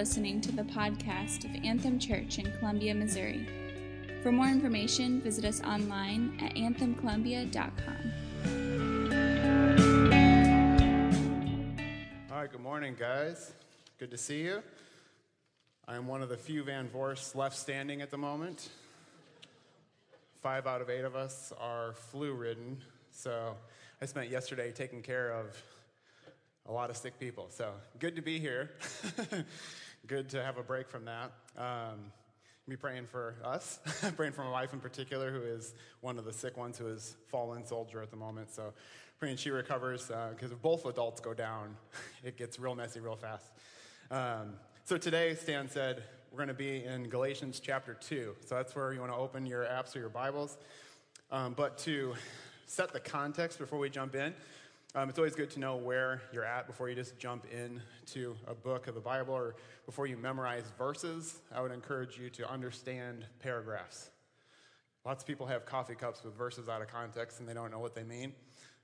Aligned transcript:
listening 0.00 0.40
to 0.40 0.50
the 0.50 0.62
podcast 0.62 1.44
of 1.44 1.54
Anthem 1.62 1.98
Church 1.98 2.38
in 2.38 2.50
Columbia, 2.52 2.94
Missouri. 2.94 3.46
For 4.22 4.32
more 4.32 4.46
information, 4.46 5.20
visit 5.20 5.44
us 5.44 5.60
online 5.60 6.38
at 6.40 6.54
anthemcolumbia.com. 6.54 8.12
All 12.32 12.38
right, 12.38 12.50
good 12.50 12.62
morning, 12.62 12.96
guys. 12.98 13.52
Good 13.98 14.10
to 14.12 14.16
see 14.16 14.40
you. 14.40 14.62
I 15.86 15.96
am 15.96 16.06
one 16.06 16.22
of 16.22 16.30
the 16.30 16.38
few 16.38 16.64
Van 16.64 16.88
Voorsts 16.88 17.34
left 17.34 17.58
standing 17.58 18.00
at 18.00 18.10
the 18.10 18.16
moment. 18.16 18.70
Five 20.40 20.66
out 20.66 20.80
of 20.80 20.88
eight 20.88 21.04
of 21.04 21.14
us 21.14 21.52
are 21.60 21.92
flu 21.92 22.32
ridden, 22.32 22.78
so 23.10 23.54
I 24.00 24.06
spent 24.06 24.30
yesterday 24.30 24.72
taking 24.72 25.02
care 25.02 25.30
of 25.30 25.62
a 26.66 26.72
lot 26.72 26.88
of 26.88 26.96
sick 26.96 27.18
people. 27.18 27.48
So 27.50 27.72
good 27.98 28.16
to 28.16 28.22
be 28.22 28.38
here. 28.38 28.70
good 30.06 30.28
to 30.30 30.42
have 30.42 30.58
a 30.58 30.62
break 30.62 30.88
from 30.88 31.04
that. 31.04 31.32
Um, 31.56 32.12
be 32.68 32.76
praying 32.76 33.06
for 33.06 33.34
us, 33.44 33.80
praying 34.16 34.32
for 34.32 34.44
my 34.44 34.50
wife 34.50 34.72
in 34.72 34.80
particular, 34.80 35.32
who 35.32 35.42
is 35.42 35.74
one 36.00 36.18
of 36.18 36.24
the 36.24 36.32
sick 36.32 36.56
ones 36.56 36.78
who 36.78 36.86
is 36.86 37.16
fallen 37.26 37.66
soldier 37.66 38.00
at 38.00 38.10
the 38.10 38.16
moment. 38.16 38.50
So 38.52 38.72
praying 39.18 39.36
she 39.36 39.50
recovers 39.50 40.06
because 40.06 40.52
uh, 40.52 40.54
if 40.54 40.62
both 40.62 40.86
adults 40.86 41.20
go 41.20 41.34
down, 41.34 41.76
it 42.24 42.36
gets 42.36 42.58
real 42.58 42.74
messy 42.74 43.00
real 43.00 43.16
fast. 43.16 43.44
Um, 44.10 44.54
so 44.84 44.96
today, 44.96 45.34
Stan 45.34 45.68
said 45.68 46.04
we're 46.30 46.38
going 46.38 46.48
to 46.48 46.54
be 46.54 46.84
in 46.84 47.08
Galatians 47.08 47.60
chapter 47.60 47.94
2. 47.94 48.36
So 48.46 48.54
that's 48.54 48.74
where 48.76 48.92
you 48.92 49.00
want 49.00 49.12
to 49.12 49.18
open 49.18 49.46
your 49.46 49.64
apps 49.64 49.96
or 49.96 49.98
your 49.98 50.08
Bibles. 50.08 50.56
Um, 51.32 51.54
but 51.56 51.76
to 51.78 52.14
set 52.66 52.92
the 52.92 53.00
context 53.00 53.58
before 53.58 53.80
we 53.80 53.90
jump 53.90 54.14
in, 54.14 54.32
um, 54.94 55.08
it's 55.08 55.18
always 55.18 55.36
good 55.36 55.50
to 55.50 55.60
know 55.60 55.76
where 55.76 56.20
you're 56.32 56.44
at 56.44 56.66
before 56.66 56.88
you 56.88 56.96
just 56.96 57.16
jump 57.16 57.46
into 57.52 58.34
a 58.48 58.54
book 58.54 58.88
of 58.88 58.94
the 58.96 59.00
Bible 59.00 59.34
or 59.34 59.54
before 59.86 60.08
you 60.08 60.16
memorize 60.16 60.64
verses. 60.76 61.38
I 61.54 61.60
would 61.60 61.70
encourage 61.70 62.18
you 62.18 62.28
to 62.30 62.50
understand 62.50 63.24
paragraphs. 63.38 64.10
Lots 65.06 65.22
of 65.22 65.28
people 65.28 65.46
have 65.46 65.64
coffee 65.64 65.94
cups 65.94 66.24
with 66.24 66.36
verses 66.36 66.68
out 66.68 66.82
of 66.82 66.88
context 66.88 67.38
and 67.38 67.48
they 67.48 67.54
don't 67.54 67.70
know 67.70 67.78
what 67.78 67.94
they 67.94 68.02
mean. 68.02 68.32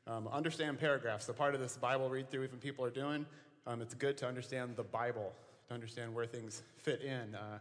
Um, 0.07 0.29
understand 0.29 0.79
paragraphs. 0.79 1.27
So, 1.27 1.33
part 1.33 1.57
of 1.57 1.61
this 1.61 1.77
Bible 1.77 2.09
read 2.09 2.31
through, 2.31 2.45
even 2.45 2.59
people 2.59 2.85
are 2.85 2.91
doing, 2.91 3.27
um, 3.67 3.83
it's 3.83 3.95
good 3.95 4.17
to 4.19 4.29
understand 4.29 4.77
the 4.77 4.85
Bible, 4.85 5.33
to 5.67 5.75
understand 5.75 6.15
where 6.15 6.27
things 6.27 6.63
fit 6.77 7.03
in. 7.03 7.35
Uh, 7.35 7.59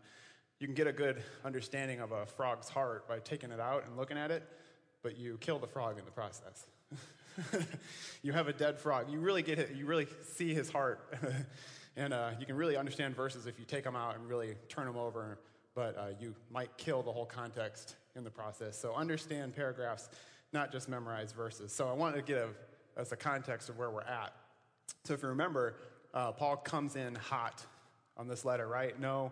you 0.59 0.67
can 0.67 0.75
get 0.75 0.85
a 0.85 0.93
good 0.93 1.23
understanding 1.43 1.99
of 1.99 2.11
a 2.11 2.27
frog's 2.27 2.69
heart 2.69 3.07
by 3.07 3.17
taking 3.17 3.49
it 3.49 3.59
out 3.59 3.85
and 3.87 3.97
looking 3.97 4.19
at 4.19 4.30
it, 4.30 4.43
but 5.02 5.17
you 5.17 5.39
kill 5.41 5.57
the 5.57 5.67
frog 5.67 5.97
in 5.97 6.05
the 6.05 6.11
process. 6.11 6.67
you 8.22 8.31
have 8.31 8.47
a 8.47 8.53
dead 8.53 8.80
frog. 8.80 9.09
You 9.09 9.19
really 9.19 9.41
get 9.41 9.59
it, 9.59 9.75
you 9.75 9.86
really 9.86 10.08
see 10.33 10.53
his 10.53 10.69
heart. 10.69 11.14
and 11.97 12.14
uh, 12.14 12.31
you 12.39 12.45
can 12.45 12.55
really 12.55 12.77
understand 12.77 13.16
verses 13.16 13.47
if 13.47 13.59
you 13.59 13.66
take 13.66 13.83
them 13.83 13.95
out 13.95 14.16
and 14.16 14.27
really 14.27 14.55
turn 14.69 14.86
them 14.86 14.97
over, 14.97 15.38
but 15.73 15.97
uh, 15.97 16.08
you 16.19 16.36
might 16.52 16.75
kill 16.77 17.02
the 17.02 17.11
whole 17.11 17.25
context 17.25 17.95
in 18.16 18.23
the 18.23 18.30
process. 18.30 18.77
So 18.77 18.94
understand 18.94 19.55
paragraphs, 19.55 20.09
not 20.53 20.72
just 20.72 20.89
memorize 20.89 21.31
verses. 21.31 21.72
So 21.72 21.88
I 21.88 21.94
wanted 21.94 22.17
to 22.17 22.33
get 22.33 22.47
us 22.97 23.11
a 23.11 23.17
context 23.17 23.70
of 23.70 23.77
where 23.77 23.89
we're 23.89 24.02
at. 24.02 24.33
So 25.03 25.14
if 25.14 25.22
you 25.22 25.30
remember, 25.30 25.75
uh, 26.14 26.31
Paul 26.31 26.58
comes 26.58 26.95
in 26.95 27.16
hot 27.16 27.66
on 28.17 28.27
this 28.27 28.45
letter, 28.45 28.67
right? 28.67 28.97
No, 28.99 29.31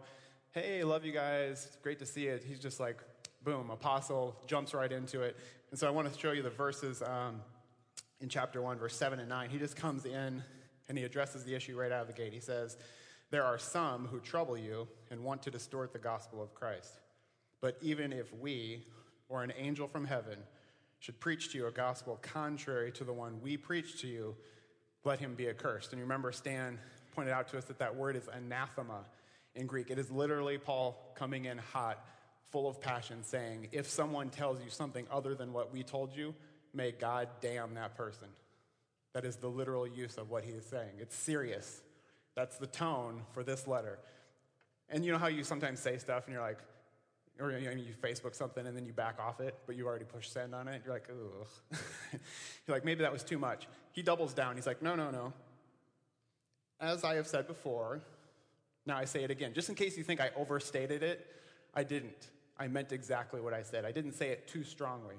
hey, 0.51 0.83
love 0.83 1.05
you 1.05 1.13
guys, 1.13 1.65
it's 1.67 1.77
great 1.77 1.99
to 1.99 2.05
see 2.05 2.27
it. 2.27 2.43
He's 2.47 2.59
just 2.59 2.79
like, 2.79 2.97
boom, 3.43 3.69
apostle, 3.69 4.35
jumps 4.45 4.73
right 4.73 4.91
into 4.91 5.21
it. 5.21 5.37
And 5.71 5.79
so 5.79 5.87
I 5.87 5.91
want 5.91 6.11
to 6.11 6.19
show 6.19 6.31
you 6.31 6.43
the 6.43 6.49
verses. 6.49 7.01
Um, 7.01 7.41
in 8.23 8.29
chapter 8.29 8.61
1, 8.61 8.79
verse 8.79 8.95
7 8.95 9.19
and 9.19 9.27
9. 9.27 9.49
He 9.49 9.59
just 9.59 9.75
comes 9.75 10.05
in 10.05 10.41
and 10.87 10.97
he 10.97 11.03
addresses 11.03 11.43
the 11.43 11.53
issue 11.53 11.77
right 11.77 11.91
out 11.91 12.01
of 12.01 12.07
the 12.07 12.13
gate. 12.13 12.31
He 12.31 12.39
says, 12.39 12.77
There 13.31 13.43
are 13.43 13.59
some 13.59 14.07
who 14.07 14.21
trouble 14.21 14.57
you 14.57 14.87
and 15.11 15.23
want 15.23 15.43
to 15.43 15.51
distort 15.51 15.91
the 15.91 15.99
gospel 15.99 16.41
of 16.41 16.55
Christ. 16.55 17.01
But 17.59 17.77
even 17.81 18.13
if 18.13 18.33
we, 18.33 18.85
or 19.27 19.43
an 19.43 19.51
angel 19.57 19.87
from 19.87 20.05
heaven, 20.05 20.39
should 20.99 21.19
preach 21.19 21.51
to 21.51 21.57
you 21.57 21.67
a 21.67 21.71
gospel 21.71 22.17
contrary 22.21 22.93
to 22.93 23.03
the 23.03 23.11
one 23.11 23.41
we 23.41 23.57
preach 23.57 23.99
to 24.01 24.07
you, 24.07 24.35
let 25.03 25.19
him 25.19 25.35
be 25.35 25.49
accursed. 25.49 25.91
And 25.91 25.99
you 25.99 26.05
remember, 26.05 26.31
Stan 26.31 26.79
pointed 27.13 27.33
out 27.33 27.49
to 27.49 27.57
us 27.57 27.65
that 27.65 27.79
that 27.79 27.93
word 27.93 28.15
is 28.15 28.29
anathema 28.31 29.03
in 29.53 29.67
Greek. 29.67 29.91
It 29.91 29.99
is 29.99 30.09
literally 30.09 30.57
Paul 30.57 31.11
coming 31.15 31.43
in 31.43 31.57
hot, 31.57 31.99
full 32.51 32.69
of 32.69 32.79
passion, 32.79 33.21
saying, 33.21 33.67
If 33.73 33.89
someone 33.89 34.29
tells 34.29 34.63
you 34.63 34.69
something 34.69 35.05
other 35.11 35.35
than 35.35 35.51
what 35.51 35.73
we 35.73 35.83
told 35.83 36.15
you, 36.15 36.33
may 36.73 36.91
God 36.91 37.29
damn 37.41 37.73
that 37.75 37.95
person. 37.95 38.27
That 39.13 39.25
is 39.25 39.35
the 39.35 39.47
literal 39.47 39.87
use 39.87 40.17
of 40.17 40.29
what 40.29 40.43
he 40.43 40.51
is 40.51 40.65
saying. 40.65 40.93
It's 40.99 41.15
serious. 41.15 41.81
That's 42.35 42.57
the 42.57 42.67
tone 42.67 43.21
for 43.31 43.43
this 43.43 43.67
letter. 43.67 43.99
And 44.89 45.05
you 45.05 45.11
know 45.11 45.17
how 45.17 45.27
you 45.27 45.43
sometimes 45.43 45.79
say 45.79 45.97
stuff 45.97 46.25
and 46.25 46.33
you're 46.33 46.41
like, 46.41 46.59
or 47.39 47.51
you, 47.51 47.65
know, 47.65 47.71
you 47.71 47.93
Facebook 48.01 48.35
something 48.35 48.65
and 48.65 48.75
then 48.75 48.85
you 48.85 48.93
back 48.93 49.19
off 49.19 49.39
it, 49.39 49.55
but 49.65 49.75
you 49.75 49.87
already 49.87 50.05
push 50.05 50.29
send 50.29 50.53
on 50.53 50.67
it. 50.67 50.81
You're 50.85 50.93
like, 50.93 51.09
ugh. 51.09 51.47
you're 52.67 52.75
like, 52.75 52.85
maybe 52.85 53.01
that 53.01 53.11
was 53.11 53.23
too 53.23 53.39
much. 53.39 53.67
He 53.91 54.01
doubles 54.01 54.33
down. 54.33 54.55
He's 54.55 54.67
like, 54.67 54.81
no, 54.81 54.95
no, 54.95 55.09
no. 55.09 55.33
As 56.79 57.03
I 57.03 57.15
have 57.15 57.27
said 57.27 57.47
before, 57.47 58.01
now 58.85 58.97
I 58.97 59.05
say 59.05 59.23
it 59.23 59.31
again. 59.31 59.53
Just 59.53 59.69
in 59.69 59.75
case 59.75 59.97
you 59.97 60.03
think 60.03 60.19
I 60.19 60.31
overstated 60.35 61.01
it, 61.01 61.25
I 61.73 61.83
didn't. 61.83 62.29
I 62.59 62.67
meant 62.67 62.91
exactly 62.91 63.41
what 63.41 63.53
I 63.53 63.63
said. 63.63 63.85
I 63.85 63.91
didn't 63.91 64.13
say 64.13 64.29
it 64.29 64.47
too 64.47 64.63
strongly. 64.63 65.15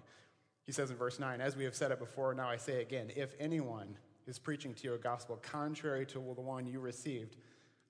He 0.65 0.73
says 0.73 0.91
in 0.91 0.97
verse 0.97 1.19
9, 1.19 1.41
As 1.41 1.57
we 1.57 1.65
have 1.65 1.75
said 1.75 1.91
it 1.91 1.99
before, 1.99 2.35
now 2.35 2.49
I 2.49 2.57
say 2.57 2.81
again, 2.81 3.11
if 3.15 3.35
anyone 3.39 3.97
is 4.27 4.39
preaching 4.39 4.75
to 4.75 4.85
you 4.85 4.95
a 4.95 4.99
gospel 4.99 5.39
contrary 5.43 6.07
to 6.07 6.15
the 6.15 6.41
one 6.41 6.67
you 6.67 6.81
received, 6.81 7.37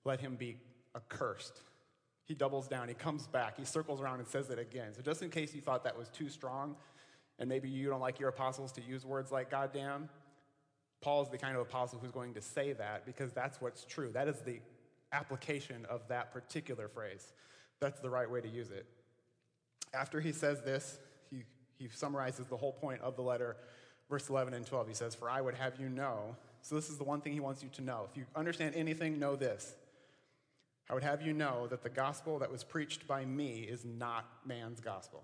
let 0.03 0.19
him 0.19 0.35
be 0.35 0.57
accursed. 0.95 1.61
He 2.25 2.33
doubles 2.33 2.67
down, 2.67 2.87
he 2.87 2.93
comes 2.93 3.27
back, 3.27 3.57
he 3.57 3.65
circles 3.65 4.01
around 4.01 4.19
and 4.19 4.27
says 4.27 4.49
it 4.49 4.59
again. 4.59 4.93
So, 4.93 5.01
just 5.01 5.21
in 5.21 5.29
case 5.29 5.53
you 5.53 5.61
thought 5.61 5.83
that 5.83 5.97
was 5.97 6.09
too 6.09 6.27
strong, 6.27 6.75
and 7.39 7.47
maybe 7.47 7.69
you 7.69 7.89
don't 7.89 7.99
like 7.99 8.19
your 8.19 8.29
apostles 8.29 8.71
to 8.73 8.81
use 8.81 9.05
words 9.05 9.31
like 9.31 9.49
goddamn, 9.51 10.09
Paul 11.01 11.21
is 11.21 11.29
the 11.29 11.37
kind 11.37 11.55
of 11.55 11.61
apostle 11.61 11.99
who's 11.99 12.11
going 12.11 12.33
to 12.33 12.41
say 12.41 12.73
that 12.73 13.05
because 13.05 13.31
that's 13.31 13.61
what's 13.61 13.85
true. 13.85 14.09
That 14.11 14.27
is 14.27 14.39
the 14.41 14.59
application 15.11 15.85
of 15.89 16.07
that 16.07 16.33
particular 16.33 16.87
phrase. 16.87 17.33
That's 17.79 17.99
the 17.99 18.09
right 18.09 18.29
way 18.29 18.41
to 18.41 18.47
use 18.47 18.71
it. 18.71 18.85
After 19.93 20.19
he 20.19 20.31
says 20.31 20.61
this, 20.61 20.97
he 21.77 21.89
summarizes 21.89 22.47
the 22.47 22.57
whole 22.57 22.73
point 22.73 23.01
of 23.01 23.15
the 23.15 23.21
letter, 23.21 23.57
verse 24.09 24.29
11 24.29 24.53
and 24.53 24.65
12. 24.65 24.87
He 24.87 24.93
says, 24.93 25.15
For 25.15 25.29
I 25.29 25.41
would 25.41 25.55
have 25.55 25.79
you 25.79 25.89
know. 25.89 26.35
So, 26.61 26.75
this 26.75 26.89
is 26.89 26.97
the 26.97 27.03
one 27.03 27.21
thing 27.21 27.33
he 27.33 27.39
wants 27.39 27.61
you 27.61 27.69
to 27.73 27.81
know. 27.81 28.07
If 28.09 28.17
you 28.17 28.25
understand 28.35 28.73
anything, 28.75 29.19
know 29.19 29.35
this. 29.35 29.75
I 30.89 30.93
would 30.93 31.03
have 31.03 31.21
you 31.21 31.33
know 31.33 31.67
that 31.67 31.83
the 31.83 31.89
gospel 31.89 32.39
that 32.39 32.51
was 32.51 32.63
preached 32.63 33.07
by 33.07 33.25
me 33.25 33.61
is 33.61 33.85
not 33.85 34.25
man's 34.45 34.79
gospel. 34.79 35.23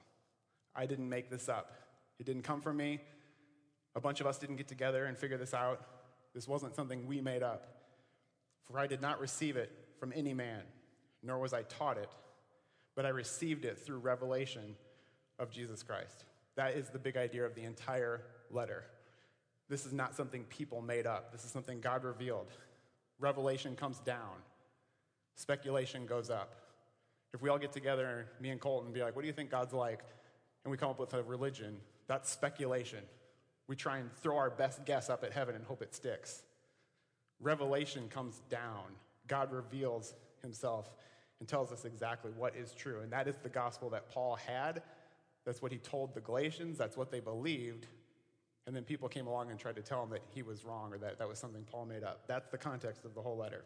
I 0.76 0.86
didn't 0.86 1.10
make 1.10 1.30
this 1.30 1.50
up. 1.50 1.74
It 2.20 2.26
didn't 2.26 2.44
come 2.44 2.62
from 2.62 2.78
me. 2.78 3.00
A 3.96 4.00
bunch 4.00 4.22
of 4.22 4.28
us 4.28 4.38
didn't 4.38 4.56
get 4.56 4.68
together 4.68 5.06
and 5.06 5.18
figure 5.18 5.38
this 5.38 5.54
out. 5.54 5.82
This 6.34 6.48
wasn't 6.48 6.76
something 6.76 7.06
we 7.08 7.22
made 7.22 7.44
up. 7.44 7.68
For 8.66 8.80
I 8.80 8.88
did 8.88 9.02
not 9.02 9.20
receive 9.20 9.58
it 9.58 9.72
from 10.00 10.14
any 10.16 10.34
man, 10.34 10.62
nor 11.22 11.40
was 11.40 11.54
I 11.54 11.64
taught 11.64 11.98
it, 11.98 12.10
but 12.96 13.06
I 13.06 13.10
received 13.10 13.66
it 13.66 13.78
through 13.78 13.98
revelation 14.00 14.76
of 15.38 15.52
Jesus 15.52 15.84
Christ. 15.84 16.24
That 16.56 16.76
is 16.76 16.90
the 16.90 17.00
big 17.00 17.18
idea 17.18 17.46
of 17.46 17.56
the 17.56 17.64
entire 17.64 18.22
letter. 18.50 18.84
This 19.70 19.86
is 19.86 19.94
not 19.94 20.16
something 20.16 20.44
people 20.46 20.82
made 20.82 21.08
up, 21.08 21.32
this 21.32 21.46
is 21.46 21.52
something 21.52 21.80
God 21.80 22.04
revealed. 22.04 22.52
Revelation 23.20 23.76
comes 23.76 24.00
down, 24.00 24.44
speculation 25.36 26.06
goes 26.06 26.30
up. 26.30 26.56
If 27.34 27.42
we 27.42 27.50
all 27.50 27.58
get 27.58 27.72
together, 27.72 28.28
me 28.42 28.50
and 28.50 28.60
Colton, 28.60 28.88
and 28.88 28.94
be 28.94 29.02
like, 29.02 29.16
what 29.16 29.22
do 29.22 29.28
you 29.28 29.34
think 29.34 29.50
God's 29.50 29.74
like? 29.74 30.02
And 30.66 30.72
we 30.72 30.78
come 30.78 30.90
up 30.90 31.00
with 31.00 31.14
a 31.14 31.24
religion, 31.24 31.78
that's 32.08 32.30
speculation. 32.30 33.04
We 33.68 33.78
try 33.78 34.00
and 34.00 34.12
throw 34.18 34.38
our 34.38 34.50
best 34.50 34.84
guess 34.86 35.10
up 35.10 35.24
at 35.24 35.32
heaven 35.32 35.56
and 35.56 35.64
hope 35.64 35.82
it 35.82 35.96
sticks. 35.96 36.44
Revelation 37.40 38.10
comes 38.10 38.42
down. 38.50 38.84
God 39.28 39.54
reveals 39.54 40.14
himself 40.42 40.90
and 41.40 41.48
tells 41.48 41.72
us 41.72 41.86
exactly 41.86 42.32
what 42.36 42.56
is 42.56 42.74
true. 42.74 43.00
And 43.02 43.12
that 43.14 43.30
is 43.30 43.36
the 43.42 43.50
gospel 43.50 43.90
that 43.92 44.10
Paul 44.12 44.36
had 44.36 44.84
that's 45.46 45.62
what 45.62 45.72
he 45.72 45.78
told 45.78 46.14
the 46.14 46.22
Galatians. 46.22 46.78
That's 46.78 46.98
what 46.98 47.12
they 47.12 47.20
believed. 47.20 47.88
And 48.68 48.76
then 48.76 48.84
people 48.84 49.10
came 49.10 49.28
along 49.28 49.50
and 49.50 49.60
tried 49.60 49.76
to 49.76 49.82
tell 49.82 50.04
him 50.04 50.10
that 50.12 50.22
he 50.34 50.44
was 50.44 50.64
wrong 50.64 50.94
or 50.94 50.98
that 51.00 51.18
that 51.18 51.28
was 51.28 51.40
something 51.40 51.64
Paul 51.64 51.86
made 51.86 52.04
up. 52.04 52.28
That's 52.28 52.48
the 52.50 52.58
context 52.58 53.06
of 53.06 53.16
the 53.16 53.22
whole 53.22 53.38
letter. 53.38 53.64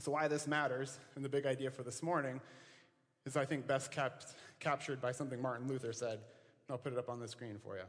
So, 0.00 0.12
why 0.12 0.28
this 0.28 0.46
matters, 0.46 0.98
and 1.14 1.24
the 1.24 1.28
big 1.28 1.46
idea 1.46 1.70
for 1.70 1.82
this 1.82 2.02
morning, 2.02 2.40
is 3.26 3.36
I 3.36 3.44
think 3.44 3.66
best 3.66 3.90
kept, 3.90 4.34
captured 4.60 5.00
by 5.00 5.12
something 5.12 5.40
Martin 5.40 5.68
Luther 5.68 5.92
said. 5.92 6.14
And 6.14 6.70
I'll 6.70 6.78
put 6.78 6.92
it 6.92 6.98
up 6.98 7.08
on 7.08 7.20
the 7.20 7.28
screen 7.28 7.58
for 7.62 7.76
you. 7.76 7.84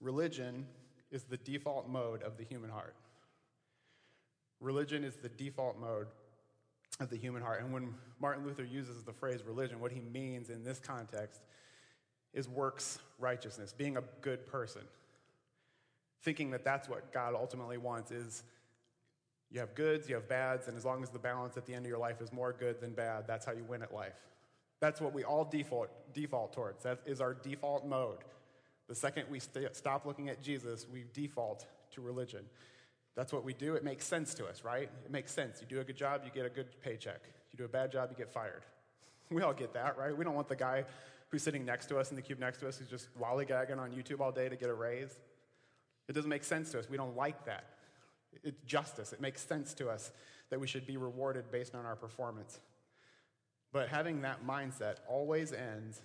Religion 0.00 0.66
is 1.10 1.24
the 1.24 1.36
default 1.36 1.88
mode 1.88 2.22
of 2.22 2.36
the 2.36 2.44
human 2.44 2.70
heart. 2.70 2.94
Religion 4.60 5.04
is 5.04 5.16
the 5.16 5.28
default 5.28 5.78
mode 5.78 6.06
of 7.00 7.10
the 7.10 7.16
human 7.16 7.42
heart. 7.42 7.62
And 7.62 7.72
when 7.72 7.94
Martin 8.20 8.44
Luther 8.44 8.64
uses 8.64 9.02
the 9.02 9.12
phrase 9.12 9.42
religion, 9.44 9.80
what 9.80 9.92
he 9.92 10.00
means 10.00 10.50
in 10.50 10.62
this 10.62 10.78
context 10.78 11.40
is 12.34 12.48
works 12.48 12.98
righteousness, 13.18 13.72
being 13.72 13.96
a 13.96 14.02
good 14.20 14.46
person. 14.46 14.82
Thinking 16.22 16.50
that 16.52 16.64
that's 16.64 16.88
what 16.88 17.12
God 17.12 17.34
ultimately 17.34 17.78
wants 17.78 18.10
is 18.10 18.44
You 19.52 19.60
have 19.60 19.74
goods, 19.74 20.08
you 20.08 20.14
have 20.14 20.28
bads, 20.28 20.66
and 20.66 20.78
as 20.78 20.84
long 20.84 21.02
as 21.02 21.10
the 21.10 21.18
balance 21.18 21.58
at 21.58 21.66
the 21.66 21.74
end 21.74 21.84
of 21.84 21.90
your 21.90 21.98
life 21.98 22.22
is 22.22 22.32
more 22.32 22.54
good 22.58 22.80
than 22.80 22.92
bad, 22.92 23.26
that's 23.26 23.44
how 23.44 23.52
you 23.52 23.64
win 23.64 23.82
at 23.82 23.92
life. 23.92 24.18
That's 24.80 25.00
what 25.00 25.12
we 25.12 25.24
all 25.24 25.44
default, 25.44 25.90
default 26.14 26.54
towards. 26.54 26.82
That 26.84 27.00
is 27.04 27.20
our 27.20 27.34
default 27.34 27.86
mode. 27.86 28.24
The 28.88 28.94
second 28.94 29.26
we 29.30 29.40
st- 29.40 29.76
stop 29.76 30.06
looking 30.06 30.30
at 30.30 30.42
Jesus, 30.42 30.86
we 30.90 31.04
default 31.12 31.66
to 31.92 32.00
religion. 32.00 32.46
That's 33.14 33.32
what 33.32 33.44
we 33.44 33.52
do. 33.52 33.74
It 33.74 33.84
makes 33.84 34.06
sense 34.06 34.34
to 34.34 34.46
us, 34.46 34.64
right? 34.64 34.88
It 35.04 35.10
makes 35.10 35.32
sense. 35.32 35.60
You 35.60 35.66
do 35.66 35.80
a 35.80 35.84
good 35.84 35.96
job, 35.96 36.22
you 36.24 36.30
get 36.30 36.46
a 36.46 36.50
good 36.50 36.80
paycheck. 36.80 37.20
You 37.50 37.58
do 37.58 37.64
a 37.64 37.68
bad 37.68 37.92
job, 37.92 38.08
you 38.10 38.16
get 38.16 38.30
fired. 38.30 38.62
We 39.30 39.40
all 39.40 39.54
get 39.54 39.72
that, 39.72 39.96
right? 39.96 40.14
We 40.14 40.24
don't 40.24 40.34
want 40.34 40.48
the 40.48 40.56
guy 40.56 40.84
who's 41.30 41.42
sitting 41.42 41.64
next 41.64 41.86
to 41.86 41.96
us 41.96 42.10
in 42.10 42.16
the 42.16 42.22
cube 42.22 42.38
next 42.38 42.58
to 42.58 42.68
us 42.68 42.76
who's 42.76 42.88
just 42.88 43.08
lollygagging 43.18 43.78
on 43.78 43.90
YouTube 43.90 44.20
all 44.20 44.30
day 44.30 44.50
to 44.50 44.56
get 44.56 44.68
a 44.68 44.74
raise. 44.74 45.16
It 46.06 46.12
doesn't 46.12 46.28
make 46.28 46.44
sense 46.44 46.70
to 46.72 46.78
us. 46.78 46.90
We 46.90 46.98
don't 46.98 47.16
like 47.16 47.46
that. 47.46 47.64
It's 48.44 48.60
justice. 48.66 49.14
It 49.14 49.22
makes 49.22 49.40
sense 49.40 49.72
to 49.74 49.88
us 49.88 50.12
that 50.50 50.60
we 50.60 50.66
should 50.66 50.86
be 50.86 50.98
rewarded 50.98 51.50
based 51.50 51.74
on 51.74 51.86
our 51.86 51.96
performance. 51.96 52.60
But 53.72 53.88
having 53.88 54.20
that 54.20 54.46
mindset 54.46 54.96
always 55.08 55.54
ends 55.54 56.02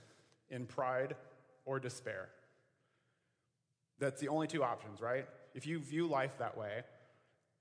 in 0.49 0.65
pride 0.65 1.17
or 1.65 1.79
despair. 1.79 2.29
That's 3.99 4.21
the 4.21 4.29
only 4.29 4.47
two 4.47 4.63
options, 4.63 5.01
right? 5.01 5.27
If 5.53 5.67
you 5.67 5.79
view 5.79 6.07
life 6.07 6.37
that 6.39 6.57
way, 6.57 6.83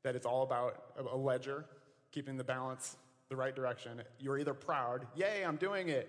that 0.07 0.15
it's 0.15 0.25
all 0.25 0.45
about 0.45 0.85
a 0.97 1.17
ledger, 1.17 1.65
keeping 2.13 2.37
the 2.37 2.45
balance 2.45 2.97
the 3.29 3.35
right 3.35 3.57
direction, 3.57 4.01
you're 4.21 4.39
either 4.39 4.55
proud, 4.55 5.05
yay, 5.17 5.43
I'm 5.45 5.57
doing 5.57 5.89
it, 5.89 6.09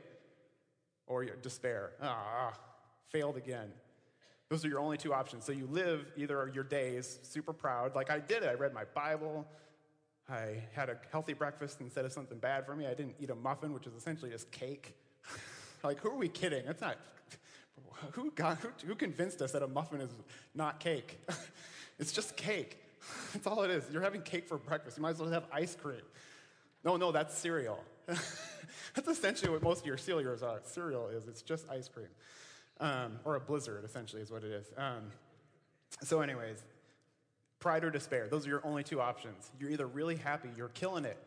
or 1.08 1.26
despair, 1.26 1.94
ah, 2.00 2.54
failed 3.10 3.38
again. 3.38 3.72
Those 4.50 4.64
are 4.64 4.68
your 4.68 4.80
only 4.80 4.98
two 4.98 5.16
options. 5.16 5.46
So 5.46 5.52
you 5.52 5.66
live 5.66 6.06
either 6.16 6.52
your 6.54 6.64
days 6.64 7.18
super 7.24 7.54
proud, 7.54 7.96
like 7.96 8.12
I 8.12 8.20
did 8.20 8.44
it. 8.44 8.50
I 8.50 8.54
read 8.54 8.72
my 8.72 8.84
Bible. 8.94 9.48
I 10.30 10.62
had 10.74 10.90
a 10.90 10.98
healthy 11.12 11.34
breakfast 11.34 11.82
instead 11.82 12.06
of 12.06 12.14
something 12.14 12.38
bad 12.38 12.68
for 12.68 12.76
me. 12.76 12.86
I 12.86 12.94
didn't 12.94 13.16
eat 13.20 13.32
a 13.32 13.36
muffin, 13.36 13.74
which 13.74 13.88
is 13.88 13.96
essentially 13.96 14.30
just 14.30 14.52
cake. 14.52 14.94
like, 15.84 16.00
who 16.02 16.10
are 16.10 16.18
we 16.18 16.30
kidding? 16.30 16.66
That's 16.68 16.82
not. 16.82 16.98
Who, 18.12 18.30
got, 18.32 18.60
who, 18.60 18.70
who 18.86 18.94
convinced 18.94 19.42
us 19.42 19.54
that 19.54 19.64
a 19.64 19.68
muffin 19.68 20.02
is 20.02 20.12
not 20.54 20.80
cake? 20.80 21.18
it's 22.00 22.12
just 22.12 22.38
cake. 22.38 22.78
That's 23.34 23.48
all 23.48 23.64
it 23.64 23.72
is. 23.72 23.86
You're 23.92 24.02
having 24.02 24.22
cake 24.22 24.48
for 24.48 24.58
breakfast. 24.58 24.98
You 24.98 25.04
might 25.04 25.12
as 25.12 25.20
well 25.20 25.30
have 25.30 25.46
ice 25.52 25.76
cream. 25.76 26.02
No, 26.84 26.98
no, 26.98 27.12
that's 27.12 27.38
cereal. 27.38 27.84
that's 28.08 29.08
essentially 29.08 29.52
what 29.52 29.62
most 29.62 29.82
of 29.82 29.86
your 29.86 29.98
cereals 29.98 30.44
are. 30.44 30.60
Cereal 30.64 31.08
is. 31.10 31.28
It's 31.28 31.42
just 31.42 31.70
ice 31.70 31.88
cream. 31.88 32.08
Um, 32.80 33.20
or 33.26 33.36
a 33.36 33.40
blizzard, 33.40 33.84
essentially, 33.84 34.22
is 34.22 34.32
what 34.32 34.44
it 34.44 34.52
is. 34.52 34.68
Um, 34.78 35.12
so, 36.04 36.22
anyways, 36.22 36.64
pride 37.60 37.84
or 37.84 37.90
despair, 37.90 38.28
those 38.28 38.46
are 38.46 38.50
your 38.50 38.66
only 38.66 38.84
two 38.84 39.02
options. 39.02 39.52
You're 39.60 39.72
either 39.72 39.88
really 39.88 40.16
happy, 40.16 40.50
you're 40.56 40.70
killing 40.70 41.06
it, 41.06 41.18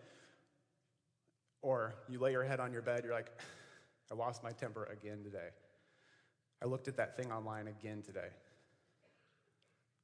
or 1.62 1.94
you 2.08 2.18
lay 2.18 2.32
your 2.32 2.44
head 2.44 2.60
on 2.60 2.72
your 2.72 2.82
bed, 2.82 3.02
you're 3.04 3.14
like, 3.14 3.30
I 4.12 4.14
lost 4.14 4.42
my 4.42 4.50
temper 4.52 4.84
again 4.84 5.22
today. 5.22 5.48
I 6.62 6.66
looked 6.66 6.88
at 6.88 6.96
that 6.96 7.16
thing 7.16 7.32
online 7.32 7.68
again 7.68 8.02
today. 8.02 8.28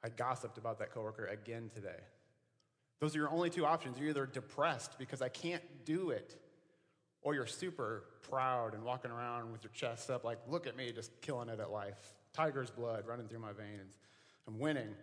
I 0.07 0.09
gossiped 0.09 0.57
about 0.57 0.79
that 0.79 0.93
coworker 0.95 1.27
again 1.27 1.69
today. 1.75 1.99
Those 3.01 3.17
are 3.17 3.19
your 3.19 3.31
only 3.31 3.51
two 3.51 3.67
options. 3.67 3.99
You're 3.99 4.11
either 4.11 4.25
depressed 4.25 5.01
because 5.01 5.21
I 5.21 5.29
can't 5.29 5.65
do 5.85 6.11
it, 6.11 6.37
or 7.23 7.35
you're 7.35 7.45
super 7.45 8.05
proud 8.31 8.75
and 8.75 8.85
walking 8.85 9.11
around 9.11 9.51
with 9.51 9.65
your 9.65 9.73
chest 9.73 10.09
up, 10.09 10.23
like, 10.23 10.39
look 10.49 10.69
at 10.69 10.77
me, 10.77 10.93
just 10.93 11.11
killing 11.23 11.49
it 11.49 11.59
at 11.59 11.73
life. 11.73 11.99
Tiger's 12.33 12.71
blood 12.71 13.05
running 13.05 13.27
through 13.27 13.41
my 13.41 13.53
veins. 13.53 13.99
I'm 14.47 14.61
winning. 14.61 14.95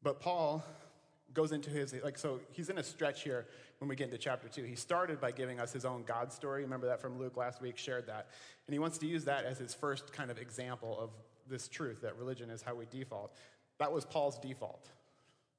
But 0.00 0.20
Paul 0.20 0.64
goes 1.34 1.50
into 1.50 1.70
his, 1.70 1.92
like, 2.04 2.16
so 2.16 2.38
he's 2.52 2.70
in 2.70 2.78
a 2.78 2.84
stretch 2.84 3.24
here 3.24 3.48
when 3.80 3.88
we 3.88 3.96
get 3.96 4.04
into 4.04 4.18
chapter 4.18 4.48
two. 4.48 4.62
He 4.62 4.76
started 4.76 5.20
by 5.20 5.32
giving 5.32 5.58
us 5.58 5.72
his 5.72 5.84
own 5.84 6.04
God 6.04 6.32
story. 6.32 6.62
Remember 6.62 6.86
that 6.86 7.00
from 7.00 7.18
Luke 7.18 7.36
last 7.36 7.60
week, 7.60 7.78
shared 7.78 8.06
that. 8.06 8.28
And 8.68 8.72
he 8.74 8.78
wants 8.78 8.96
to 8.98 9.06
use 9.06 9.24
that 9.24 9.44
as 9.44 9.58
his 9.58 9.74
first 9.74 10.12
kind 10.12 10.30
of 10.30 10.38
example 10.38 10.96
of 11.00 11.10
this 11.48 11.68
truth 11.68 12.00
that 12.02 12.16
religion 12.16 12.50
is 12.50 12.62
how 12.62 12.74
we 12.74 12.86
default. 12.86 13.34
That 13.78 13.92
was 13.92 14.04
Paul's 14.04 14.38
default. 14.38 14.88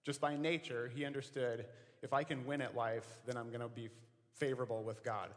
Just 0.06 0.22
by 0.22 0.36
nature, 0.36 0.92
he 0.94 1.06
understood 1.06 1.66
if 2.02 2.14
I 2.14 2.24
can 2.24 2.46
win 2.46 2.62
at 2.62 2.76
life, 2.76 3.06
then 3.26 3.38
I'm 3.38 3.50
going 3.50 3.62
to 3.62 3.68
be 3.68 3.90
favorable 4.36 4.84
with 4.84 5.04
God. 5.04 5.30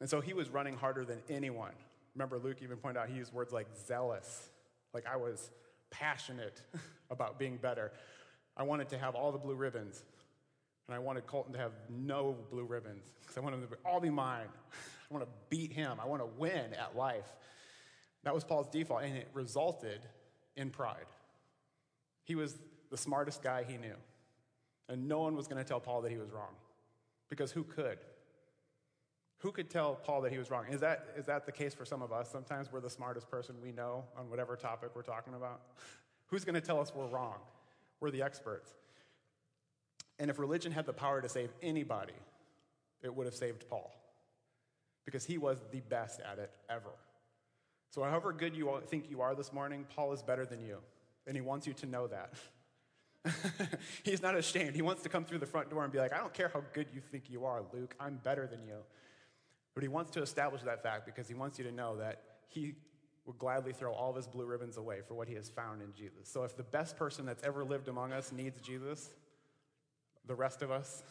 And 0.00 0.08
so 0.08 0.20
he 0.20 0.32
was 0.32 0.48
running 0.48 0.76
harder 0.76 1.04
than 1.04 1.18
anyone. 1.28 1.72
Remember, 2.14 2.38
Luke 2.38 2.58
even 2.62 2.76
pointed 2.76 3.00
out 3.00 3.08
he 3.08 3.16
used 3.16 3.32
words 3.32 3.52
like 3.52 3.68
zealous, 3.86 4.48
like 4.92 5.06
I 5.06 5.16
was 5.16 5.50
passionate 5.90 6.62
about 7.10 7.38
being 7.38 7.56
better. 7.56 7.92
I 8.56 8.62
wanted 8.62 8.88
to 8.90 8.98
have 8.98 9.14
all 9.14 9.30
the 9.30 9.38
blue 9.38 9.54
ribbons, 9.54 10.02
and 10.88 10.94
I 10.94 10.98
wanted 10.98 11.26
Colton 11.26 11.52
to 11.52 11.58
have 11.58 11.72
no 11.88 12.36
blue 12.50 12.64
ribbons 12.64 13.04
because 13.20 13.36
I 13.36 13.40
wanted 13.40 13.62
them 13.62 13.68
to 13.68 13.76
all 13.88 14.00
be 14.00 14.10
mine. 14.10 14.48
I 15.10 15.14
want 15.14 15.24
to 15.24 15.30
beat 15.48 15.72
him, 15.72 15.98
I 16.02 16.06
want 16.06 16.22
to 16.22 16.28
win 16.38 16.74
at 16.74 16.96
life. 16.96 17.26
That 18.24 18.34
was 18.34 18.44
Paul's 18.44 18.68
default, 18.68 19.02
and 19.02 19.16
it 19.16 19.28
resulted 19.32 20.00
in 20.56 20.70
pride. 20.70 21.06
He 22.24 22.34
was 22.34 22.58
the 22.90 22.96
smartest 22.96 23.42
guy 23.42 23.64
he 23.66 23.76
knew, 23.76 23.96
and 24.88 25.08
no 25.08 25.20
one 25.20 25.36
was 25.36 25.46
going 25.46 25.62
to 25.62 25.68
tell 25.68 25.80
Paul 25.80 26.02
that 26.02 26.10
he 26.10 26.18
was 26.18 26.30
wrong 26.30 26.54
because 27.28 27.50
who 27.52 27.64
could? 27.64 27.98
Who 29.38 29.52
could 29.52 29.70
tell 29.70 29.94
Paul 29.94 30.20
that 30.22 30.32
he 30.32 30.38
was 30.38 30.50
wrong? 30.50 30.66
Is 30.70 30.80
that, 30.80 31.06
is 31.16 31.24
that 31.26 31.46
the 31.46 31.52
case 31.52 31.72
for 31.72 31.86
some 31.86 32.02
of 32.02 32.12
us? 32.12 32.30
Sometimes 32.30 32.70
we're 32.70 32.80
the 32.80 32.90
smartest 32.90 33.30
person 33.30 33.54
we 33.62 33.72
know 33.72 34.04
on 34.18 34.28
whatever 34.28 34.54
topic 34.54 34.90
we're 34.94 35.02
talking 35.02 35.32
about. 35.32 35.62
Who's 36.26 36.44
going 36.44 36.56
to 36.56 36.60
tell 36.60 36.78
us 36.78 36.92
we're 36.94 37.06
wrong? 37.06 37.36
We're 38.00 38.10
the 38.10 38.22
experts. 38.22 38.74
And 40.18 40.30
if 40.30 40.38
religion 40.38 40.72
had 40.72 40.84
the 40.84 40.92
power 40.92 41.22
to 41.22 41.28
save 41.28 41.50
anybody, 41.62 42.12
it 43.02 43.14
would 43.14 43.24
have 43.24 43.34
saved 43.34 43.64
Paul 43.70 43.90
because 45.06 45.24
he 45.24 45.38
was 45.38 45.58
the 45.70 45.80
best 45.80 46.20
at 46.20 46.38
it 46.38 46.50
ever. 46.68 46.90
So, 47.90 48.02
however 48.02 48.32
good 48.32 48.56
you 48.56 48.80
think 48.86 49.10
you 49.10 49.20
are 49.20 49.34
this 49.34 49.52
morning, 49.52 49.84
Paul 49.94 50.12
is 50.12 50.22
better 50.22 50.46
than 50.46 50.60
you, 50.60 50.78
and 51.26 51.36
he 51.36 51.40
wants 51.40 51.66
you 51.66 51.72
to 51.74 51.86
know 51.86 52.06
that. 52.06 52.34
He's 54.04 54.22
not 54.22 54.36
ashamed. 54.36 54.74
He 54.74 54.82
wants 54.82 55.02
to 55.02 55.08
come 55.08 55.24
through 55.24 55.38
the 55.38 55.46
front 55.46 55.70
door 55.70 55.82
and 55.82 55.92
be 55.92 55.98
like, 55.98 56.12
I 56.12 56.18
don't 56.18 56.32
care 56.32 56.50
how 56.52 56.62
good 56.72 56.86
you 56.94 57.00
think 57.00 57.28
you 57.28 57.44
are, 57.44 57.62
Luke, 57.72 57.94
I'm 58.00 58.20
better 58.22 58.46
than 58.46 58.62
you. 58.64 58.76
But 59.74 59.82
he 59.82 59.88
wants 59.88 60.10
to 60.12 60.22
establish 60.22 60.62
that 60.62 60.82
fact 60.82 61.04
because 61.04 61.28
he 61.28 61.34
wants 61.34 61.58
you 61.58 61.64
to 61.64 61.72
know 61.72 61.96
that 61.96 62.22
he 62.48 62.74
would 63.26 63.38
gladly 63.38 63.72
throw 63.72 63.92
all 63.92 64.10
of 64.10 64.16
his 64.16 64.26
blue 64.26 64.46
ribbons 64.46 64.76
away 64.76 65.00
for 65.06 65.14
what 65.14 65.28
he 65.28 65.34
has 65.34 65.48
found 65.48 65.82
in 65.82 65.92
Jesus. 65.92 66.28
So 66.28 66.44
if 66.44 66.56
the 66.56 66.62
best 66.62 66.96
person 66.96 67.26
that's 67.26 67.42
ever 67.42 67.64
lived 67.64 67.88
among 67.88 68.12
us 68.12 68.32
needs 68.32 68.60
Jesus, 68.60 69.10
the 70.26 70.34
rest 70.34 70.62
of 70.62 70.70
us 70.70 71.02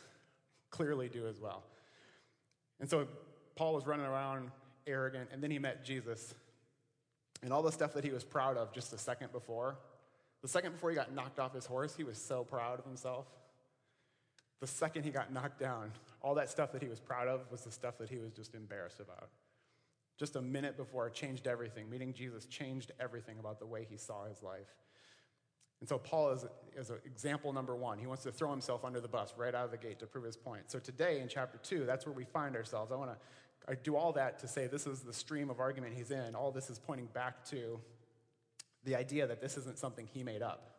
clearly 0.70 1.10
do 1.10 1.28
as 1.28 1.40
well. 1.40 1.64
And 2.80 2.90
so 2.90 3.08
Paul 3.56 3.76
was 3.76 3.86
running 3.86 4.06
around 4.06 4.52
arrogant, 4.88 5.30
and 5.32 5.44
then 5.44 5.52
he 5.52 5.60
met 5.60 5.86
Jesus. 5.86 6.34
And 7.42 7.54
all 7.54 7.62
the 7.62 7.72
stuff 7.72 7.94
that 7.94 8.04
he 8.04 8.12
was 8.12 8.24
proud 8.24 8.58
of 8.58 8.74
just 8.74 8.92
a 8.94 8.98
second 8.98 9.32
before, 9.32 9.78
the 10.42 10.48
second 10.48 10.74
before 10.74 10.90
he 10.90 10.96
got 10.96 11.14
knocked 11.14 11.40
off 11.40 11.54
his 11.54 11.66
horse, 11.66 11.96
he 11.96 12.04
was 12.04 12.18
so 12.18 12.44
proud 12.44 12.80
of 12.80 12.86
himself. 12.86 13.26
The 14.60 14.68
second 14.68 15.04
he 15.04 15.12
got 15.12 15.32
knocked 15.32 15.60
down, 15.60 15.92
all 16.22 16.36
that 16.36 16.50
stuff 16.50 16.72
that 16.74 16.82
he 16.82 16.90
was 16.90 17.00
proud 17.00 17.28
of 17.28 17.42
was 17.50 17.62
the 17.62 17.72
stuff 17.72 17.98
that 18.00 18.10
he 18.10 18.18
was 18.18 18.34
just 18.34 18.56
embarrassed 18.56 19.00
about. 19.00 19.30
Just 20.18 20.36
a 20.36 20.42
minute 20.42 20.76
before, 20.76 21.08
it 21.08 21.14
changed 21.14 21.48
everything. 21.48 21.90
Meeting 21.90 22.14
Jesus 22.14 22.46
changed 22.46 22.92
everything 23.00 23.40
about 23.40 23.60
the 23.60 23.66
way 23.66 23.88
he 23.90 23.96
saw 23.96 24.26
his 24.26 24.44
life. 24.44 24.68
And 25.80 25.88
so 25.88 25.98
Paul 25.98 26.32
is, 26.32 26.46
is 26.76 26.92
example 27.06 27.54
number 27.54 27.74
one. 27.74 28.00
He 28.00 28.06
wants 28.06 28.24
to 28.24 28.32
throw 28.34 28.52
himself 28.52 28.84
under 28.84 29.00
the 29.00 29.08
bus 29.08 29.34
right 29.38 29.56
out 29.56 29.64
of 29.64 29.72
the 29.72 29.78
gate 29.78 30.00
to 30.00 30.08
prove 30.08 30.26
his 30.26 30.36
point. 30.36 30.70
So 30.70 30.78
today 30.78 31.22
in 31.22 31.30
chapter 31.30 31.58
two, 31.58 31.86
that's 31.86 32.06
where 32.06 32.14
we 32.14 32.26
find 32.26 32.58
ourselves. 32.58 32.92
I 32.92 32.96
want 32.96 33.12
to 33.12 33.18
I 33.70 33.76
do 33.76 33.96
all 33.96 34.14
that 34.14 34.40
to 34.40 34.48
say 34.48 34.66
this 34.66 34.88
is 34.88 35.02
the 35.02 35.14
stream 35.14 35.52
of 35.52 35.60
argument 35.60 35.94
he's 35.96 36.10
in. 36.10 36.34
All 36.34 36.52
this 36.52 36.72
is 36.72 36.80
pointing 36.80 37.06
back 37.14 37.46
to 37.50 37.80
the 38.84 38.96
idea 38.96 39.28
that 39.28 39.42
this 39.42 39.58
isn't 39.58 39.78
something 39.78 40.08
he 40.12 40.24
made 40.24 40.42
up. 40.42 40.72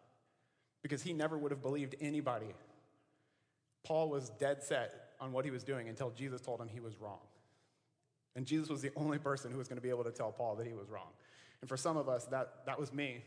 Because 0.83 1.03
he 1.03 1.13
never 1.13 1.39
would 1.39 1.53
have 1.53 1.63
believed 1.63 1.95
anybody. 2.01 2.53
Paul 3.85 4.09
was 4.09 4.31
dead 4.31 4.63
set 4.63 5.13
on 5.21 5.31
what 5.31 5.45
he 5.45 5.51
was 5.51 5.63
doing 5.63 5.89
until 5.89 6.11
Jesus 6.11 6.41
told 6.41 6.61
him 6.61 6.69
he 6.69 6.81
was 6.81 7.01
wrong. 7.01 7.21
And 8.35 8.45
Jesus 8.45 8.69
was 8.69 8.83
the 8.83 8.91
only 8.97 9.19
person 9.19 9.53
who 9.53 9.59
was 9.59 9.69
going 9.69 9.77
to 9.77 9.83
be 9.83 9.91
able 9.91 10.05
to 10.05 10.11
tell 10.11 10.33
Paul 10.33 10.57
that 10.57 10.67
he 10.67 10.73
was 10.73 10.89
wrong. 10.89 11.09
And 11.61 11.69
for 11.69 11.77
some 11.77 11.97
of 11.97 12.09
us, 12.09 12.25
that, 12.27 12.65
that 12.67 12.81
was 12.81 12.93
me. 12.93 13.23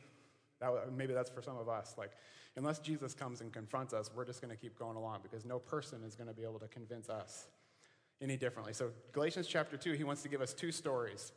That, 0.60 0.92
maybe 0.92 1.14
that's 1.14 1.30
for 1.30 1.42
some 1.42 1.58
of 1.58 1.70
us. 1.70 1.96
Like, 1.98 2.12
unless 2.58 2.80
Jesus 2.80 3.14
comes 3.14 3.40
and 3.42 3.54
confronts 3.54 3.94
us, 3.94 4.10
we're 4.14 4.26
just 4.26 4.42
going 4.42 4.54
to 4.54 4.60
keep 4.60 4.78
going 4.78 4.98
along 4.98 5.20
because 5.24 5.46
no 5.46 5.60
person 5.60 6.04
is 6.06 6.16
going 6.16 6.28
to 6.28 6.34
be 6.34 6.44
able 6.44 6.60
to 6.60 6.68
convince 6.68 7.10
us 7.10 7.48
any 8.22 8.38
differently. 8.38 8.74
So, 8.74 8.92
Galatians 9.12 9.48
chapter 9.48 9.78
2, 9.78 9.94
he 9.94 10.04
wants 10.04 10.22
to 10.24 10.30
give 10.30 10.42
us 10.42 10.54
two 10.54 10.72
stories 10.72 11.32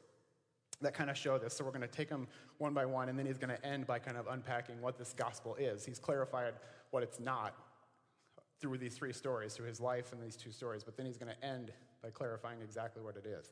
that 0.80 0.94
kind 0.94 1.10
of 1.10 1.16
show 1.16 1.38
this. 1.38 1.54
So, 1.54 1.64
we're 1.64 1.70
going 1.70 1.80
to 1.82 1.88
take 1.88 2.08
them 2.08 2.28
one 2.58 2.74
by 2.74 2.86
one, 2.86 3.08
and 3.08 3.18
then 3.18 3.26
he's 3.26 3.38
going 3.38 3.54
to 3.54 3.66
end 3.66 3.86
by 3.86 3.98
kind 3.98 4.16
of 4.16 4.26
unpacking 4.28 4.80
what 4.80 4.98
this 4.98 5.12
gospel 5.12 5.54
is. 5.56 5.84
He's 5.84 5.98
clarified 5.98 6.54
what 6.90 7.02
it's 7.02 7.18
not 7.20 7.54
through 8.60 8.78
these 8.78 8.94
three 8.94 9.12
stories, 9.12 9.54
through 9.54 9.66
his 9.66 9.80
life 9.80 10.12
and 10.12 10.22
these 10.22 10.36
two 10.36 10.50
stories, 10.50 10.82
but 10.82 10.96
then 10.96 11.04
he's 11.04 11.18
going 11.18 11.32
to 11.32 11.44
end 11.44 11.72
by 12.02 12.10
clarifying 12.10 12.60
exactly 12.62 13.02
what 13.02 13.16
it 13.16 13.26
is. 13.26 13.50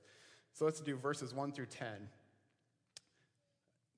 So, 0.52 0.64
let's 0.64 0.80
do 0.80 0.96
verses 0.96 1.34
1 1.34 1.52
through 1.52 1.66
10. 1.66 1.86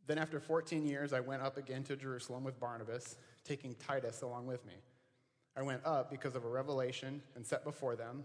Then, 0.06 0.18
after 0.18 0.38
14 0.38 0.86
years, 0.86 1.12
I 1.12 1.20
went 1.20 1.42
up 1.42 1.56
again 1.56 1.82
to 1.84 1.96
Jerusalem 1.96 2.44
with 2.44 2.60
Barnabas, 2.60 3.16
taking 3.44 3.74
Titus 3.74 4.22
along 4.22 4.46
with 4.46 4.64
me. 4.64 4.74
I 5.56 5.62
went 5.62 5.80
up 5.84 6.10
because 6.10 6.36
of 6.36 6.44
a 6.44 6.48
revelation 6.48 7.22
and 7.34 7.44
set 7.44 7.64
before 7.64 7.96
them, 7.96 8.24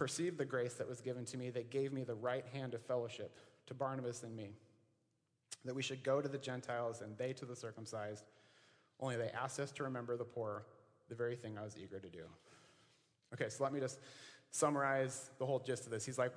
perceived 0.00 0.38
the 0.38 0.46
grace 0.46 0.72
that 0.72 0.88
was 0.88 1.02
given 1.02 1.26
to 1.26 1.36
me, 1.36 1.50
they 1.50 1.62
gave 1.62 1.92
me 1.92 2.02
the 2.04 2.14
right 2.14 2.46
hand 2.54 2.72
of 2.72 2.80
fellowship 2.80 3.36
to 3.66 3.74
Barnabas 3.74 4.22
and 4.22 4.34
me, 4.34 4.54
that 5.66 5.74
we 5.74 5.82
should 5.82 6.02
go 6.02 6.22
to 6.22 6.28
the 6.28 6.38
Gentiles 6.38 7.02
and 7.02 7.18
they 7.18 7.34
to 7.34 7.44
the 7.44 7.54
circumcised. 7.54 8.24
Only 8.98 9.16
they 9.16 9.28
asked 9.28 9.60
us 9.60 9.70
to 9.72 9.82
remember 9.82 10.16
the 10.16 10.24
poor, 10.24 10.64
the 11.10 11.14
very 11.14 11.36
thing 11.36 11.58
I 11.58 11.64
was 11.64 11.76
eager 11.76 11.98
to 11.98 12.08
do. 12.08 12.22
Okay, 13.34 13.50
so 13.50 13.62
let 13.62 13.74
me 13.74 13.78
just 13.78 14.00
summarize 14.50 15.28
the 15.38 15.44
whole 15.44 15.58
gist 15.58 15.84
of 15.84 15.90
this. 15.90 16.06
He's 16.06 16.16
like, 16.16 16.32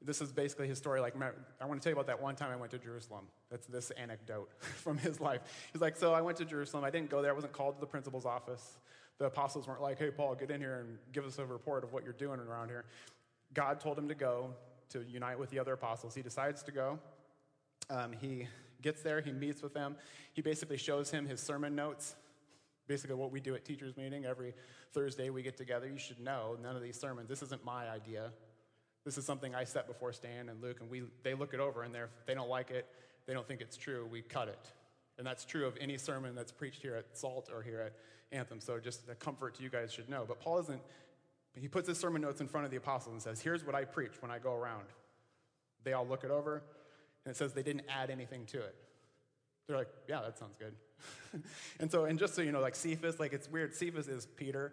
this 0.00 0.22
is 0.22 0.32
basically 0.32 0.66
his 0.66 0.78
story. 0.78 1.02
Like, 1.02 1.14
I 1.60 1.66
want 1.66 1.82
to 1.82 1.84
tell 1.84 1.90
you 1.90 2.00
about 2.00 2.06
that 2.06 2.22
one 2.22 2.36
time 2.36 2.52
I 2.52 2.56
went 2.56 2.72
to 2.72 2.78
Jerusalem. 2.78 3.26
That's 3.50 3.66
this 3.66 3.90
anecdote 3.90 4.48
from 4.60 4.96
his 4.96 5.20
life. 5.20 5.42
He's 5.74 5.82
like, 5.82 5.96
so 5.96 6.14
I 6.14 6.22
went 6.22 6.38
to 6.38 6.46
Jerusalem. 6.46 6.84
I 6.84 6.90
didn't 6.90 7.10
go 7.10 7.20
there. 7.20 7.32
I 7.32 7.34
wasn't 7.34 7.52
called 7.52 7.74
to 7.74 7.80
the 7.80 7.86
principal's 7.86 8.24
office. 8.24 8.78
The 9.18 9.26
apostles 9.26 9.66
weren't 9.66 9.82
like, 9.82 9.98
hey, 9.98 10.10
Paul, 10.10 10.34
get 10.34 10.50
in 10.50 10.60
here 10.60 10.80
and 10.80 10.98
give 11.12 11.24
us 11.24 11.38
a 11.38 11.44
report 11.44 11.84
of 11.84 11.92
what 11.92 12.04
you're 12.04 12.12
doing 12.12 12.40
around 12.40 12.68
here. 12.68 12.84
God 13.52 13.80
told 13.80 13.98
him 13.98 14.08
to 14.08 14.14
go 14.14 14.50
to 14.90 15.04
unite 15.04 15.38
with 15.38 15.50
the 15.50 15.58
other 15.58 15.72
apostles. 15.72 16.14
He 16.14 16.22
decides 16.22 16.62
to 16.64 16.72
go. 16.72 16.98
Um, 17.90 18.12
he 18.12 18.48
gets 18.82 19.02
there, 19.02 19.20
he 19.20 19.32
meets 19.32 19.62
with 19.62 19.74
them. 19.74 19.96
He 20.32 20.42
basically 20.42 20.76
shows 20.76 21.10
him 21.10 21.26
his 21.26 21.40
sermon 21.40 21.74
notes. 21.74 22.16
Basically, 22.86 23.16
what 23.16 23.30
we 23.30 23.40
do 23.40 23.54
at 23.54 23.64
teachers' 23.64 23.96
meeting 23.96 24.26
every 24.26 24.52
Thursday, 24.92 25.30
we 25.30 25.42
get 25.42 25.56
together. 25.56 25.88
You 25.88 25.98
should 25.98 26.20
know 26.20 26.56
none 26.62 26.76
of 26.76 26.82
these 26.82 26.98
sermons. 26.98 27.28
This 27.28 27.42
isn't 27.42 27.64
my 27.64 27.88
idea. 27.88 28.30
This 29.04 29.18
is 29.18 29.26
something 29.26 29.54
I 29.54 29.64
set 29.64 29.86
before 29.86 30.12
Stan 30.12 30.48
and 30.48 30.62
Luke, 30.62 30.80
and 30.80 30.90
we, 30.90 31.02
they 31.22 31.34
look 31.34 31.52
it 31.54 31.60
over, 31.60 31.82
and 31.82 31.94
they 31.94 32.34
don't 32.34 32.48
like 32.48 32.70
it, 32.70 32.86
they 33.26 33.34
don't 33.34 33.46
think 33.46 33.60
it's 33.60 33.76
true, 33.76 34.08
we 34.10 34.22
cut 34.22 34.48
it. 34.48 34.72
And 35.18 35.26
that's 35.26 35.44
true 35.44 35.66
of 35.66 35.76
any 35.80 35.96
sermon 35.96 36.34
that's 36.34 36.52
preached 36.52 36.82
here 36.82 36.96
at 36.96 37.16
SALT 37.16 37.50
or 37.54 37.62
here 37.62 37.80
at 37.80 37.92
Anthem. 38.36 38.60
So 38.60 38.78
just 38.78 39.08
a 39.08 39.14
comfort 39.14 39.54
to 39.56 39.62
you 39.62 39.68
guys 39.68 39.92
should 39.92 40.08
know. 40.08 40.24
But 40.26 40.40
Paul 40.40 40.58
isn't, 40.60 40.80
he 41.54 41.68
puts 41.68 41.88
his 41.88 41.98
sermon 41.98 42.22
notes 42.22 42.40
in 42.40 42.48
front 42.48 42.64
of 42.64 42.70
the 42.70 42.76
apostles 42.76 43.12
and 43.12 43.22
says, 43.22 43.40
Here's 43.40 43.64
what 43.64 43.74
I 43.74 43.84
preach 43.84 44.12
when 44.20 44.30
I 44.30 44.38
go 44.38 44.54
around. 44.54 44.86
They 45.84 45.92
all 45.92 46.06
look 46.06 46.24
it 46.24 46.30
over, 46.30 46.62
and 47.24 47.30
it 47.32 47.36
says 47.36 47.52
they 47.52 47.62
didn't 47.62 47.84
add 47.88 48.10
anything 48.10 48.46
to 48.46 48.58
it. 48.58 48.74
They're 49.66 49.76
like, 49.76 49.90
Yeah, 50.08 50.22
that 50.22 50.38
sounds 50.38 50.56
good. 50.58 50.74
and 51.80 51.90
so, 51.90 52.06
and 52.06 52.18
just 52.18 52.34
so 52.34 52.42
you 52.42 52.50
know, 52.50 52.60
like 52.60 52.74
Cephas, 52.74 53.20
like 53.20 53.32
it's 53.32 53.48
weird. 53.48 53.74
Cephas 53.74 54.08
is 54.08 54.26
Peter. 54.26 54.72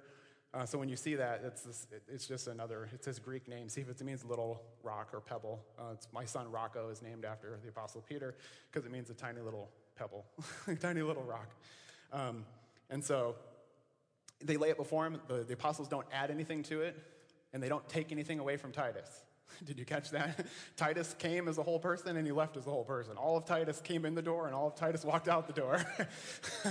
Uh, 0.54 0.66
so 0.66 0.78
when 0.78 0.90
you 0.90 0.98
see 0.98 1.16
that, 1.16 1.42
it's, 1.46 1.62
this, 1.62 1.88
it's 2.10 2.28
just 2.28 2.48
another, 2.48 2.90
it's 2.94 3.06
his 3.06 3.20
Greek 3.20 3.48
name. 3.48 3.70
Cephas, 3.70 4.02
it 4.02 4.04
means 4.04 4.26
little 4.26 4.62
rock 4.84 5.10
or 5.14 5.22
pebble. 5.22 5.64
Uh, 5.80 5.94
it's 5.94 6.10
my 6.12 6.26
son 6.26 6.52
Rocco 6.52 6.90
is 6.90 7.02
named 7.02 7.24
after 7.24 7.58
the 7.64 7.70
Apostle 7.70 8.04
Peter 8.08 8.36
because 8.70 8.86
it 8.86 8.92
means 8.92 9.10
a 9.10 9.14
tiny 9.14 9.40
little 9.40 9.70
pebble, 10.02 10.26
tiny 10.80 11.02
little 11.02 11.24
rock. 11.24 11.50
Um, 12.12 12.46
and 12.90 13.04
so 13.04 13.36
they 14.44 14.58
lay 14.58 14.70
it 14.70 14.78
before 14.78 15.06
him. 15.06 15.22
The, 15.28 15.44
the 15.44 15.54
apostles 15.54 15.88
don't 15.88 16.08
add 16.12 16.32
anything 16.32 16.64
to 16.64 16.82
it, 16.82 16.98
and 17.54 17.62
they 17.62 17.70
don't 17.70 17.88
take 17.88 18.12
anything 18.12 18.40
away 18.40 18.58
from 18.58 18.72
Titus. 18.72 19.10
Did 19.64 19.78
you 19.78 19.86
catch 19.86 20.10
that? 20.12 20.46
Titus 20.76 21.16
came 21.20 21.48
as 21.48 21.58
a 21.58 21.64
whole 21.64 21.80
person 21.80 22.18
and 22.18 22.26
he 22.26 22.32
left 22.32 22.58
as 22.58 22.66
a 22.66 22.70
whole 22.70 22.86
person. 22.86 23.18
All 23.18 23.38
of 23.38 23.46
Titus 23.46 23.82
came 23.82 24.06
in 24.06 24.16
the 24.16 24.22
door 24.22 24.48
and 24.48 24.56
all 24.56 24.68
of 24.68 24.76
Titus 24.76 25.04
walked 25.04 25.28
out 25.28 25.46
the 25.46 25.54
door. 25.54 25.84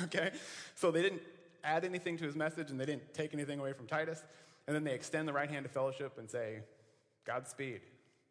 okay? 0.04 0.30
So 0.74 0.90
they 0.90 1.02
didn't 1.02 1.22
add 1.62 1.84
anything 1.84 2.16
to 2.16 2.24
his 2.24 2.34
message 2.34 2.70
and 2.70 2.80
they 2.80 2.86
didn't 2.86 3.12
take 3.12 3.34
anything 3.34 3.60
away 3.60 3.74
from 3.74 3.86
Titus. 3.86 4.24
And 4.66 4.74
then 4.74 4.82
they 4.82 4.94
extend 4.94 5.28
the 5.28 5.32
right 5.32 5.50
hand 5.50 5.66
of 5.66 5.72
fellowship 5.72 6.16
and 6.18 6.28
say, 6.28 6.60
Godspeed, 7.26 7.82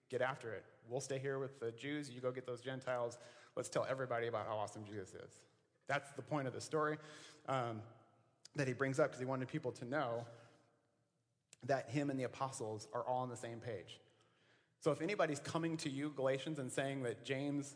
get 0.10 0.22
after 0.22 0.52
it. 0.52 0.66
We'll 0.90 1.02
stay 1.02 1.20
here 1.20 1.40
with 1.40 1.60
the 1.60 1.72
Jews. 1.72 2.10
You 2.10 2.22
go 2.22 2.32
get 2.32 2.46
those 2.46 2.62
Gentiles. 2.62 3.18
Let's 3.56 3.70
tell 3.70 3.86
everybody 3.90 4.28
about 4.28 4.48
how 4.48 4.58
awesome 4.58 4.84
Jesus 4.86 5.14
is. 5.14 5.40
That's 5.88 6.12
the 6.12 6.22
point 6.22 6.48
of 6.48 6.54
the 6.54 6.62
story. 6.62 6.98
Um, 7.48 7.82
that 8.56 8.68
he 8.68 8.74
brings 8.74 9.00
up 9.00 9.08
because 9.08 9.20
he 9.20 9.26
wanted 9.26 9.48
people 9.48 9.72
to 9.72 9.86
know 9.86 10.26
that 11.66 11.90
him 11.90 12.10
and 12.10 12.20
the 12.20 12.24
apostles 12.24 12.88
are 12.94 13.04
all 13.04 13.20
on 13.20 13.30
the 13.30 13.38
same 13.38 13.60
page. 13.60 14.00
So 14.80 14.92
if 14.92 15.02
anybody's 15.02 15.40
coming 15.40 15.78
to 15.78 15.90
you, 15.90 16.12
Galatians, 16.16 16.58
and 16.60 16.72
saying 16.72 17.04
that 17.04 17.26
James 17.26 17.76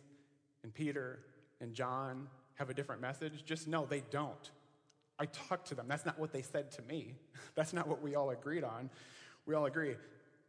and 0.63 0.74
Peter 0.74 1.20
and 1.60 1.74
John 1.74 2.27
have 2.55 2.70
a 2.70 2.74
different 2.74 3.01
message, 3.01 3.43
just 3.46 3.67
know 3.67 3.86
they 3.86 4.03
don't. 4.10 4.51
I 5.20 5.25
talked 5.25 5.67
to 5.67 5.75
them. 5.75 5.86
That's 5.88 6.05
not 6.05 6.17
what 6.17 6.32
they 6.32 6.41
said 6.41 6.72
to 6.72 6.82
me. 6.84 7.15
That's 7.55 7.74
not 7.74 7.88
what 7.88 8.01
we 8.01 8.15
all 8.15 8.32
agreed 8.32 8.63
on. 8.63 8.89
We 9.46 9.53
all 9.53 9.65
agree. 9.65 9.96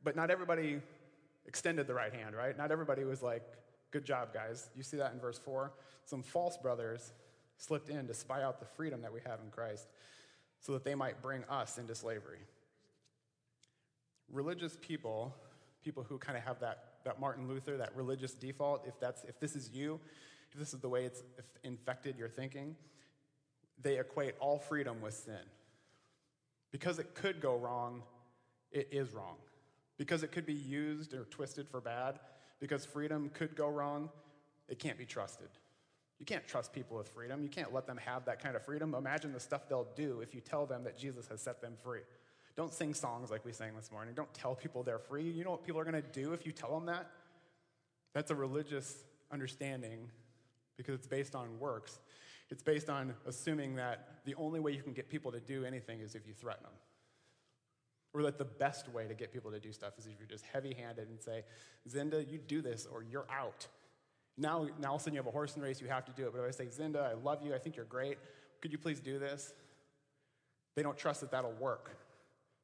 But 0.03 0.17
not 0.17 0.31
everybody 0.31 0.81
extended 1.47 1.87
the 1.87 1.95
right 1.95 2.13
hand, 2.13 2.35
right? 2.35 2.57
Not 2.57 2.73
everybody 2.73 3.05
was 3.05 3.23
like, 3.23 3.43
good 3.91 4.05
job, 4.05 4.33
guys. 4.33 4.71
You 4.75 4.83
see 4.83 4.97
that 4.97 5.13
in 5.13 5.21
verse 5.21 5.39
4? 5.39 5.73
Some 6.05 6.23
false 6.23 6.57
brothers 6.57 7.13
slipped 7.59 7.89
in 7.89 8.07
to 8.07 8.15
spy 8.15 8.43
out 8.43 8.59
the 8.61 8.67
freedom 8.67 9.03
that 9.03 9.13
we 9.13 9.21
have 9.27 9.41
in 9.45 9.51
Christ 9.51 9.87
so 10.61 10.73
that 10.73 10.85
they 10.85 10.95
might 10.95 11.23
bring 11.23 11.45
us 11.45 11.79
into 11.79 11.95
slavery. 11.95 12.41
Religious 14.33 14.77
people, 14.81 15.35
people 15.83 16.03
who 16.03 16.19
kind 16.19 16.37
of 16.37 16.45
have 16.45 16.61
that, 16.61 16.85
that 17.05 17.21
Martin 17.21 17.47
Luther, 17.47 17.77
that 17.77 17.95
religious 17.95 18.33
default, 18.35 18.87
if, 18.87 18.99
that's, 18.99 19.25
if 19.25 19.39
this 19.39 19.55
is 19.55 19.71
you, 19.73 20.01
if 20.53 20.59
this 20.59 20.73
is 20.73 20.81
the 20.81 20.89
way 20.89 21.05
it's 21.05 21.23
infected 21.63 22.19
your 22.19 22.29
thinking, 22.29 22.75
they 23.81 23.99
equate 23.99 24.35
all 24.41 24.59
freedom 24.59 25.01
with 25.01 25.15
sin. 25.15 25.35
Because 26.73 26.99
it 26.99 27.15
could 27.15 27.41
go 27.41 27.57
wrong, 27.57 28.03
it 28.73 28.89
is 28.91 29.13
wrong. 29.13 29.37
Because 29.99 30.23
it 30.23 30.33
could 30.33 30.47
be 30.47 30.55
used 30.55 31.15
or 31.15 31.25
twisted 31.27 31.69
for 31.69 31.81
bad, 31.81 32.19
because 32.61 32.85
freedom 32.85 33.31
could 33.33 33.55
go 33.55 33.69
wrong, 33.69 34.11
it 34.69 34.79
can't 34.79 34.99
be 34.99 35.05
trusted. 35.05 35.49
You 36.19 36.27
can't 36.27 36.47
trust 36.47 36.73
people 36.73 36.97
with 36.97 37.09
freedom. 37.09 37.43
You 37.43 37.49
can't 37.49 37.73
let 37.73 37.87
them 37.87 37.99
have 37.99 38.25
that 38.25 38.43
kind 38.43 38.57
of 38.57 38.65
freedom. 38.65 38.95
Imagine 38.95 39.33
the 39.33 39.41
stuff 39.41 39.69
they'll 39.69 39.89
do 39.97 40.21
if 40.21 40.35
you 40.35 40.41
tell 40.41 40.65
them 40.65 40.85
that 40.85 40.97
Jesus 40.97 41.27
has 41.29 41.41
set 41.41 41.61
them 41.61 41.75
free. 41.83 42.01
Don't 42.57 42.73
sing 42.73 42.95
songs 42.95 43.31
like 43.31 43.45
we 43.45 43.53
sang 43.53 43.75
this 43.75 43.91
morning. 43.91 44.15
Don't 44.15 44.33
tell 44.33 44.55
people 44.55 44.83
they're 44.83 44.99
free. 44.99 45.29
You 45.29 45.45
know 45.45 45.51
what 45.51 45.65
people 45.65 45.81
are 45.81 45.85
going 45.85 46.01
to 46.01 46.09
do 46.21 46.33
if 46.33 46.47
you 46.47 46.53
tell 46.53 46.73
them 46.73 46.87
that? 46.87 47.11
That's 48.15 48.31
a 48.31 48.35
religious 48.35 49.05
understanding 49.33 50.09
because 50.77 50.95
it's 50.95 51.09
based 51.09 51.35
on 51.35 51.59
works. 51.59 51.99
It's 52.51 52.63
based 52.63 52.89
on 52.89 53.15
assuming 53.27 53.75
that 53.77 54.21
the 54.25 54.37
only 54.37 54.61
way 54.61 54.71
you 54.73 54.83
can 54.83 54.93
get 54.93 55.09
people 55.09 55.33
to 55.33 55.41
do 55.41 55.65
anything 55.65 56.01
is 56.01 56.15
if 56.15 56.27
you 56.27 56.33
threaten 56.33 56.63
them. 56.63 56.73
Or 58.15 58.23
that 58.23 58.39
the 58.39 58.45
best 58.45 58.89
way 58.89 59.09
to 59.09 59.15
get 59.15 59.33
people 59.33 59.51
to 59.51 59.59
do 59.59 59.73
stuff 59.73 59.99
is 59.99 60.07
if 60.07 60.13
you're 60.19 60.29
just 60.29 60.45
heavy 60.53 60.73
handed 60.73 61.09
and 61.09 61.21
say, 61.21 61.43
Zinda, 61.89 62.31
you 62.31 62.39
do 62.39 62.63
this 62.63 62.87
or 62.91 63.03
you're 63.03 63.27
out. 63.29 63.67
Now, 64.39 64.69
now 64.81 64.91
all 64.91 64.95
of 64.95 65.01
a 65.01 65.05
sudden 65.05 65.15
you 65.15 65.19
have 65.19 65.27
a 65.27 65.33
horse 65.33 65.55
and 65.55 65.63
race, 65.63 65.81
you 65.81 65.89
have 65.89 66.05
to 66.07 66.13
do 66.13 66.27
it. 66.27 66.33
But 66.33 66.41
if 66.41 66.49
I 66.49 66.51
say, 66.53 66.67
Zinda, 66.67 67.05
I 67.05 67.15
love 67.15 67.43
you, 67.45 67.55
I 67.55 67.59
think 67.59 67.77
you're 67.77 67.85
great, 67.85 68.19
could 68.63 68.73
you 68.73 68.79
please 68.79 69.01
do 69.01 69.19
this? 69.19 69.53
They 70.77 70.83
don't 70.83 70.97
trust 70.97 71.21
that 71.23 71.33
that'll 71.33 71.53
work. 71.53 71.91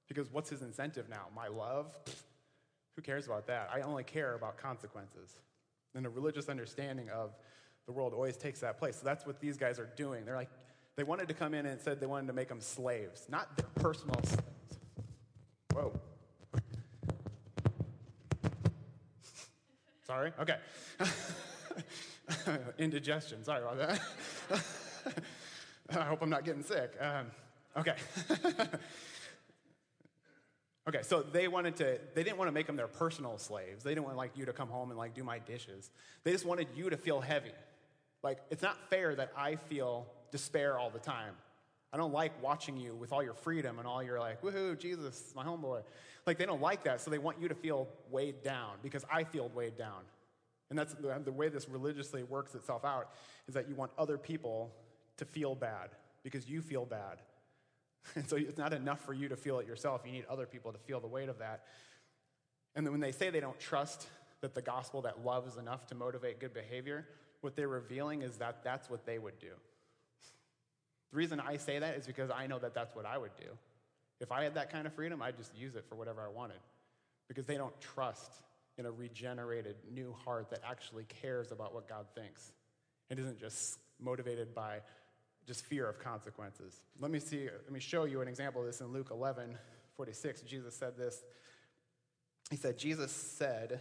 Because 0.09 0.33
what's 0.33 0.51
his 0.51 0.63
incentive 0.63 1.09
now? 1.09 1.27
My 1.35 1.49
love? 1.49 1.95
Pfft, 2.05 2.23
who 2.97 3.03
cares 3.03 3.27
about 3.27 3.47
that? 3.47 3.71
I 3.73 3.81
only 3.83 4.05
care 4.05 4.35
about 4.35 4.57
consequences. 4.57 5.37
And 5.95 6.07
a 6.07 6.09
religious 6.09 6.49
understanding 6.49 7.09
of 7.11 7.35
the 7.87 7.93
world 7.93 8.13
always 8.13 8.37
takes 8.37 8.61
that 8.61 8.79
place. 8.79 8.97
So 8.97 9.05
that's 9.05 9.27
what 9.27 9.41
these 9.41 9.57
guys 9.57 9.79
are 9.79 9.91
doing. 9.97 10.25
They're 10.25 10.37
like, 10.37 10.51
they 10.97 11.05
wanted 11.05 11.29
to 11.29 11.35
come 11.35 11.55
in 11.55 11.67
and 11.67 11.81
said 11.81 12.01
they 12.01 12.07
wanted 12.07 12.27
to 12.27 12.33
make 12.33 12.49
them 12.49 12.61
slaves, 12.61 13.27
not 13.29 13.57
their 13.57 13.67
personal 13.77 14.21
slaves. 14.25 14.50
Whoa. 15.75 15.93
Sorry? 20.07 20.33
Okay. 20.41 20.57
Indigestion. 22.79 23.45
Sorry 23.45 23.63
about 23.63 23.79
that. 23.79 24.01
I 25.99 26.05
hope 26.05 26.23
I'm 26.23 26.31
not 26.31 26.45
getting 26.45 26.63
sick. 26.63 26.95
Um, 27.01 27.27
okay. 27.77 27.95
Okay, 30.89 31.03
so 31.03 31.23
they 31.23 31.47
wanted 31.47 31.77
to, 31.77 32.01
they 32.15 32.25
didn't 32.25 32.37
want 32.39 32.49
to 32.49 32.53
make 32.53 32.67
them 32.67 32.75
their 32.75 32.89
personal 32.89 33.39
slaves. 33.39 33.85
They 33.85 33.91
didn't 33.91 34.07
want 34.07 34.17
like 34.17 34.37
you 34.37 34.47
to 34.47 34.53
come 34.53 34.69
home 34.69 34.91
and 34.91 34.99
like 34.99 35.15
do 35.15 35.23
my 35.23 35.39
dishes. 35.39 35.91
They 36.25 36.33
just 36.33 36.45
wanted 36.45 36.69
you 36.75 36.91
to 36.91 36.97
feel 36.97 37.21
heavy. 37.21 37.53
Like, 38.25 38.39
it's 38.51 38.63
not 38.63 38.77
fair 38.89 39.15
that 39.15 39.31
I 39.37 39.55
feel 39.55 40.07
despair 40.33 40.79
all 40.79 40.91
the 40.91 40.99
time. 40.99 41.35
I 41.93 41.97
don't 41.97 42.13
like 42.13 42.41
watching 42.43 42.77
you 42.77 42.95
with 42.95 43.13
all 43.13 43.23
your 43.23 43.35
freedom 43.35 43.79
and 43.79 43.87
all 43.87 44.03
your 44.03 44.21
like, 44.21 44.43
woohoo, 44.43 44.79
Jesus, 44.79 45.33
my 45.35 45.45
homeboy. 45.45 45.83
Like, 46.27 46.39
they 46.39 46.47
don't 46.47 46.61
like 46.61 46.85
that, 46.85 47.01
so 47.01 47.11
they 47.11 47.19
want 47.19 47.41
you 47.41 47.49
to 47.49 47.55
feel 47.55 47.89
weighed 48.11 48.43
down 48.43 48.75
because 48.83 49.05
I 49.11 49.25
feel 49.25 49.51
weighed 49.55 49.77
down. 49.77 50.03
And 50.69 50.79
that's 50.79 50.95
the, 50.95 51.33
way 51.33 51.49
this 51.49 51.69
religiously 51.69 52.23
works 52.23 52.55
itself 52.55 52.85
out 52.85 53.11
is 53.49 53.55
that 53.55 53.69
you 53.69 53.75
want 53.75 53.91
other 53.99 54.17
people 54.17 54.71
to 55.17 55.25
feel 55.25 55.57
bad 55.57 55.91
because 56.23 56.49
you 56.49 56.63
feel 56.63 56.85
bad. 56.85 57.19
And 58.15 58.27
so 58.27 58.37
it's 58.37 58.57
not 58.57 58.73
enough 58.73 59.05
for 59.05 59.13
you 59.13 59.29
to 59.29 59.37
feel 59.37 59.59
it 59.59 59.67
yourself. 59.67 60.01
You 60.07 60.13
need 60.13 60.25
other 60.31 60.47
people 60.47 60.73
to 60.73 60.79
feel 60.79 61.01
the 61.01 61.07
weight 61.07 61.29
of 61.29 61.39
that. 61.41 61.65
And 62.75 62.87
then 62.87 62.93
when 62.93 63.01
they 63.01 63.13
say 63.13 63.29
they 63.29 63.41
don't 63.41 63.61
trust 63.61 64.07
that 64.41 64.55
the 64.55 64.63
gospel, 64.63 65.03
that 65.03 65.23
love 65.23 65.47
is 65.47 65.59
enough 65.59 65.87
to 65.89 65.95
motivate 65.95 66.41
good 66.41 66.55
behavior, 66.55 67.07
what 67.43 67.57
they're 67.57 67.69
revealing 67.69 68.23
is 68.23 68.39
that 68.39 68.65
that's 68.65 68.89
what 68.89 69.05
they 69.05 69.19
would 69.19 69.39
do. 69.39 69.53
The 71.11 71.17
reason 71.17 71.41
I 71.41 71.57
say 71.57 71.79
that 71.79 71.97
is 71.97 72.07
because 72.07 72.31
I 72.31 72.47
know 72.47 72.59
that 72.59 72.75
that's 72.75 72.95
what 72.95 73.07
I 73.07 73.19
would 73.19 73.37
do. 73.39 73.47
If 74.21 74.31
I 74.33 74.45
had 74.45 74.55
that 74.55 74.71
kind 74.71 74.87
of 74.87 74.93
freedom, 74.93 75.23
I'd 75.23 75.37
just 75.37 75.57
use 75.57 75.75
it 75.75 75.85
for 75.89 75.95
whatever 75.95 76.23
I 76.23 76.29
wanted. 76.29 76.59
Because 77.29 77.47
they 77.47 77.57
don't 77.57 77.79
trust 77.81 78.33
in 78.79 78.87
a 78.87 78.91
regenerated 78.91 79.77
new 79.93 80.15
heart 80.25 80.51
that 80.51 80.61
actually 80.69 81.05
cares 81.05 81.53
about 81.53 81.75
what 81.75 81.89
God 81.89 82.07
thinks 82.15 82.53
and 83.09 83.19
isn't 83.19 83.39
just 83.39 83.79
motivated 84.01 84.55
by 84.55 84.79
just 85.47 85.65
fear 85.65 85.89
of 85.89 85.99
consequences. 85.99 86.81
Let 87.01 87.11
me 87.11 87.19
see, 87.19 87.45
let 87.45 87.73
me 87.73 87.81
show 87.81 88.05
you 88.05 88.21
an 88.21 88.29
example 88.29 88.61
of 88.61 88.67
this 88.67 88.81
in 88.81 88.89
Luke 88.89 89.09
11, 89.11 89.57
46. 89.97 90.43
Jesus 90.43 90.75
said 90.75 90.97
this. 90.97 91.23
He 92.51 92.57
said, 92.57 92.79
Jesus 92.79 93.13
said, 93.13 93.81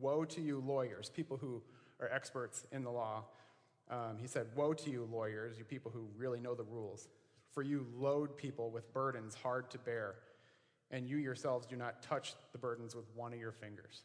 Woe 0.00 0.24
to 0.24 0.40
you, 0.40 0.62
lawyers, 0.64 1.10
people 1.10 1.36
who 1.36 1.62
are 2.00 2.08
experts 2.10 2.66
in 2.72 2.82
the 2.82 2.90
law. 2.90 3.24
Um, 3.90 4.16
he 4.20 4.26
said, 4.26 4.46
Woe 4.54 4.72
to 4.74 4.90
you, 4.90 5.08
lawyers, 5.10 5.58
you 5.58 5.64
people 5.64 5.90
who 5.90 6.06
really 6.16 6.40
know 6.40 6.54
the 6.54 6.64
rules, 6.64 7.08
for 7.52 7.62
you 7.62 7.86
load 7.96 8.36
people 8.36 8.70
with 8.70 8.92
burdens 8.92 9.34
hard 9.34 9.70
to 9.70 9.78
bear, 9.78 10.16
and 10.90 11.08
you 11.08 11.16
yourselves 11.16 11.66
do 11.66 11.76
not 11.76 12.02
touch 12.02 12.34
the 12.52 12.58
burdens 12.58 12.94
with 12.94 13.04
one 13.14 13.32
of 13.32 13.38
your 13.38 13.52
fingers. 13.52 14.02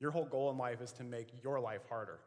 Your 0.00 0.10
whole 0.10 0.26
goal 0.26 0.50
in 0.50 0.58
life 0.58 0.80
is 0.80 0.92
to 0.92 1.04
make 1.04 1.28
your 1.42 1.58
life 1.58 1.82
harder. 1.88 2.18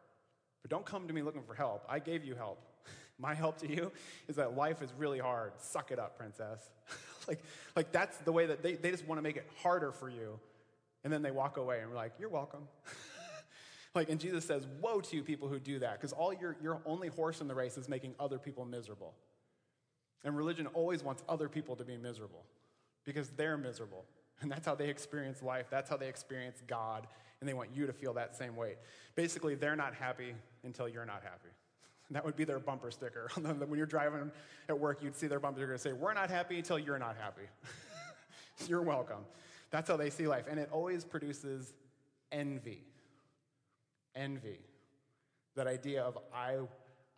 But 0.62 0.72
don't 0.72 0.86
come 0.86 1.08
to 1.08 1.14
me 1.14 1.22
looking 1.22 1.44
for 1.44 1.54
help. 1.54 1.86
I 1.88 2.00
gave 2.00 2.24
you 2.24 2.36
help. 2.36 2.60
My 3.20 3.34
help 3.34 3.60
to 3.60 3.70
you 3.70 3.92
is 4.28 4.38
that 4.38 4.58
life 4.58 4.82
is 4.82 4.92
really 4.98 5.20
hard. 5.20 5.54
Suck 5.58 5.92
it 5.92 6.00
up, 6.00 6.18
princess. 6.18 6.70
like, 7.28 7.44
like 7.76 7.92
that's 7.92 8.18
the 8.18 8.32
way 8.32 8.48
that 8.48 8.64
they, 8.64 8.74
they 8.74 8.92
just 8.92 9.08
want 9.08 9.20
to 9.20 9.22
make 9.22 9.38
it 9.38 9.48
harder 9.62 9.92
for 9.92 10.10
you. 10.10 10.40
And 11.04 11.14
then 11.14 11.22
they 11.22 11.32
walk 11.32 11.58
away 11.58 11.80
and 11.80 11.90
we're 11.90 11.96
like, 11.96 12.14
you're 12.20 12.30
welcome. 12.30 12.68
like, 13.96 14.10
and 14.10 14.20
Jesus 14.20 14.46
says, 14.46 14.68
woe 14.82 15.02
to 15.02 15.16
you 15.16 15.24
people 15.24 15.48
who 15.48 15.60
do 15.60 15.80
that, 15.80 15.94
because 15.94 16.14
all 16.14 16.34
your, 16.34 16.56
your 16.62 16.82
only 16.86 17.08
horse 17.08 17.42
in 17.42 17.48
the 17.48 17.56
race 17.56 17.78
is 17.78 17.90
making 17.90 18.14
other 18.20 18.38
people 18.38 18.66
miserable. 18.66 19.14
And 20.24 20.36
religion 20.38 20.68
always 20.68 21.04
wants 21.04 21.24
other 21.28 21.50
people 21.50 21.76
to 21.76 21.86
be 21.86 21.98
miserable 21.98 22.44
because 23.06 23.30
they're 23.30 23.58
miserable. 23.58 24.06
And 24.42 24.52
that's 24.52 24.66
how 24.66 24.76
they 24.76 24.90
experience 24.90 25.42
life. 25.42 25.68
That's 25.70 25.90
how 25.90 25.98
they 25.98 26.08
experience 26.08 26.62
God. 26.68 27.08
And 27.40 27.50
they 27.50 27.54
want 27.54 27.70
you 27.74 27.88
to 27.88 27.94
feel 27.94 28.14
that 28.14 28.36
same 28.36 28.56
weight. 28.56 28.78
Basically, 29.16 29.56
they're 29.56 29.76
not 29.76 29.94
happy 29.94 30.34
until 30.64 30.88
you're 30.88 31.06
not 31.06 31.24
happy. 31.24 31.50
That 32.12 32.26
would 32.26 32.36
be 32.36 32.44
their 32.44 32.58
bumper 32.58 32.90
sticker. 32.90 33.30
when 33.36 33.78
you're 33.78 33.86
driving 33.86 34.32
at 34.68 34.80
work, 34.80 35.04
you'd 35.04 35.16
see 35.16 35.28
their 35.28 35.40
bumper 35.40 35.60
sticker 35.60 35.78
say, 35.78 35.94
We're 35.94 36.16
not 36.16 36.32
happy 36.32 36.58
until 36.58 36.80
you're 36.80 36.98
not 36.98 37.16
happy. 37.16 37.44
you're 38.68 38.82
welcome. 38.82 39.26
That's 39.70 39.88
how 39.88 39.96
they 39.96 40.10
see 40.10 40.28
life. 40.28 40.46
And 40.50 40.60
it 40.60 40.70
always 40.72 41.06
produces 41.06 41.72
envy. 42.32 42.82
Envy. 44.16 44.60
That 45.56 45.68
idea 45.68 46.04
of, 46.04 46.18
I, 46.34 46.58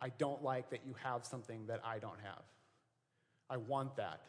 I 0.00 0.08
don't 0.18 0.42
like 0.42 0.70
that 0.70 0.80
you 0.86 0.94
have 1.02 1.24
something 1.24 1.66
that 1.66 1.80
I 1.84 1.98
don't 1.98 2.20
have. 2.22 2.42
I 3.48 3.56
want 3.58 3.96
that. 3.96 4.20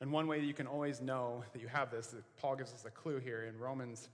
And 0.00 0.12
one 0.12 0.26
way 0.26 0.40
that 0.40 0.46
you 0.46 0.54
can 0.54 0.66
always 0.66 1.00
know 1.00 1.42
that 1.52 1.62
you 1.62 1.68
have 1.68 1.90
this, 1.90 2.14
Paul 2.38 2.56
gives 2.56 2.72
us 2.72 2.84
a 2.84 2.90
clue 2.90 3.18
here 3.18 3.44
in 3.44 3.58
Romans 3.58 4.08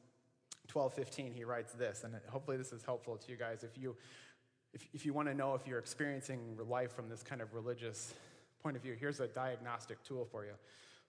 12 0.69 0.95
15. 0.95 1.33
He 1.33 1.45
writes 1.45 1.73
this, 1.73 2.05
and 2.05 2.15
hopefully 2.29 2.57
this 2.57 2.73
is 2.73 2.85
helpful 2.85 3.17
to 3.17 3.31
you 3.31 3.37
guys. 3.37 3.65
If 3.65 3.77
you, 3.77 3.97
if, 4.73 4.87
if 4.95 5.05
you 5.05 5.13
want 5.13 5.29
to 5.29 5.35
know 5.35 5.55
if 5.55 5.67
you're 5.67 5.81
experiencing 5.81 6.57
life 6.69 6.93
from 6.93 7.09
this 7.09 7.23
kind 7.23 7.41
of 7.41 7.53
religious 7.53 8.15
point 8.63 8.77
of 8.77 8.83
view, 8.83 8.95
here's 8.99 9.19
a 9.21 9.27
diagnostic 9.27 10.03
tool 10.05 10.25
for 10.31 10.45
you. 10.45 10.53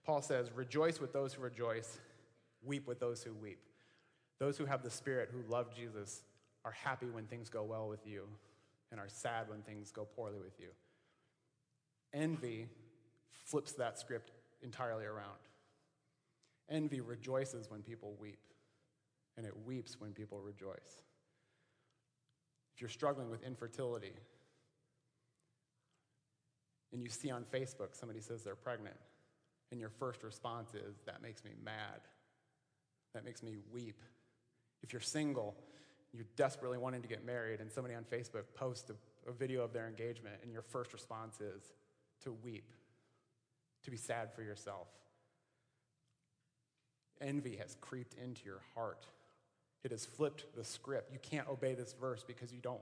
Paul 0.04 0.20
says, 0.20 0.50
Rejoice 0.54 1.00
with 1.00 1.12
those 1.12 1.32
who 1.34 1.42
rejoice, 1.42 1.98
weep 2.64 2.88
with 2.88 2.98
those 2.98 3.22
who 3.22 3.32
weep. 3.32 3.60
Those 4.38 4.58
who 4.58 4.64
have 4.64 4.82
the 4.82 4.90
Spirit, 4.90 5.30
who 5.32 5.50
love 5.50 5.74
Jesus, 5.74 6.22
are 6.64 6.72
happy 6.72 7.06
when 7.06 7.26
things 7.26 7.48
go 7.48 7.62
well 7.62 7.88
with 7.88 8.06
you 8.06 8.26
and 8.90 9.00
are 9.00 9.08
sad 9.08 9.48
when 9.48 9.62
things 9.62 9.90
go 9.90 10.04
poorly 10.04 10.38
with 10.38 10.58
you. 10.58 10.68
Envy 12.12 12.68
flips 13.44 13.72
that 13.72 13.98
script 13.98 14.30
entirely 14.62 15.04
around. 15.04 15.38
Envy 16.70 17.00
rejoices 17.00 17.70
when 17.70 17.82
people 17.82 18.14
weep, 18.18 18.38
and 19.36 19.44
it 19.44 19.52
weeps 19.66 20.00
when 20.00 20.12
people 20.12 20.40
rejoice. 20.40 21.02
If 22.74 22.80
you're 22.80 22.88
struggling 22.88 23.30
with 23.30 23.42
infertility, 23.42 24.14
and 26.92 27.02
you 27.02 27.08
see 27.08 27.30
on 27.30 27.44
Facebook 27.52 27.88
somebody 27.92 28.20
says 28.20 28.42
they're 28.42 28.54
pregnant, 28.54 28.96
and 29.70 29.80
your 29.80 29.90
first 29.90 30.22
response 30.22 30.74
is, 30.74 30.96
That 31.04 31.20
makes 31.20 31.44
me 31.44 31.50
mad. 31.62 32.00
That 33.12 33.24
makes 33.24 33.42
me 33.42 33.56
weep. 33.72 34.00
If 34.84 34.92
you're 34.92 35.00
single, 35.00 35.56
you're 36.12 36.26
desperately 36.36 36.76
wanting 36.76 37.00
to 37.00 37.08
get 37.08 37.24
married, 37.24 37.60
and 37.60 37.72
somebody 37.72 37.94
on 37.94 38.04
Facebook 38.04 38.44
posts 38.54 38.90
a, 38.90 39.30
a 39.30 39.32
video 39.32 39.62
of 39.62 39.72
their 39.72 39.88
engagement, 39.88 40.36
and 40.42 40.52
your 40.52 40.60
first 40.60 40.92
response 40.92 41.40
is 41.40 41.62
to 42.22 42.32
weep 42.44 42.70
to 43.84 43.90
be 43.90 43.96
sad 43.96 44.34
for 44.34 44.42
yourself. 44.42 44.88
Envy 47.20 47.56
has 47.56 47.76
creeped 47.80 48.14
into 48.22 48.44
your 48.44 48.60
heart. 48.74 49.06
It 49.84 49.90
has 49.90 50.04
flipped 50.04 50.44
the 50.54 50.64
script. 50.64 51.12
You 51.12 51.18
can't 51.22 51.48
obey 51.48 51.74
this 51.74 51.94
verse 51.98 52.22
because 52.22 52.52
you 52.52 52.58
don't. 52.60 52.80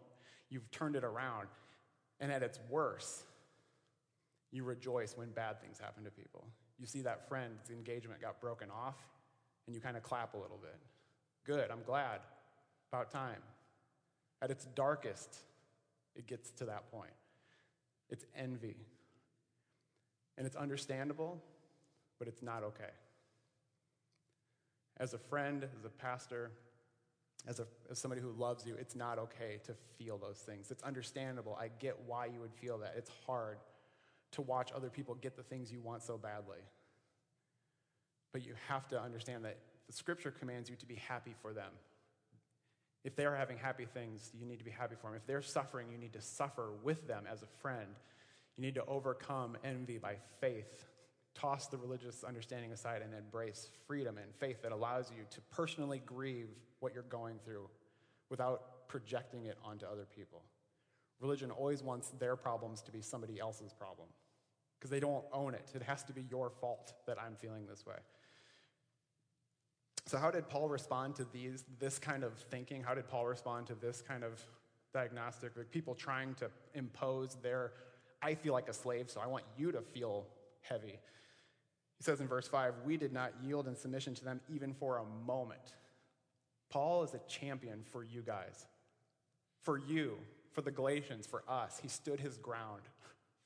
You've 0.49 0.71
turned 0.73 0.97
it 0.97 1.05
around. 1.05 1.49
And 2.19 2.33
at 2.33 2.43
its 2.43 2.59
worst, 2.69 3.25
you 4.51 4.65
rejoice 4.65 5.17
when 5.17 5.31
bad 5.31 5.61
things 5.61 5.79
happen 5.79 6.05
to 6.05 6.11
people. 6.11 6.47
You 6.79 6.87
see 6.87 7.03
that 7.03 7.29
friend's 7.29 7.71
engagement 7.71 8.21
got 8.21 8.41
broken 8.41 8.71
off, 8.71 8.97
and 9.67 9.75
you 9.75 9.81
kind 9.81 9.97
of 9.97 10.03
clap 10.03 10.35
a 10.35 10.39
little 10.39 10.59
bit. 10.61 10.77
Good, 11.45 11.71
I'm 11.71 11.83
glad. 11.85 12.21
About 12.93 13.11
time. 13.11 13.43
At 14.41 14.51
its 14.51 14.67
darkest, 14.75 15.37
it 16.15 16.27
gets 16.27 16.51
to 16.53 16.67
that 16.67 16.91
point. 16.91 17.13
It's 18.11 18.25
envy. 18.37 18.77
And 20.37 20.47
it's 20.47 20.57
understandable, 20.57 21.43
but 22.19 22.29
it's 22.29 22.43
not 22.43 22.63
okay. 22.65 22.91
As 24.99 25.15
a 25.15 25.19
friend, 25.19 25.65
as 25.79 25.85
a 25.85 25.89
pastor, 25.89 26.51
as, 27.49 27.61
a, 27.61 27.67
as 27.91 27.99
somebody 27.99 28.21
who 28.21 28.31
loves 28.33 28.67
you, 28.67 28.77
it's 28.79 28.95
not 28.95 29.19
okay 29.19 29.59
to 29.65 29.75
feel 29.99 30.19
those 30.19 30.39
things. 30.39 30.71
It's 30.71 30.83
understandable. 30.83 31.57
I 31.61 31.69
get 31.79 31.97
why 32.07 32.27
you 32.27 32.41
would 32.41 32.53
feel 32.53 32.79
that. 32.79 32.95
It's 32.97 33.11
hard 33.27 33.59
to 34.33 34.43
watch 34.43 34.71
other 34.75 34.91
people 34.91 35.15
get 35.15 35.37
the 35.37 35.43
things 35.43 35.73
you 35.73 35.81
want 35.81 36.03
so 36.03 36.17
badly. 36.17 36.59
But 38.33 38.47
you 38.47 38.55
have 38.69 38.89
to 38.89 39.01
understand 39.01 39.45
that 39.45 39.59
the 39.87 39.93
scripture 39.93 40.31
commands 40.31 40.71
you 40.71 40.77
to 40.77 40.87
be 40.87 40.97
happy 40.97 41.35
for 41.43 41.53
them. 41.53 41.71
If 43.05 43.17
they're 43.17 43.35
having 43.35 43.59
happy 43.59 43.85
things, 43.85 44.31
you 44.39 44.47
need 44.47 44.59
to 44.59 44.65
be 44.65 44.71
happy 44.71 44.95
for 45.01 45.09
them. 45.09 45.17
If 45.17 45.27
they're 45.27 45.43
suffering, 45.43 45.89
you 45.91 45.99
need 45.99 46.13
to 46.13 46.21
suffer 46.21 46.71
with 46.83 47.09
them 47.09 47.25
as 47.31 47.43
a 47.43 47.47
friend 47.61 47.89
you 48.57 48.63
need 48.63 48.75
to 48.75 48.85
overcome 48.87 49.57
envy 49.65 49.99
by 49.99 50.17
faith. 50.41 50.85
Toss 51.35 51.69
the 51.69 51.79
religious 51.79 52.25
understanding 52.25 52.73
aside 52.73 53.03
and 53.03 53.15
embrace 53.15 53.71
freedom 53.87 54.19
and 54.19 54.35
faith 54.35 54.63
that 54.63 54.73
allows 54.73 55.11
you 55.11 55.25
to 55.31 55.41
personally 55.51 56.03
grieve 56.05 56.49
what 56.81 56.93
you're 56.93 57.05
going 57.05 57.39
through 57.45 57.69
without 58.29 58.89
projecting 58.89 59.47
it 59.47 59.57
onto 59.65 59.87
other 59.87 60.07
people. 60.15 60.43
Religion 61.21 61.51
always 61.51 61.83
wants 61.83 62.11
their 62.19 62.37
problems 62.37 62.83
to 62.83 62.93
be 62.93 63.01
somebody 63.01 63.39
else's 63.39 63.73
problem 63.73 64.09
because 64.79 64.91
they 64.91 65.01
don't 65.01 65.25
own 65.33 65.55
it. 65.55 65.71
It 65.75 65.83
has 65.83 66.03
to 66.05 66.13
be 66.13 66.27
your 66.29 66.51
fault 66.51 66.93
that 67.07 67.17
I'm 67.21 67.37
feeling 67.37 67.67
this 67.67 67.87
way. 67.87 67.95
So, 70.07 70.19
how 70.19 70.31
did 70.31 70.49
Paul 70.49 70.69
respond 70.69 71.15
to 71.17 71.27
these, 71.33 71.65
this 71.79 71.99
kind 71.99 72.25
of 72.25 72.35
thinking? 72.51 72.83
How 72.83 72.95
did 72.95 73.09
Paul 73.09 73.27
respond 73.27 73.69
to 73.69 73.75
this 73.75 74.03
kind 74.03 74.25
of 74.25 74.41
diagnostic? 74.93 75.57
Like 75.57 75.71
people 75.71 75.95
trying 75.95 76.35
to 76.37 76.51
impose 76.75 77.37
their 77.43 77.73
I 78.23 78.37
feel 78.37 78.53
like 78.53 78.69
a 78.69 78.73
slave, 78.73 79.11
so 79.11 79.21
I 79.21 79.27
want 79.27 79.45
you 79.59 79.73
to 79.73 79.81
feel 79.81 80.27
heavy. 80.61 81.01
He 81.99 82.05
says 82.05 82.21
in 82.21 82.29
verse 82.29 82.47
5, 82.47 82.75
We 82.85 82.97
did 82.97 83.13
not 83.13 83.33
yield 83.43 83.67
in 83.67 83.75
submission 83.75 84.15
to 84.15 84.25
them 84.25 84.41
even 84.49 84.73
for 84.73 84.99
a 84.99 85.27
moment. 85.27 85.75
Paul 86.71 87.03
is 87.03 87.15
a 87.15 87.21
champion 87.29 87.83
for 87.91 88.05
you 88.05 88.23
guys, 88.23 88.67
for 89.61 89.77
you, 89.77 90.19
for 90.53 90.63
the 90.63 90.71
Galatians, 90.71 91.27
for 91.27 91.43
us. 91.49 91.81
He 91.83 91.89
stood 91.89 92.21
his 92.21 92.39
ground. 92.39 92.83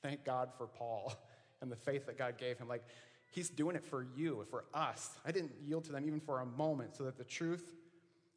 Thank 0.03 0.25
God 0.25 0.51
for 0.57 0.67
Paul 0.67 1.15
and 1.63 1.73
the 1.73 1.77
faith 1.77 2.07
that 2.07 2.19
God 2.19 2.37
gave 2.39 2.59
him. 2.59 2.69
Like, 2.69 2.85
He's 3.31 3.51
doing 3.51 3.77
it 3.77 3.85
for 3.85 4.07
you, 4.17 4.45
for 4.51 4.65
us. 4.73 5.11
I 5.25 5.33
didn't 5.33 5.53
yield 5.63 5.85
to 5.85 5.93
them 5.93 6.05
even 6.07 6.21
for 6.21 6.41
a 6.41 6.47
moment 6.47 6.97
so 6.97 7.05
that 7.05 7.19
the 7.19 7.25
truth 7.25 7.75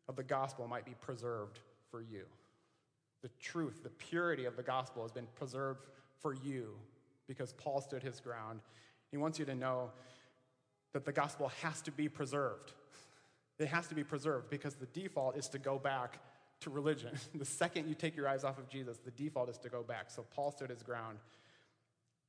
of 0.07 0.15
the 0.15 0.23
gospel 0.23 0.67
might 0.67 0.85
be 0.85 0.95
preserved 0.99 1.59
for 1.89 2.01
you. 2.01 2.25
The 3.21 3.29
truth, 3.39 3.83
the 3.83 3.89
purity 3.89 4.45
of 4.45 4.55
the 4.55 4.63
gospel 4.63 5.01
has 5.03 5.11
been 5.11 5.27
preserved 5.35 5.85
for 6.21 6.33
you 6.33 6.75
because 7.27 7.53
Paul 7.53 7.81
stood 7.81 8.03
his 8.03 8.19
ground. 8.19 8.59
He 9.11 9.17
wants 9.17 9.39
you 9.39 9.45
to 9.45 9.55
know 9.55 9.91
that 10.93 11.05
the 11.05 11.11
gospel 11.11 11.51
has 11.61 11.81
to 11.83 11.91
be 11.91 12.09
preserved. 12.09 12.73
It 13.59 13.67
has 13.67 13.87
to 13.87 13.95
be 13.95 14.03
preserved 14.03 14.49
because 14.49 14.75
the 14.75 14.85
default 14.87 15.37
is 15.37 15.49
to 15.49 15.59
go 15.59 15.77
back 15.77 16.19
to 16.61 16.69
religion. 16.69 17.11
The 17.35 17.45
second 17.45 17.87
you 17.87 17.95
take 17.95 18.15
your 18.15 18.27
eyes 18.27 18.43
off 18.43 18.57
of 18.57 18.69
Jesus, 18.69 18.97
the 18.97 19.11
default 19.11 19.49
is 19.49 19.57
to 19.59 19.69
go 19.69 19.83
back. 19.83 20.09
So 20.09 20.25
Paul 20.33 20.51
stood 20.51 20.69
his 20.69 20.81
ground 20.81 21.19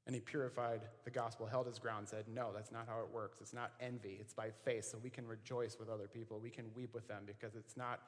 and 0.07 0.15
he 0.15 0.21
purified 0.21 0.81
the 1.05 1.11
gospel, 1.11 1.47
held 1.47 1.67
his 1.67 1.79
ground, 1.79 2.09
said, 2.09 2.25
No, 2.33 2.51
that's 2.55 2.73
not 2.73 2.87
how 2.89 3.01
it 3.01 3.13
works. 3.13 3.39
It's 3.41 3.53
not 3.53 3.73
envy, 3.81 4.19
it's 4.21 4.33
by 4.33 4.51
faith. 4.65 4.87
So 4.87 4.99
we 5.03 5.11
can 5.11 5.27
rejoice 5.27 5.79
with 5.79 5.89
other 5.89 6.09
people. 6.09 6.41
We 6.43 6.51
can 6.51 6.67
weep 6.75 6.95
with 6.95 7.07
them 7.07 7.25
because 7.27 7.55
it's 7.55 7.77
not 7.77 8.01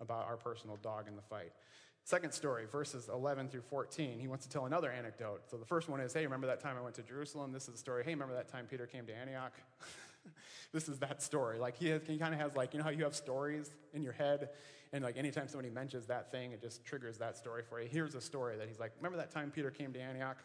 about 0.00 0.26
our 0.26 0.36
personal 0.36 0.76
dog 0.76 1.08
in 1.08 1.16
the 1.16 1.22
fight. 1.22 1.52
Second 2.04 2.32
story, 2.32 2.64
verses 2.64 3.10
11 3.12 3.48
through 3.48 3.60
14, 3.62 4.18
he 4.18 4.26
wants 4.26 4.46
to 4.46 4.50
tell 4.50 4.64
another 4.64 4.90
anecdote. 4.90 5.42
So 5.50 5.58
the 5.58 5.66
first 5.66 5.88
one 5.88 6.00
is, 6.00 6.12
Hey, 6.12 6.24
remember 6.24 6.46
that 6.46 6.60
time 6.60 6.76
I 6.78 6.80
went 6.80 6.94
to 6.96 7.02
Jerusalem? 7.02 7.52
This 7.52 7.64
is 7.64 7.74
the 7.74 7.78
story. 7.78 8.04
Hey, 8.04 8.12
remember 8.12 8.34
that 8.34 8.48
time 8.48 8.66
Peter 8.68 8.86
came 8.86 9.06
to 9.06 9.14
Antioch? 9.14 9.52
this 10.72 10.88
is 10.88 10.98
that 11.00 11.22
story. 11.22 11.58
Like 11.58 11.76
he, 11.76 11.92
he 12.06 12.16
kind 12.16 12.32
of 12.32 12.40
has 12.40 12.56
like, 12.56 12.72
you 12.72 12.78
know 12.78 12.84
how 12.84 12.90
you 12.90 13.04
have 13.04 13.14
stories 13.14 13.70
in 13.92 14.02
your 14.02 14.12
head? 14.12 14.50
And 14.92 15.04
like 15.04 15.16
anytime 15.16 15.48
somebody 15.48 15.70
mentions 15.70 16.06
that 16.06 16.32
thing, 16.32 16.52
it 16.52 16.60
just 16.60 16.84
triggers 16.84 17.18
that 17.18 17.36
story 17.36 17.62
for 17.68 17.80
you. 17.80 17.88
Here's 17.88 18.14
a 18.14 18.20
story 18.20 18.56
that 18.56 18.68
he's 18.68 18.80
like, 18.80 18.92
remember 18.96 19.18
that 19.18 19.30
time 19.30 19.50
Peter 19.50 19.70
came 19.70 19.92
to 19.92 20.00
Antioch? 20.00 20.38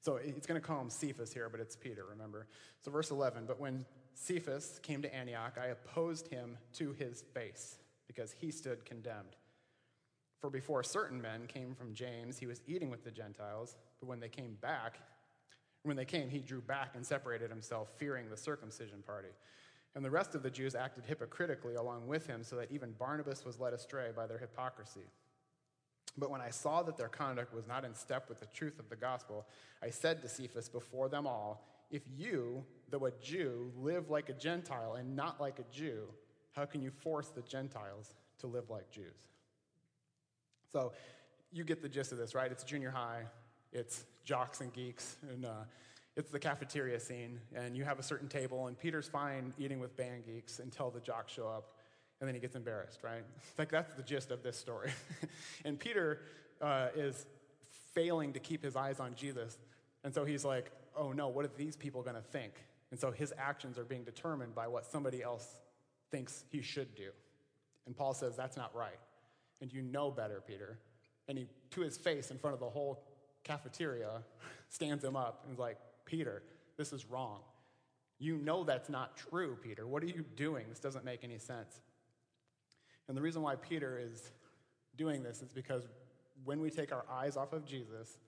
So 0.00 0.16
it's 0.16 0.46
going 0.46 0.60
to 0.60 0.66
call 0.66 0.80
him 0.80 0.90
Cephas 0.90 1.32
here, 1.32 1.48
but 1.48 1.60
it's 1.60 1.76
Peter, 1.76 2.04
remember? 2.08 2.46
So 2.82 2.90
verse 2.90 3.10
11, 3.10 3.44
but 3.46 3.60
when 3.60 3.84
Cephas 4.14 4.80
came 4.82 5.02
to 5.02 5.14
Antioch, 5.14 5.58
I 5.60 5.66
opposed 5.66 6.28
him 6.28 6.56
to 6.74 6.92
his 6.92 7.22
face 7.34 7.78
because 8.06 8.32
he 8.32 8.50
stood 8.50 8.84
condemned. 8.84 9.36
For 10.40 10.50
before 10.50 10.82
certain 10.82 11.20
men 11.20 11.46
came 11.48 11.74
from 11.74 11.94
James, 11.94 12.38
he 12.38 12.46
was 12.46 12.62
eating 12.66 12.90
with 12.90 13.04
the 13.04 13.10
Gentiles, 13.10 13.76
but 14.00 14.08
when 14.08 14.20
they 14.20 14.28
came 14.28 14.56
back, 14.60 15.00
when 15.82 15.96
they 15.96 16.04
came, 16.04 16.28
he 16.28 16.38
drew 16.38 16.60
back 16.60 16.94
and 16.94 17.04
separated 17.04 17.50
himself, 17.50 17.88
fearing 17.96 18.28
the 18.28 18.36
circumcision 18.36 19.02
party. 19.04 19.28
And 19.94 20.04
the 20.04 20.10
rest 20.10 20.34
of 20.34 20.42
the 20.42 20.50
Jews 20.50 20.74
acted 20.74 21.04
hypocritically 21.06 21.74
along 21.74 22.06
with 22.06 22.26
him, 22.26 22.44
so 22.44 22.56
that 22.56 22.70
even 22.70 22.92
Barnabas 22.92 23.44
was 23.44 23.58
led 23.58 23.72
astray 23.72 24.10
by 24.14 24.26
their 24.26 24.38
hypocrisy. 24.38 25.06
But 26.18 26.30
when 26.30 26.40
I 26.40 26.50
saw 26.50 26.82
that 26.82 26.96
their 26.96 27.08
conduct 27.08 27.54
was 27.54 27.66
not 27.66 27.84
in 27.84 27.94
step 27.94 28.28
with 28.28 28.40
the 28.40 28.46
truth 28.46 28.78
of 28.78 28.88
the 28.88 28.96
gospel, 28.96 29.46
I 29.82 29.90
said 29.90 30.20
to 30.22 30.28
Cephas 30.28 30.68
before 30.68 31.08
them 31.08 31.26
all, 31.26 31.66
If 31.90 32.02
you, 32.16 32.64
though 32.90 33.06
a 33.06 33.12
Jew, 33.22 33.72
live 33.76 34.10
like 34.10 34.28
a 34.28 34.32
Gentile 34.34 34.94
and 34.94 35.14
not 35.14 35.40
like 35.40 35.58
a 35.58 35.74
Jew, 35.74 36.02
how 36.52 36.64
can 36.64 36.82
you 36.82 36.90
force 36.90 37.28
the 37.28 37.42
Gentiles 37.42 38.14
to 38.40 38.46
live 38.46 38.68
like 38.68 38.90
Jews? 38.90 39.14
So 40.72 40.92
you 41.52 41.64
get 41.64 41.82
the 41.82 41.88
gist 41.88 42.12
of 42.12 42.18
this, 42.18 42.34
right? 42.34 42.50
It's 42.50 42.64
junior 42.64 42.90
high, 42.90 43.22
it's 43.72 44.04
jocks 44.24 44.60
and 44.60 44.72
geeks, 44.72 45.16
and 45.30 45.46
uh, 45.46 45.64
it's 46.16 46.30
the 46.30 46.38
cafeteria 46.38 47.00
scene, 47.00 47.40
and 47.54 47.76
you 47.76 47.84
have 47.84 47.98
a 47.98 48.02
certain 48.02 48.28
table, 48.28 48.66
and 48.66 48.78
Peter's 48.78 49.08
fine 49.08 49.54
eating 49.56 49.78
with 49.78 49.96
band 49.96 50.26
geeks 50.26 50.58
until 50.58 50.90
the 50.90 51.00
jocks 51.00 51.32
show 51.32 51.48
up, 51.48 51.77
and 52.20 52.28
then 52.28 52.34
he 52.34 52.40
gets 52.40 52.56
embarrassed, 52.56 53.02
right? 53.02 53.22
Like 53.58 53.70
that's 53.70 53.92
the 53.94 54.02
gist 54.02 54.30
of 54.30 54.42
this 54.42 54.56
story. 54.56 54.90
and 55.64 55.78
Peter 55.78 56.20
uh, 56.60 56.88
is 56.94 57.26
failing 57.94 58.32
to 58.32 58.38
keep 58.38 58.62
his 58.62 58.76
eyes 58.76 59.00
on 59.00 59.14
Jesus, 59.14 59.58
and 60.04 60.14
so 60.14 60.24
he's 60.24 60.44
like, 60.44 60.70
oh 60.96 61.12
no, 61.12 61.28
what 61.28 61.44
are 61.44 61.50
these 61.56 61.76
people 61.76 62.02
going 62.02 62.16
to 62.16 62.22
think? 62.22 62.52
And 62.90 62.98
so 62.98 63.10
his 63.10 63.32
actions 63.36 63.78
are 63.78 63.84
being 63.84 64.04
determined 64.04 64.54
by 64.54 64.66
what 64.66 64.86
somebody 64.86 65.22
else 65.22 65.46
thinks 66.10 66.44
he 66.50 66.62
should 66.62 66.94
do. 66.94 67.10
And 67.86 67.96
Paul 67.96 68.14
says, 68.14 68.36
that's 68.36 68.56
not 68.56 68.74
right. 68.74 68.98
And 69.60 69.72
you 69.72 69.82
know 69.82 70.10
better, 70.10 70.42
Peter. 70.46 70.78
And 71.28 71.38
he, 71.38 71.46
to 71.70 71.80
his 71.82 71.96
face 71.96 72.30
in 72.30 72.38
front 72.38 72.54
of 72.54 72.60
the 72.60 72.68
whole 72.68 73.02
cafeteria, 73.44 74.22
stands 74.68 75.04
him 75.04 75.16
up 75.16 75.42
and 75.44 75.52
is 75.52 75.58
like, 75.58 75.78
Peter, 76.04 76.42
this 76.76 76.92
is 76.92 77.06
wrong. 77.06 77.40
You 78.18 78.36
know 78.38 78.64
that's 78.64 78.88
not 78.88 79.16
true, 79.16 79.56
Peter. 79.62 79.86
What 79.86 80.02
are 80.02 80.06
you 80.06 80.24
doing? 80.36 80.66
This 80.68 80.80
doesn't 80.80 81.04
make 81.04 81.22
any 81.22 81.38
sense. 81.38 81.80
And 83.08 83.16
the 83.16 83.22
reason 83.22 83.42
why 83.42 83.56
Peter 83.56 83.98
is 83.98 84.30
doing 84.96 85.22
this 85.22 85.42
is 85.42 85.52
because 85.52 85.88
when 86.44 86.60
we 86.60 86.70
take 86.70 86.92
our 86.92 87.04
eyes 87.10 87.36
off 87.36 87.52
of 87.52 87.64
Jesus, 87.64 88.18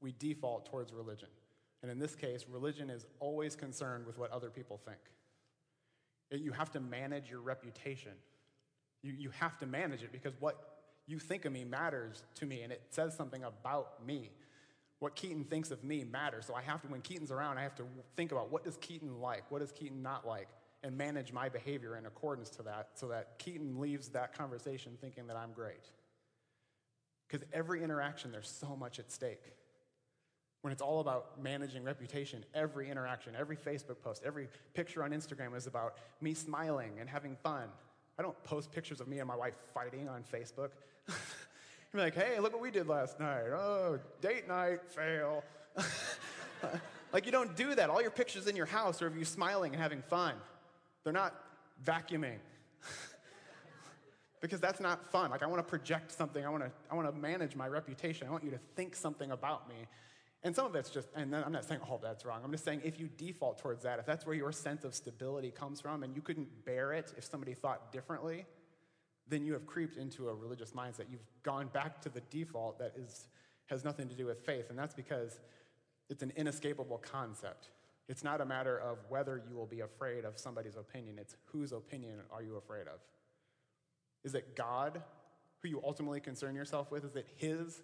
we 0.00 0.12
default 0.18 0.66
towards 0.66 0.92
religion. 0.92 1.28
And 1.82 1.90
in 1.90 1.98
this 1.98 2.14
case, 2.14 2.46
religion 2.48 2.90
is 2.90 3.06
always 3.20 3.54
concerned 3.56 4.06
with 4.06 4.18
what 4.18 4.30
other 4.30 4.50
people 4.50 4.80
think. 4.84 4.98
You 6.30 6.52
have 6.52 6.70
to 6.72 6.80
manage 6.80 7.30
your 7.30 7.40
reputation. 7.40 8.12
You, 9.02 9.12
you 9.12 9.30
have 9.38 9.58
to 9.58 9.66
manage 9.66 10.02
it 10.02 10.12
because 10.12 10.32
what 10.40 10.72
you 11.06 11.18
think 11.18 11.44
of 11.44 11.52
me 11.52 11.64
matters 11.64 12.22
to 12.36 12.46
me 12.46 12.62
and 12.62 12.72
it 12.72 12.82
says 12.90 13.14
something 13.14 13.44
about 13.44 14.06
me. 14.06 14.30
What 15.00 15.16
Keaton 15.16 15.44
thinks 15.44 15.72
of 15.72 15.82
me 15.82 16.04
matters. 16.04 16.46
So 16.46 16.54
I 16.54 16.62
have 16.62 16.80
to, 16.82 16.88
when 16.88 17.00
Keaton's 17.00 17.32
around, 17.32 17.58
I 17.58 17.64
have 17.64 17.74
to 17.74 17.84
think 18.16 18.30
about 18.30 18.52
what 18.52 18.64
does 18.64 18.76
Keaton 18.76 19.20
like? 19.20 19.50
What 19.50 19.58
does 19.58 19.72
Keaton 19.72 20.00
not 20.00 20.26
like? 20.26 20.48
And 20.84 20.98
manage 20.98 21.32
my 21.32 21.48
behavior 21.48 21.96
in 21.96 22.06
accordance 22.06 22.50
to 22.50 22.62
that 22.64 22.88
so 22.94 23.06
that 23.08 23.38
Keaton 23.38 23.80
leaves 23.80 24.08
that 24.08 24.36
conversation 24.36 24.98
thinking 25.00 25.28
that 25.28 25.36
I'm 25.36 25.52
great. 25.52 25.84
Because 27.28 27.46
every 27.52 27.82
interaction, 27.82 28.32
there's 28.32 28.48
so 28.48 28.76
much 28.76 28.98
at 28.98 29.10
stake. 29.10 29.52
When 30.62 30.72
it's 30.72 30.82
all 30.82 31.00
about 31.00 31.42
managing 31.42 31.82
reputation, 31.82 32.44
every 32.54 32.90
interaction, 32.90 33.34
every 33.38 33.56
Facebook 33.56 34.00
post, 34.02 34.22
every 34.24 34.48
picture 34.74 35.02
on 35.02 35.12
Instagram 35.12 35.56
is 35.56 35.66
about 35.66 35.94
me 36.20 36.34
smiling 36.34 36.92
and 37.00 37.08
having 37.08 37.36
fun. 37.36 37.68
I 38.18 38.22
don't 38.22 38.40
post 38.44 38.70
pictures 38.70 39.00
of 39.00 39.08
me 39.08 39.18
and 39.18 39.26
my 39.26 39.34
wife 39.34 39.54
fighting 39.72 40.08
on 40.08 40.22
Facebook. 40.22 40.70
You're 41.92 42.02
like, 42.02 42.14
hey, 42.14 42.38
look 42.38 42.52
what 42.52 42.62
we 42.62 42.70
did 42.70 42.88
last 42.88 43.18
night. 43.18 43.48
Oh, 43.52 43.98
date 44.20 44.46
night, 44.46 44.80
fail. 44.88 45.42
like, 47.12 47.26
you 47.26 47.32
don't 47.32 47.56
do 47.56 47.74
that. 47.74 47.90
All 47.90 48.00
your 48.00 48.10
pictures 48.10 48.46
in 48.46 48.56
your 48.56 48.66
house 48.66 49.02
are 49.02 49.06
of 49.06 49.16
you 49.16 49.24
smiling 49.24 49.72
and 49.72 49.82
having 49.82 50.02
fun. 50.02 50.34
They're 51.04 51.12
not 51.12 51.34
vacuuming. 51.84 52.38
because 54.40 54.60
that's 54.60 54.80
not 54.80 55.10
fun. 55.10 55.30
Like, 55.30 55.42
I 55.42 55.46
want 55.46 55.58
to 55.60 55.68
project 55.68 56.12
something. 56.12 56.44
I 56.44 56.48
want 56.48 56.64
to, 56.64 56.70
I 56.90 56.94
want 56.94 57.12
to 57.12 57.18
manage 57.18 57.54
my 57.56 57.68
reputation. 57.68 58.26
I 58.26 58.30
want 58.30 58.44
you 58.44 58.50
to 58.50 58.60
think 58.76 58.94
something 58.94 59.30
about 59.30 59.68
me. 59.68 59.86
And 60.44 60.54
some 60.54 60.66
of 60.66 60.74
it's 60.74 60.90
just, 60.90 61.08
and 61.14 61.34
I'm 61.34 61.52
not 61.52 61.64
saying 61.64 61.80
all 61.88 62.00
oh, 62.02 62.06
that's 62.06 62.24
wrong. 62.24 62.40
I'm 62.44 62.50
just 62.50 62.64
saying 62.64 62.80
if 62.84 62.98
you 62.98 63.08
default 63.16 63.58
towards 63.58 63.84
that, 63.84 64.00
if 64.00 64.06
that's 64.06 64.26
where 64.26 64.34
your 64.34 64.50
sense 64.50 64.84
of 64.84 64.94
stability 64.94 65.52
comes 65.52 65.80
from 65.80 66.02
and 66.02 66.16
you 66.16 66.20
couldn't 66.20 66.64
bear 66.64 66.92
it 66.92 67.12
if 67.16 67.24
somebody 67.24 67.54
thought 67.54 67.92
differently, 67.92 68.44
then 69.28 69.44
you 69.44 69.52
have 69.52 69.66
creeped 69.66 69.96
into 69.96 70.28
a 70.28 70.34
religious 70.34 70.72
mindset. 70.72 71.04
You've 71.10 71.24
gone 71.44 71.68
back 71.68 72.00
to 72.02 72.08
the 72.08 72.20
default 72.22 72.80
that 72.80 72.92
is, 72.96 73.28
has 73.66 73.84
nothing 73.84 74.08
to 74.08 74.16
do 74.16 74.26
with 74.26 74.44
faith, 74.44 74.68
and 74.68 74.76
that's 74.76 74.94
because 74.94 75.38
it's 76.10 76.24
an 76.24 76.32
inescapable 76.34 76.98
concept. 76.98 77.68
It's 78.08 78.24
not 78.24 78.40
a 78.40 78.44
matter 78.44 78.78
of 78.78 78.98
whether 79.08 79.42
you 79.48 79.54
will 79.54 79.66
be 79.66 79.80
afraid 79.80 80.24
of 80.24 80.38
somebody's 80.38 80.76
opinion, 80.76 81.18
it's 81.18 81.36
whose 81.46 81.72
opinion 81.72 82.20
are 82.30 82.42
you 82.42 82.56
afraid 82.56 82.88
of? 82.88 83.00
Is 84.24 84.34
it 84.34 84.56
God 84.56 85.02
who 85.62 85.68
you 85.68 85.80
ultimately 85.84 86.20
concern 86.20 86.54
yourself 86.54 86.90
with? 86.90 87.04
Is 87.04 87.16
it 87.16 87.26
His? 87.36 87.82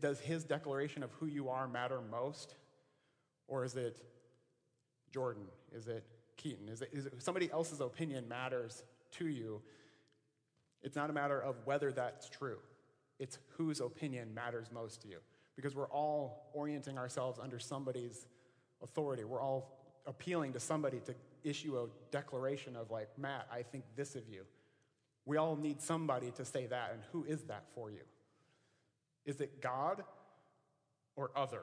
Does 0.00 0.20
His 0.20 0.44
declaration 0.44 1.02
of 1.02 1.10
who 1.12 1.26
you 1.26 1.48
are 1.48 1.68
matter 1.68 2.00
most? 2.10 2.54
Or 3.46 3.64
is 3.64 3.76
it 3.76 4.00
Jordan? 5.12 5.44
Is 5.72 5.86
it 5.86 6.04
Keaton? 6.36 6.68
Is 6.68 6.80
it, 6.82 6.88
is 6.92 7.06
it 7.06 7.22
somebody 7.22 7.50
else's 7.52 7.80
opinion 7.80 8.26
matters 8.28 8.82
to 9.12 9.26
you 9.26 9.60
it's 10.84 10.96
not 10.96 11.08
a 11.08 11.12
matter 11.14 11.42
of 11.42 11.56
whether 11.64 11.90
that's 11.90 12.28
true, 12.28 12.58
it's 13.18 13.38
whose 13.56 13.80
opinion 13.80 14.34
matters 14.34 14.66
most 14.72 15.00
to 15.02 15.08
you. 15.08 15.16
Because 15.56 15.74
we're 15.74 15.88
all 15.88 16.50
orienting 16.52 16.98
ourselves 16.98 17.40
under 17.42 17.58
somebody's 17.58 18.26
authority. 18.84 19.24
We're 19.24 19.42
all 19.42 19.72
appealing 20.06 20.52
to 20.52 20.60
somebody 20.60 21.00
to 21.00 21.14
issue 21.42 21.78
a 21.78 21.88
declaration 22.12 22.76
of, 22.76 22.90
like, 22.90 23.08
Matt, 23.18 23.48
I 23.52 23.62
think 23.62 23.84
this 23.96 24.14
of 24.14 24.28
you. 24.28 24.44
We 25.26 25.38
all 25.38 25.56
need 25.56 25.80
somebody 25.80 26.30
to 26.32 26.44
say 26.44 26.66
that, 26.66 26.90
and 26.92 27.00
who 27.10 27.24
is 27.24 27.42
that 27.44 27.64
for 27.74 27.90
you? 27.90 28.02
Is 29.24 29.40
it 29.40 29.60
God 29.60 30.04
or 31.16 31.30
other? 31.34 31.62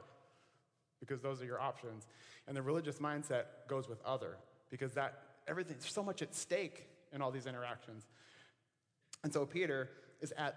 Because 1.00 1.22
those 1.22 1.42
are 1.42 1.46
your 1.46 1.62
options. 1.62 2.08
And 2.48 2.58
the 2.58 2.62
religious 2.62 2.98
mindset 2.98 3.44
goes 3.68 3.88
with 3.88 4.04
other, 4.04 4.38
because 4.70 4.94
that 4.94 5.20
everything, 5.48 5.78
there's 5.80 5.94
so 5.94 6.04
much 6.04 6.22
at 6.22 6.36
stake 6.36 6.88
in 7.14 7.22
all 7.22 7.32
these 7.32 7.46
interactions. 7.46 8.08
And 9.24 9.32
so 9.32 9.46
Peter 9.46 9.90
is 10.22 10.34
at 10.38 10.56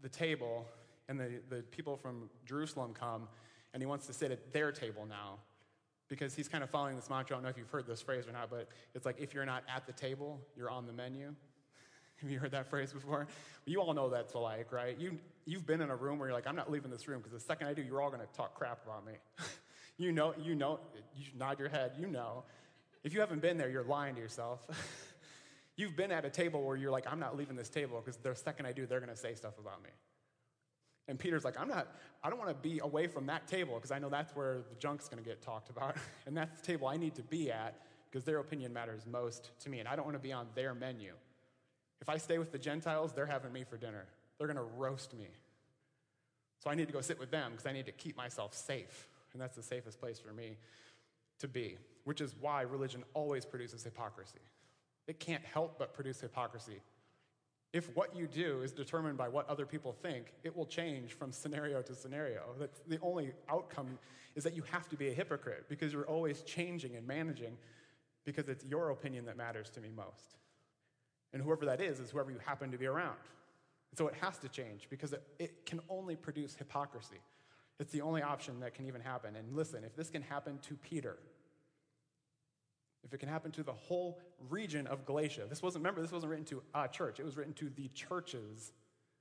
the 0.00 0.08
table, 0.08 0.66
and 1.08 1.20
the, 1.20 1.40
the 1.50 1.62
people 1.62 1.96
from 1.96 2.30
Jerusalem 2.46 2.94
come, 2.94 3.28
and 3.74 3.82
he 3.82 3.86
wants 3.86 4.06
to 4.06 4.14
sit 4.14 4.30
at 4.30 4.52
their 4.52 4.72
table 4.72 5.06
now 5.06 5.38
because 6.08 6.34
he's 6.34 6.48
kind 6.48 6.64
of 6.64 6.70
following 6.70 6.96
this 6.96 7.10
mantra. 7.10 7.34
I 7.34 7.38
don't 7.38 7.44
know 7.44 7.50
if 7.50 7.58
you've 7.58 7.70
heard 7.70 7.86
this 7.86 8.00
phrase 8.00 8.26
or 8.26 8.32
not, 8.32 8.50
but 8.50 8.68
it's 8.94 9.06
like 9.06 9.16
if 9.18 9.34
you're 9.34 9.46
not 9.46 9.62
at 9.74 9.86
the 9.86 9.92
table, 9.92 10.40
you're 10.56 10.70
on 10.70 10.86
the 10.86 10.92
menu. 10.92 11.34
Have 12.20 12.30
you 12.30 12.38
heard 12.38 12.50
that 12.50 12.68
phrase 12.68 12.92
before? 12.92 13.28
You 13.64 13.80
all 13.80 13.94
know 13.94 14.08
that's 14.08 14.34
like, 14.34 14.72
right? 14.72 14.98
You, 14.98 15.18
you've 15.44 15.66
been 15.66 15.80
in 15.80 15.90
a 15.90 15.96
room 15.96 16.18
where 16.18 16.28
you're 16.28 16.36
like, 16.36 16.48
I'm 16.48 16.56
not 16.56 16.70
leaving 16.70 16.90
this 16.90 17.06
room 17.06 17.20
because 17.20 17.32
the 17.32 17.46
second 17.46 17.68
I 17.68 17.74
do, 17.74 17.82
you're 17.82 18.02
all 18.02 18.10
going 18.10 18.26
to 18.26 18.36
talk 18.36 18.54
crap 18.54 18.84
about 18.84 19.06
me. 19.06 19.12
You 20.00 20.12
know, 20.12 20.32
you 20.40 20.54
know, 20.54 20.78
you 21.16 21.26
nod 21.36 21.58
your 21.58 21.68
head, 21.68 21.92
you 21.98 22.06
know. 22.06 22.44
If 23.02 23.12
you 23.12 23.18
haven't 23.18 23.42
been 23.42 23.58
there, 23.58 23.68
you're 23.68 23.82
lying 23.82 24.14
to 24.14 24.20
yourself. 24.20 24.64
You've 25.76 25.96
been 25.96 26.12
at 26.12 26.24
a 26.24 26.30
table 26.30 26.62
where 26.62 26.76
you're 26.76 26.90
like, 26.90 27.10
I'm 27.10 27.18
not 27.18 27.36
leaving 27.36 27.56
this 27.56 27.68
table 27.68 28.00
because 28.00 28.16
the 28.16 28.34
second 28.34 28.66
I 28.66 28.72
do, 28.72 28.86
they're 28.86 29.00
going 29.00 29.10
to 29.10 29.16
say 29.16 29.34
stuff 29.34 29.58
about 29.58 29.82
me. 29.82 29.90
And 31.08 31.18
Peter's 31.18 31.44
like, 31.44 31.58
I'm 31.58 31.68
not, 31.68 31.88
I 32.22 32.28
don't 32.28 32.38
want 32.38 32.50
to 32.50 32.68
be 32.68 32.80
away 32.80 33.06
from 33.06 33.26
that 33.26 33.48
table 33.48 33.74
because 33.74 33.90
I 33.90 33.98
know 33.98 34.10
that's 34.10 34.36
where 34.36 34.58
the 34.68 34.76
junk's 34.78 35.08
going 35.08 35.22
to 35.22 35.28
get 35.28 35.40
talked 35.40 35.70
about. 35.70 35.96
and 36.26 36.36
that's 36.36 36.60
the 36.60 36.66
table 36.66 36.86
I 36.86 36.96
need 36.96 37.14
to 37.14 37.22
be 37.22 37.50
at 37.50 37.80
because 38.10 38.24
their 38.24 38.38
opinion 38.38 38.72
matters 38.72 39.06
most 39.10 39.50
to 39.60 39.70
me. 39.70 39.80
And 39.80 39.88
I 39.88 39.96
don't 39.96 40.04
want 40.04 40.16
to 40.16 40.22
be 40.22 40.32
on 40.32 40.46
their 40.54 40.74
menu. 40.74 41.12
If 42.00 42.08
I 42.08 42.18
stay 42.18 42.38
with 42.38 42.52
the 42.52 42.58
Gentiles, 42.58 43.12
they're 43.12 43.26
having 43.26 43.52
me 43.52 43.64
for 43.64 43.76
dinner. 43.76 44.04
They're 44.38 44.46
going 44.46 44.56
to 44.56 44.62
roast 44.62 45.16
me. 45.16 45.28
So 46.62 46.70
I 46.70 46.74
need 46.74 46.86
to 46.86 46.92
go 46.92 47.00
sit 47.00 47.18
with 47.18 47.30
them 47.30 47.52
because 47.52 47.66
I 47.66 47.72
need 47.72 47.86
to 47.86 47.92
keep 47.92 48.16
myself 48.16 48.54
safe. 48.54 49.08
And 49.32 49.40
that's 49.40 49.56
the 49.56 49.62
safest 49.62 50.00
place 50.00 50.18
for 50.18 50.32
me 50.32 50.56
to 51.40 51.48
be, 51.48 51.76
which 52.04 52.20
is 52.20 52.34
why 52.40 52.62
religion 52.62 53.04
always 53.14 53.44
produces 53.44 53.82
hypocrisy. 53.82 54.40
It 55.06 55.20
can't 55.20 55.44
help 55.44 55.78
but 55.78 55.94
produce 55.94 56.20
hypocrisy. 56.20 56.80
If 57.72 57.94
what 57.94 58.16
you 58.16 58.26
do 58.26 58.62
is 58.62 58.72
determined 58.72 59.18
by 59.18 59.28
what 59.28 59.48
other 59.48 59.66
people 59.66 59.92
think, 59.92 60.32
it 60.42 60.56
will 60.56 60.64
change 60.64 61.12
from 61.12 61.32
scenario 61.32 61.82
to 61.82 61.94
scenario. 61.94 62.42
The 62.86 62.98
only 63.02 63.32
outcome 63.48 63.98
is 64.34 64.44
that 64.44 64.54
you 64.54 64.62
have 64.70 64.88
to 64.88 64.96
be 64.96 65.08
a 65.08 65.12
hypocrite 65.12 65.66
because 65.68 65.92
you're 65.92 66.08
always 66.08 66.42
changing 66.42 66.96
and 66.96 67.06
managing 67.06 67.56
because 68.24 68.48
it's 68.48 68.64
your 68.64 68.90
opinion 68.90 69.26
that 69.26 69.36
matters 69.36 69.68
to 69.70 69.80
me 69.80 69.88
most. 69.94 70.38
And 71.32 71.42
whoever 71.42 71.66
that 71.66 71.80
is, 71.80 72.00
is 72.00 72.10
whoever 72.10 72.30
you 72.30 72.38
happen 72.44 72.70
to 72.70 72.78
be 72.78 72.86
around. 72.86 73.16
so 73.96 74.06
it 74.06 74.14
has 74.20 74.38
to 74.38 74.48
change 74.48 74.86
because 74.88 75.12
it, 75.12 75.22
it 75.38 75.66
can 75.66 75.80
only 75.90 76.16
produce 76.16 76.54
hypocrisy. 76.54 77.20
It's 77.80 77.92
the 77.92 78.00
only 78.00 78.22
option 78.22 78.60
that 78.60 78.74
can 78.74 78.86
even 78.86 79.00
happen. 79.00 79.36
And 79.36 79.54
listen, 79.54 79.84
if 79.84 79.94
this 79.94 80.10
can 80.10 80.22
happen 80.22 80.58
to 80.68 80.74
Peter, 80.74 81.18
if 83.04 83.12
it 83.14 83.18
can 83.18 83.28
happen 83.28 83.50
to 83.52 83.62
the 83.62 83.72
whole 83.72 84.20
region 84.48 84.86
of 84.86 85.06
Galatia. 85.06 85.46
This 85.48 85.62
wasn't, 85.62 85.82
remember, 85.82 86.00
this 86.02 86.12
wasn't 86.12 86.30
written 86.30 86.44
to 86.46 86.62
a 86.74 86.88
church, 86.88 87.20
it 87.20 87.24
was 87.24 87.36
written 87.36 87.54
to 87.54 87.70
the 87.70 87.88
churches 87.88 88.72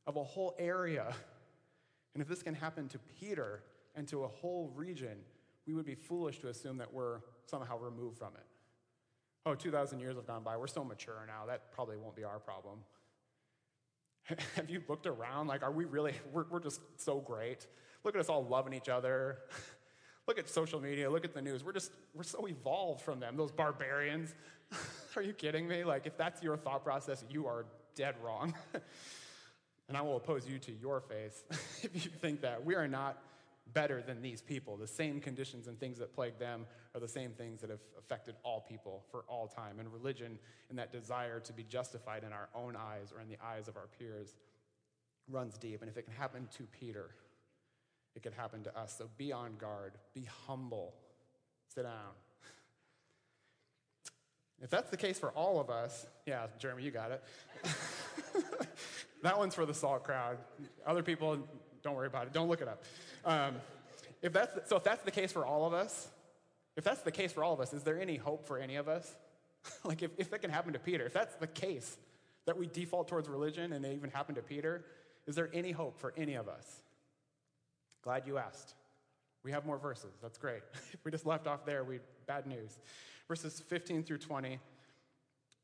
of 0.05 0.15
a 0.15 0.23
whole 0.23 0.55
area. 0.57 1.13
And 2.13 2.21
if 2.21 2.27
this 2.27 2.41
can 2.41 2.55
happen 2.55 2.87
to 2.89 2.99
Peter 3.19 3.63
and 3.95 4.07
to 4.07 4.23
a 4.23 4.27
whole 4.27 4.71
region, 4.75 5.17
we 5.67 5.73
would 5.73 5.85
be 5.85 5.95
foolish 5.95 6.39
to 6.39 6.47
assume 6.47 6.77
that 6.77 6.91
we're 6.91 7.19
somehow 7.45 7.77
removed 7.77 8.17
from 8.17 8.33
it. 8.35 8.45
Oh, 9.45 9.53
2,000 9.55 9.99
years 9.99 10.15
have 10.15 10.27
gone 10.27 10.43
by. 10.43 10.57
We're 10.57 10.67
so 10.67 10.83
mature 10.83 11.23
now. 11.27 11.45
That 11.45 11.71
probably 11.71 11.97
won't 11.97 12.15
be 12.15 12.23
our 12.23 12.39
problem. 12.39 12.79
Have 14.55 14.69
you 14.69 14.81
looked 14.89 15.07
around? 15.07 15.47
Like, 15.47 15.63
are 15.63 15.71
we 15.71 15.85
really, 15.85 16.13
we're, 16.33 16.45
we're 16.49 16.59
just 16.59 16.81
so 16.97 17.19
great. 17.19 17.67
Look 18.03 18.15
at 18.15 18.19
us 18.19 18.29
all 18.29 18.45
loving 18.45 18.73
each 18.73 18.89
other. 18.89 19.37
Look 20.27 20.37
at 20.37 20.49
social 20.49 20.81
media, 20.81 21.09
look 21.09 21.23
at 21.23 21.33
the 21.33 21.41
news. 21.41 21.63
We're 21.63 21.73
just, 21.73 21.91
we're 22.13 22.23
so 22.23 22.47
evolved 22.47 23.01
from 23.01 23.19
them, 23.19 23.37
those 23.37 23.51
barbarians. 23.51 24.35
are 25.15 25.21
you 25.21 25.33
kidding 25.33 25.67
me? 25.67 25.83
Like, 25.83 26.05
if 26.05 26.17
that's 26.17 26.43
your 26.43 26.57
thought 26.57 26.83
process, 26.83 27.23
you 27.29 27.47
are 27.47 27.65
dead 27.95 28.15
wrong. 28.21 28.53
and 29.87 29.95
I 29.95 30.01
will 30.01 30.17
oppose 30.17 30.47
you 30.47 30.59
to 30.59 30.71
your 30.73 30.99
face 30.99 31.43
if 31.83 32.05
you 32.05 32.11
think 32.11 32.41
that. 32.41 32.63
We 32.65 32.75
are 32.75 32.87
not 32.87 33.17
better 33.73 34.01
than 34.01 34.21
these 34.21 34.41
people. 34.41 34.77
The 34.77 34.87
same 34.87 35.19
conditions 35.19 35.67
and 35.67 35.79
things 35.79 35.97
that 35.99 36.13
plague 36.13 36.37
them 36.39 36.65
are 36.93 36.99
the 36.99 37.07
same 37.07 37.31
things 37.31 37.61
that 37.61 37.69
have 37.69 37.81
affected 37.97 38.35
all 38.43 38.65
people 38.67 39.03
for 39.11 39.23
all 39.27 39.47
time. 39.47 39.79
And 39.79 39.91
religion 39.91 40.39
and 40.69 40.77
that 40.77 40.91
desire 40.91 41.39
to 41.41 41.53
be 41.53 41.63
justified 41.63 42.23
in 42.23 42.33
our 42.33 42.49
own 42.55 42.75
eyes 42.75 43.13
or 43.13 43.21
in 43.21 43.29
the 43.29 43.37
eyes 43.43 43.67
of 43.67 43.77
our 43.77 43.87
peers 43.99 44.35
runs 45.29 45.57
deep. 45.57 45.81
And 45.81 45.89
if 45.89 45.97
it 45.97 46.03
can 46.03 46.13
happen 46.13 46.47
to 46.57 46.63
Peter, 46.63 47.11
it 48.17 48.23
could 48.23 48.33
happen 48.33 48.63
to 48.63 48.75
us. 48.75 48.95
So 48.97 49.07
be 49.15 49.31
on 49.31 49.55
guard, 49.57 49.93
be 50.15 50.27
humble, 50.47 50.95
sit 51.73 51.83
down. 51.83 51.93
If 54.59 54.71
that's 54.71 54.89
the 54.89 54.97
case 54.97 55.19
for 55.19 55.29
all 55.29 55.59
of 55.59 55.69
us, 55.69 56.07
yeah, 56.25 56.47
Jeremy, 56.57 56.81
you 56.81 56.89
got 56.89 57.11
it. 57.11 57.23
that 59.21 59.37
one's 59.37 59.53
for 59.53 59.67
the 59.67 59.73
salt 59.73 60.03
crowd. 60.03 60.39
Other 60.83 61.03
people, 61.03 61.37
don't 61.83 61.93
worry 61.93 62.07
about 62.07 62.25
it. 62.25 62.33
Don't 62.33 62.49
look 62.49 62.59
it 62.59 62.67
up. 62.67 62.83
Um, 63.23 63.57
if 64.23 64.33
that's, 64.33 64.67
so 64.67 64.77
if 64.77 64.83
that's 64.83 65.03
the 65.03 65.11
case 65.11 65.31
for 65.31 65.45
all 65.45 65.67
of 65.67 65.75
us, 65.75 66.07
if 66.75 66.83
that's 66.83 67.01
the 67.01 67.11
case 67.11 67.31
for 67.31 67.43
all 67.43 67.53
of 67.53 67.59
us, 67.59 67.71
is 67.71 67.83
there 67.83 68.01
any 68.01 68.15
hope 68.15 68.47
for 68.47 68.57
any 68.57 68.77
of 68.77 68.87
us? 68.87 69.15
like 69.83 70.01
if, 70.01 70.09
if 70.17 70.33
it 70.33 70.39
can 70.39 70.49
happen 70.49 70.73
to 70.73 70.79
Peter, 70.79 71.05
if 71.05 71.13
that's 71.13 71.35
the 71.35 71.45
case, 71.45 71.97
that 72.47 72.57
we 72.57 72.65
default 72.65 73.07
towards 73.09 73.29
religion 73.29 73.73
and 73.73 73.85
it 73.85 73.93
even 73.93 74.09
happened 74.09 74.37
to 74.37 74.41
Peter, 74.41 74.85
is 75.27 75.35
there 75.35 75.51
any 75.53 75.71
hope 75.71 75.99
for 75.99 76.15
any 76.17 76.33
of 76.33 76.49
us? 76.49 76.81
Glad 78.07 78.25
you 78.25 78.37
asked. 78.37 78.75
We 79.43 79.51
have 79.51 79.65
more 79.65 79.77
verses. 79.77 80.13
That's 80.21 80.37
great. 80.37 80.61
if 80.93 80.99
we 81.03 81.11
just 81.11 81.25
left 81.25 81.45
off 81.45 81.65
there, 81.65 81.83
we 81.83 81.99
bad 82.25 82.47
news. 82.47 82.79
Verses 83.27 83.61
15 83.67 84.03
through 84.03 84.19
20. 84.19 84.59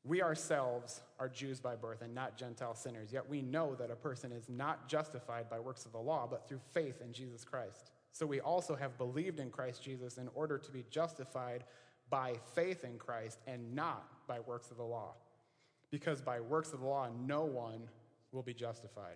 We 0.03 0.21
ourselves 0.21 0.99
are 1.19 1.29
Jews 1.29 1.62
by 1.62 1.77
birth 1.77 2.01
and 2.01 2.13
not 2.13 2.36
Gentile 2.36 2.75
sinners, 2.75 3.13
yet 3.13 3.29
we 3.29 3.41
know 3.41 3.75
that 3.75 3.89
a 3.91 3.95
person 3.95 4.34
is 4.34 4.49
not 4.49 4.89
justified 4.89 5.49
by 5.49 5.58
works 5.58 5.86
of 5.86 5.93
the 5.93 5.99
law, 5.99 6.27
but 6.29 6.45
through 6.45 6.60
faith 6.73 6.99
in 6.99 7.13
Jesus 7.13 7.45
Christ. 7.45 7.91
So 8.12 8.25
we 8.25 8.41
also 8.41 8.75
have 8.75 8.97
believed 8.97 9.39
in 9.39 9.49
Christ 9.49 9.82
Jesus 9.82 10.17
in 10.17 10.27
order 10.36 10.58
to 10.58 10.69
be 10.69 10.84
justified 10.89 11.63
by 12.10 12.34
faith 12.56 12.84
in 12.84 12.97
Christ 12.97 13.39
and 13.47 13.73
not 13.73 14.27
by 14.27 14.41
works 14.41 14.69
of 14.69 14.75
the 14.75 14.84
law. 14.84 15.13
Because 15.91 16.19
by 16.19 16.41
works 16.41 16.73
of 16.73 16.82
the 16.82 16.88
law, 16.88 17.08
no 17.25 17.45
one 17.45 17.84
will 18.34 18.43
be 18.43 18.53
justified. 18.53 19.15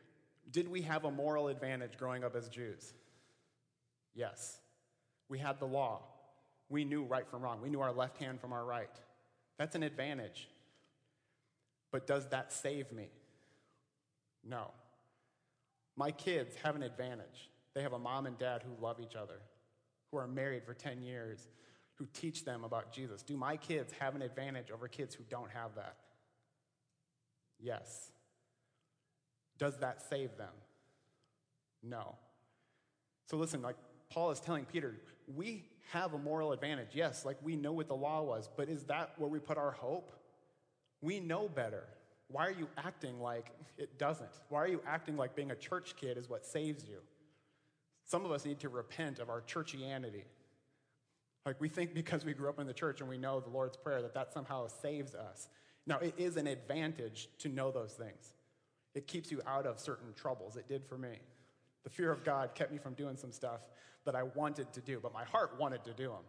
did 0.49 0.67
we 0.67 0.81
have 0.81 1.05
a 1.05 1.11
moral 1.11 1.47
advantage 1.47 1.97
growing 1.97 2.23
up 2.23 2.35
as 2.35 2.49
Jews? 2.49 2.93
Yes. 4.13 4.57
We 5.29 5.39
had 5.39 5.59
the 5.59 5.67
law. 5.67 6.01
We 6.69 6.83
knew 6.83 7.03
right 7.03 7.27
from 7.27 7.41
wrong. 7.41 7.61
We 7.61 7.69
knew 7.69 7.81
our 7.81 7.93
left 7.93 8.17
hand 8.17 8.39
from 8.41 8.53
our 8.53 8.65
right. 8.65 8.89
That's 9.57 9.75
an 9.75 9.83
advantage. 9.83 10.49
But 11.91 12.07
does 12.07 12.27
that 12.29 12.51
save 12.51 12.91
me? 12.91 13.09
No. 14.43 14.71
My 15.95 16.11
kids 16.11 16.55
have 16.63 16.75
an 16.75 16.83
advantage. 16.83 17.49
They 17.73 17.81
have 17.81 17.93
a 17.93 17.99
mom 17.99 18.25
and 18.25 18.37
dad 18.37 18.63
who 18.63 18.83
love 18.83 18.99
each 18.99 19.15
other, 19.15 19.41
who 20.11 20.17
are 20.17 20.27
married 20.27 20.63
for 20.65 20.73
10 20.73 21.01
years, 21.01 21.47
who 21.95 22.07
teach 22.13 22.43
them 22.43 22.63
about 22.63 22.91
Jesus. 22.91 23.21
Do 23.21 23.37
my 23.37 23.57
kids 23.57 23.93
have 23.99 24.15
an 24.15 24.21
advantage 24.21 24.71
over 24.71 24.87
kids 24.87 25.13
who 25.13 25.23
don't 25.29 25.51
have 25.51 25.75
that? 25.75 25.95
Yes. 27.59 28.10
Does 29.61 29.77
that 29.77 30.01
save 30.09 30.35
them? 30.37 30.53
No. 31.83 32.15
So 33.29 33.37
listen, 33.37 33.61
like 33.61 33.75
Paul 34.09 34.31
is 34.31 34.39
telling 34.39 34.65
Peter, 34.65 34.95
we 35.35 35.65
have 35.91 36.15
a 36.15 36.17
moral 36.17 36.51
advantage. 36.51 36.89
Yes, 36.93 37.25
like 37.25 37.37
we 37.43 37.55
know 37.55 37.71
what 37.71 37.87
the 37.87 37.95
law 37.95 38.23
was, 38.23 38.49
but 38.57 38.69
is 38.69 38.85
that 38.85 39.13
where 39.17 39.29
we 39.29 39.37
put 39.37 39.59
our 39.59 39.69
hope? 39.69 40.11
We 40.99 41.19
know 41.19 41.47
better. 41.47 41.83
Why 42.27 42.47
are 42.47 42.51
you 42.51 42.67
acting 42.75 43.21
like 43.21 43.51
it 43.77 43.99
doesn't? 43.99 44.31
Why 44.49 44.63
are 44.63 44.67
you 44.67 44.81
acting 44.87 45.15
like 45.15 45.35
being 45.35 45.51
a 45.51 45.55
church 45.55 45.95
kid 45.95 46.17
is 46.17 46.27
what 46.27 46.43
saves 46.43 46.83
you? 46.83 46.97
Some 48.05 48.25
of 48.25 48.31
us 48.31 48.45
need 48.45 48.59
to 48.61 48.69
repent 48.69 49.19
of 49.19 49.29
our 49.29 49.41
churchianity. 49.41 50.23
Like 51.45 51.61
we 51.61 51.69
think 51.69 51.93
because 51.93 52.25
we 52.25 52.33
grew 52.33 52.49
up 52.49 52.59
in 52.59 52.65
the 52.65 52.73
church 52.73 52.99
and 52.99 53.07
we 53.07 53.19
know 53.19 53.39
the 53.39 53.51
Lord's 53.51 53.77
Prayer 53.77 54.01
that 54.01 54.15
that 54.15 54.33
somehow 54.33 54.65
saves 54.81 55.13
us. 55.13 55.49
Now, 55.85 55.99
it 55.99 56.15
is 56.17 56.35
an 56.35 56.47
advantage 56.47 57.29
to 57.39 57.49
know 57.49 57.69
those 57.69 57.93
things. 57.93 58.33
It 58.93 59.07
keeps 59.07 59.31
you 59.31 59.41
out 59.47 59.65
of 59.65 59.79
certain 59.79 60.13
troubles. 60.13 60.57
It 60.57 60.67
did 60.67 60.85
for 60.85 60.97
me. 60.97 61.19
The 61.83 61.89
fear 61.89 62.11
of 62.11 62.23
God 62.23 62.53
kept 62.55 62.71
me 62.71 62.77
from 62.77 62.93
doing 62.93 63.17
some 63.17 63.31
stuff 63.31 63.61
that 64.05 64.15
I 64.15 64.23
wanted 64.23 64.71
to 64.73 64.81
do, 64.81 64.99
but 65.01 65.13
my 65.13 65.23
heart 65.23 65.55
wanted 65.59 65.83
to 65.85 65.93
do 65.93 66.09
them. 66.09 66.23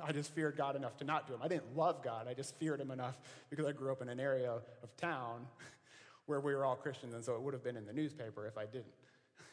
I 0.04 0.12
just 0.12 0.34
feared 0.34 0.56
God 0.56 0.76
enough 0.76 0.96
to 0.98 1.04
not 1.04 1.26
do 1.26 1.32
them. 1.32 1.42
I 1.42 1.48
didn't 1.48 1.76
love 1.76 2.02
God, 2.02 2.28
I 2.28 2.34
just 2.34 2.56
feared 2.58 2.80
Him 2.80 2.90
enough 2.90 3.18
because 3.50 3.66
I 3.66 3.72
grew 3.72 3.92
up 3.92 4.02
in 4.02 4.08
an 4.08 4.20
area 4.20 4.50
of 4.50 4.96
town 4.96 5.46
where 6.26 6.40
we 6.40 6.54
were 6.54 6.64
all 6.64 6.76
Christians, 6.76 7.14
and 7.14 7.24
so 7.24 7.34
it 7.34 7.42
would 7.42 7.54
have 7.54 7.64
been 7.64 7.76
in 7.76 7.86
the 7.86 7.92
newspaper 7.92 8.46
if 8.46 8.56
I 8.56 8.66
didn't. 8.66 8.86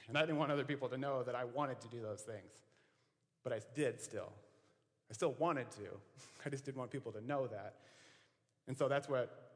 And 0.07 0.17
I 0.17 0.21
didn't 0.21 0.37
want 0.37 0.51
other 0.51 0.63
people 0.63 0.89
to 0.89 0.97
know 0.97 1.21
that 1.21 1.35
I 1.35 1.43
wanted 1.43 1.79
to 1.81 1.87
do 1.87 2.01
those 2.01 2.21
things, 2.21 2.63
but 3.43 3.53
I 3.53 3.59
did 3.75 4.01
still. 4.01 4.31
I 5.07 5.13
still 5.13 5.35
wanted 5.37 5.69
to. 5.73 5.85
I 6.43 6.49
just 6.49 6.65
didn't 6.65 6.77
want 6.77 6.89
people 6.89 7.11
to 7.11 7.23
know 7.23 7.45
that. 7.45 7.75
And 8.67 8.75
so 8.75 8.87
that's 8.87 9.07
what 9.07 9.48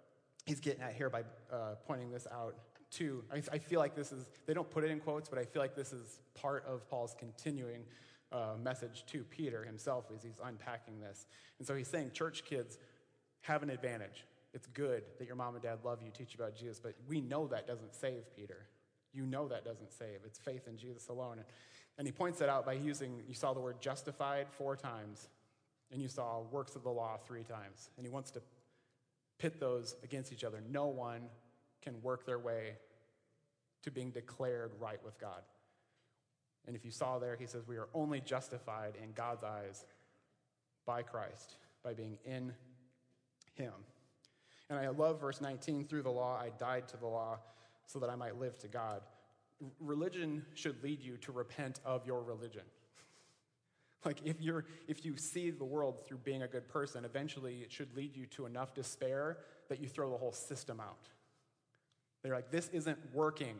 he's 0.45 0.59
getting 0.59 0.81
at 0.81 0.93
here 0.93 1.09
by 1.09 1.21
uh, 1.51 1.75
pointing 1.85 2.11
this 2.11 2.27
out 2.31 2.55
too. 2.91 3.23
I, 3.31 3.41
I, 3.51 3.57
feel 3.57 3.79
like 3.79 3.95
this 3.95 4.11
is, 4.11 4.25
they 4.45 4.53
don't 4.53 4.69
put 4.69 4.83
it 4.83 4.91
in 4.91 4.99
quotes, 4.99 5.27
but 5.27 5.39
I 5.39 5.45
feel 5.45 5.61
like 5.61 5.75
this 5.75 5.91
is 5.91 6.19
part 6.35 6.65
of 6.67 6.87
Paul's 6.89 7.15
continuing 7.17 7.83
uh, 8.31 8.53
message 8.61 9.03
to 9.07 9.23
Peter 9.23 9.63
himself 9.63 10.05
as 10.13 10.23
he's 10.23 10.39
unpacking 10.43 10.99
this. 10.99 11.25
And 11.59 11.67
so 11.67 11.75
he's 11.75 11.87
saying, 11.87 12.11
church 12.13 12.43
kids 12.45 12.77
have 13.41 13.63
an 13.63 13.69
advantage. 13.69 14.25
It's 14.53 14.67
good 14.67 15.03
that 15.17 15.25
your 15.25 15.35
mom 15.35 15.55
and 15.55 15.63
dad 15.63 15.79
love 15.83 15.99
you, 16.03 16.11
teach 16.11 16.35
you 16.37 16.43
about 16.43 16.55
Jesus, 16.55 16.79
but 16.79 16.93
we 17.07 17.21
know 17.21 17.47
that 17.47 17.67
doesn't 17.67 17.95
save 17.95 18.23
Peter. 18.35 18.67
You 19.11 19.25
know 19.25 19.47
that 19.47 19.65
doesn't 19.65 19.91
save. 19.91 20.19
It's 20.25 20.39
faith 20.39 20.67
in 20.67 20.77
Jesus 20.77 21.07
alone. 21.07 21.37
And, 21.37 21.45
and 21.97 22.07
he 22.07 22.11
points 22.11 22.39
that 22.39 22.49
out 22.49 22.65
by 22.65 22.73
using, 22.73 23.21
you 23.27 23.33
saw 23.33 23.53
the 23.53 23.59
word 23.59 23.81
justified 23.81 24.47
four 24.51 24.75
times, 24.75 25.29
and 25.91 26.01
you 26.01 26.07
saw 26.07 26.41
works 26.51 26.75
of 26.75 26.83
the 26.83 26.89
law 26.89 27.17
three 27.25 27.43
times. 27.43 27.89
And 27.97 28.05
he 28.05 28.11
wants 28.11 28.31
to 28.31 28.41
pit 29.43 29.59
those 29.59 29.97
against 30.05 30.31
each 30.31 30.45
other. 30.45 30.63
No 30.71 30.87
one 30.87 31.23
can 31.81 32.01
work 32.01 32.25
their 32.25 32.39
way 32.39 32.77
to 33.83 33.91
being 33.91 34.09
declared 34.09 34.71
right 34.79 35.03
with 35.03 35.19
God. 35.19 35.41
And 36.65 36.77
if 36.77 36.85
you 36.85 36.91
saw 36.91 37.19
there, 37.19 37.35
he 37.35 37.45
says, 37.45 37.67
We 37.67 37.75
are 37.75 37.89
only 37.93 38.21
justified 38.21 38.93
in 39.03 39.11
God's 39.11 39.43
eyes 39.43 39.83
by 40.85 41.01
Christ, 41.01 41.57
by 41.83 41.93
being 41.93 42.17
in 42.23 42.53
him. 43.55 43.73
And 44.69 44.79
I 44.79 44.87
love 44.87 45.19
verse 45.19 45.41
19 45.41 45.87
through 45.87 46.03
the 46.03 46.09
law, 46.09 46.39
I 46.41 46.49
died 46.57 46.87
to 46.87 46.97
the 46.97 47.07
law 47.07 47.39
so 47.85 47.99
that 47.99 48.09
I 48.09 48.15
might 48.15 48.39
live 48.39 48.57
to 48.59 48.69
God. 48.69 49.01
Religion 49.81 50.45
should 50.53 50.81
lead 50.81 51.01
you 51.01 51.17
to 51.17 51.33
repent 51.33 51.81
of 51.83 52.07
your 52.07 52.23
religion. 52.23 52.63
like 54.05 54.17
if 54.23 54.41
you're 54.41 54.65
if 54.87 55.05
you 55.05 55.17
see 55.17 55.49
the 55.49 55.63
world 55.63 56.05
through 56.05 56.17
being 56.17 56.43
a 56.43 56.47
good 56.47 56.67
person, 56.67 57.05
eventually 57.05 57.59
it 57.63 57.71
should 57.71 57.95
lead 57.95 58.15
you 58.15 58.25
to 58.27 58.45
enough 58.45 58.73
despair 58.73 59.37
that 59.69 59.79
you 59.79 59.87
throw 59.87 60.11
the 60.11 60.17
whole 60.17 60.33
system 60.33 60.79
out. 60.79 61.09
They're 62.23 62.35
like, 62.35 62.51
this 62.51 62.69
isn't 62.69 62.97
working. 63.13 63.55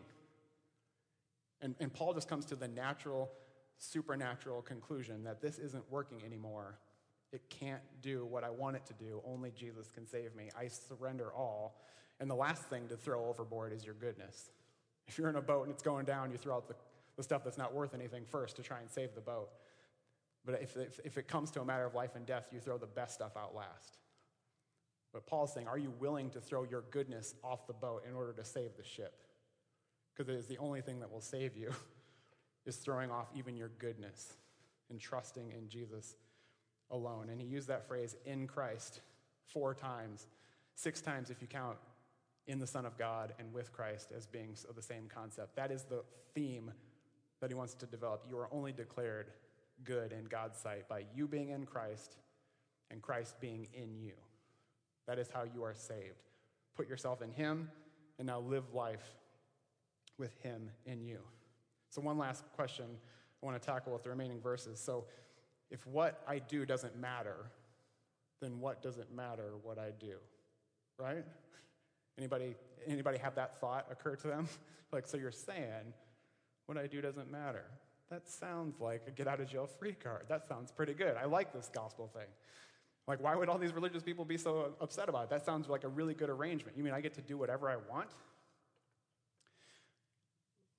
And, 1.61 1.75
and 1.79 1.93
Paul 1.93 2.13
just 2.13 2.27
comes 2.27 2.45
to 2.45 2.55
the 2.55 2.67
natural, 2.67 3.31
supernatural 3.77 4.61
conclusion 4.61 5.23
that 5.23 5.41
this 5.41 5.59
isn't 5.59 5.83
working 5.91 6.21
anymore. 6.25 6.77
It 7.31 7.41
can't 7.49 7.81
do 8.01 8.25
what 8.25 8.43
I 8.43 8.49
want 8.49 8.75
it 8.75 8.85
to 8.87 8.93
do. 8.93 9.21
Only 9.25 9.51
Jesus 9.51 9.89
can 9.91 10.05
save 10.05 10.35
me. 10.35 10.49
I 10.57 10.67
surrender 10.67 11.33
all. 11.33 11.81
And 12.19 12.29
the 12.29 12.35
last 12.35 12.63
thing 12.63 12.87
to 12.89 12.95
throw 12.95 13.25
overboard 13.25 13.73
is 13.73 13.83
your 13.85 13.95
goodness. 13.95 14.51
If 15.07 15.17
you're 15.17 15.29
in 15.29 15.35
a 15.35 15.41
boat 15.41 15.63
and 15.63 15.73
it's 15.73 15.83
going 15.83 16.05
down, 16.05 16.31
you 16.31 16.37
throw 16.37 16.55
out 16.55 16.67
the, 16.67 16.75
the 17.17 17.23
stuff 17.23 17.43
that's 17.43 17.57
not 17.57 17.73
worth 17.73 17.93
anything 17.93 18.23
first 18.29 18.55
to 18.57 18.61
try 18.61 18.79
and 18.79 18.89
save 18.89 19.15
the 19.15 19.21
boat. 19.21 19.49
But 20.45 20.61
if, 20.61 20.75
if, 20.75 20.99
if 21.05 21.17
it 21.17 21.27
comes 21.27 21.51
to 21.51 21.61
a 21.61 21.65
matter 21.65 21.85
of 21.85 21.95
life 21.95 22.15
and 22.15 22.25
death, 22.25 22.49
you 22.51 22.59
throw 22.59 22.77
the 22.77 22.87
best 22.87 23.15
stuff 23.15 23.37
out 23.37 23.55
last. 23.55 23.97
But 25.13 25.27
Paul's 25.27 25.53
saying, 25.53 25.67
Are 25.67 25.77
you 25.77 25.93
willing 25.99 26.29
to 26.31 26.41
throw 26.41 26.63
your 26.63 26.83
goodness 26.91 27.35
off 27.43 27.67
the 27.67 27.73
boat 27.73 28.03
in 28.07 28.15
order 28.15 28.33
to 28.33 28.43
save 28.43 28.75
the 28.75 28.83
ship? 28.83 29.13
Because 30.15 30.29
it 30.29 30.37
is 30.37 30.47
the 30.47 30.57
only 30.57 30.81
thing 30.81 30.99
that 30.99 31.11
will 31.11 31.21
save 31.21 31.55
you, 31.55 31.71
is 32.65 32.77
throwing 32.77 33.11
off 33.11 33.27
even 33.35 33.55
your 33.55 33.71
goodness 33.79 34.33
and 34.89 34.99
trusting 34.99 35.51
in 35.51 35.69
Jesus 35.69 36.15
alone. 36.91 37.29
And 37.29 37.39
he 37.39 37.47
used 37.47 37.67
that 37.67 37.87
phrase, 37.87 38.15
in 38.25 38.47
Christ, 38.47 39.01
four 39.45 39.73
times, 39.73 40.27
six 40.75 41.01
times 41.01 41.29
if 41.29 41.41
you 41.41 41.47
count 41.47 41.77
in 42.47 42.59
the 42.59 42.67
Son 42.67 42.85
of 42.85 42.97
God 42.97 43.33
and 43.39 43.53
with 43.53 43.71
Christ 43.71 44.11
as 44.15 44.25
being 44.25 44.55
the 44.75 44.81
same 44.81 45.07
concept. 45.13 45.55
That 45.55 45.71
is 45.71 45.83
the 45.83 46.03
theme 46.33 46.71
that 47.39 47.49
he 47.49 47.55
wants 47.55 47.73
to 47.75 47.85
develop. 47.85 48.25
You 48.29 48.37
are 48.37 48.49
only 48.51 48.71
declared 48.71 49.31
good 49.83 50.11
in 50.11 50.25
God's 50.25 50.57
sight 50.57 50.87
by 50.87 51.05
you 51.15 51.27
being 51.27 51.49
in 51.49 51.65
Christ 51.65 52.17
and 52.91 53.01
Christ 53.01 53.39
being 53.39 53.67
in 53.73 53.97
you. 53.97 54.13
That 55.07 55.19
is 55.19 55.29
how 55.33 55.43
you 55.43 55.63
are 55.63 55.73
saved. 55.73 56.29
Put 56.75 56.87
yourself 56.87 57.21
in 57.21 57.31
him 57.31 57.69
and 58.17 58.27
now 58.27 58.39
live 58.39 58.73
life 58.73 59.15
with 60.17 60.35
him 60.41 60.69
in 60.85 61.03
you. 61.03 61.19
So, 61.89 62.01
one 62.01 62.17
last 62.17 62.43
question 62.55 62.85
I 63.41 63.45
want 63.45 63.61
to 63.61 63.65
tackle 63.65 63.93
with 63.93 64.03
the 64.03 64.09
remaining 64.09 64.39
verses. 64.39 64.79
So, 64.79 65.05
if 65.69 65.85
what 65.87 66.23
I 66.27 66.39
do 66.39 66.65
doesn't 66.65 66.95
matter, 66.99 67.35
then 68.41 68.59
what 68.59 68.81
does 68.81 68.97
it 68.97 69.07
matter 69.13 69.53
what 69.63 69.77
I 69.79 69.91
do? 69.99 70.15
Right? 70.97 71.25
Anybody, 72.17 72.55
anybody 72.85 73.17
have 73.17 73.35
that 73.35 73.59
thought 73.59 73.87
occur 73.91 74.15
to 74.17 74.27
them? 74.27 74.47
like, 74.91 75.07
so 75.07 75.17
you're 75.17 75.31
saying 75.31 75.93
what 76.67 76.77
I 76.77 76.87
do 76.87 77.01
doesn't 77.01 77.31
matter. 77.31 77.65
That 78.13 78.29
sounds 78.29 78.79
like 78.79 79.01
a 79.07 79.11
get 79.11 79.27
out 79.27 79.39
of 79.39 79.49
jail 79.49 79.65
free 79.65 79.93
card. 79.93 80.25
That 80.29 80.47
sounds 80.47 80.71
pretty 80.71 80.93
good. 80.93 81.15
I 81.17 81.25
like 81.25 81.51
this 81.51 81.67
gospel 81.73 82.11
thing. 82.13 82.27
Like, 83.07 83.23
why 83.23 83.35
would 83.35 83.49
all 83.49 83.57
these 83.57 83.73
religious 83.73 84.03
people 84.03 84.23
be 84.23 84.37
so 84.37 84.75
upset 84.79 85.09
about 85.09 85.23
it? 85.23 85.29
That 85.31 85.43
sounds 85.43 85.67
like 85.67 85.83
a 85.83 85.87
really 85.87 86.13
good 86.13 86.29
arrangement. 86.29 86.77
You 86.77 86.83
mean 86.83 86.93
I 86.93 87.01
get 87.01 87.15
to 87.15 87.21
do 87.21 87.39
whatever 87.39 87.71
I 87.71 87.77
want? 87.91 88.09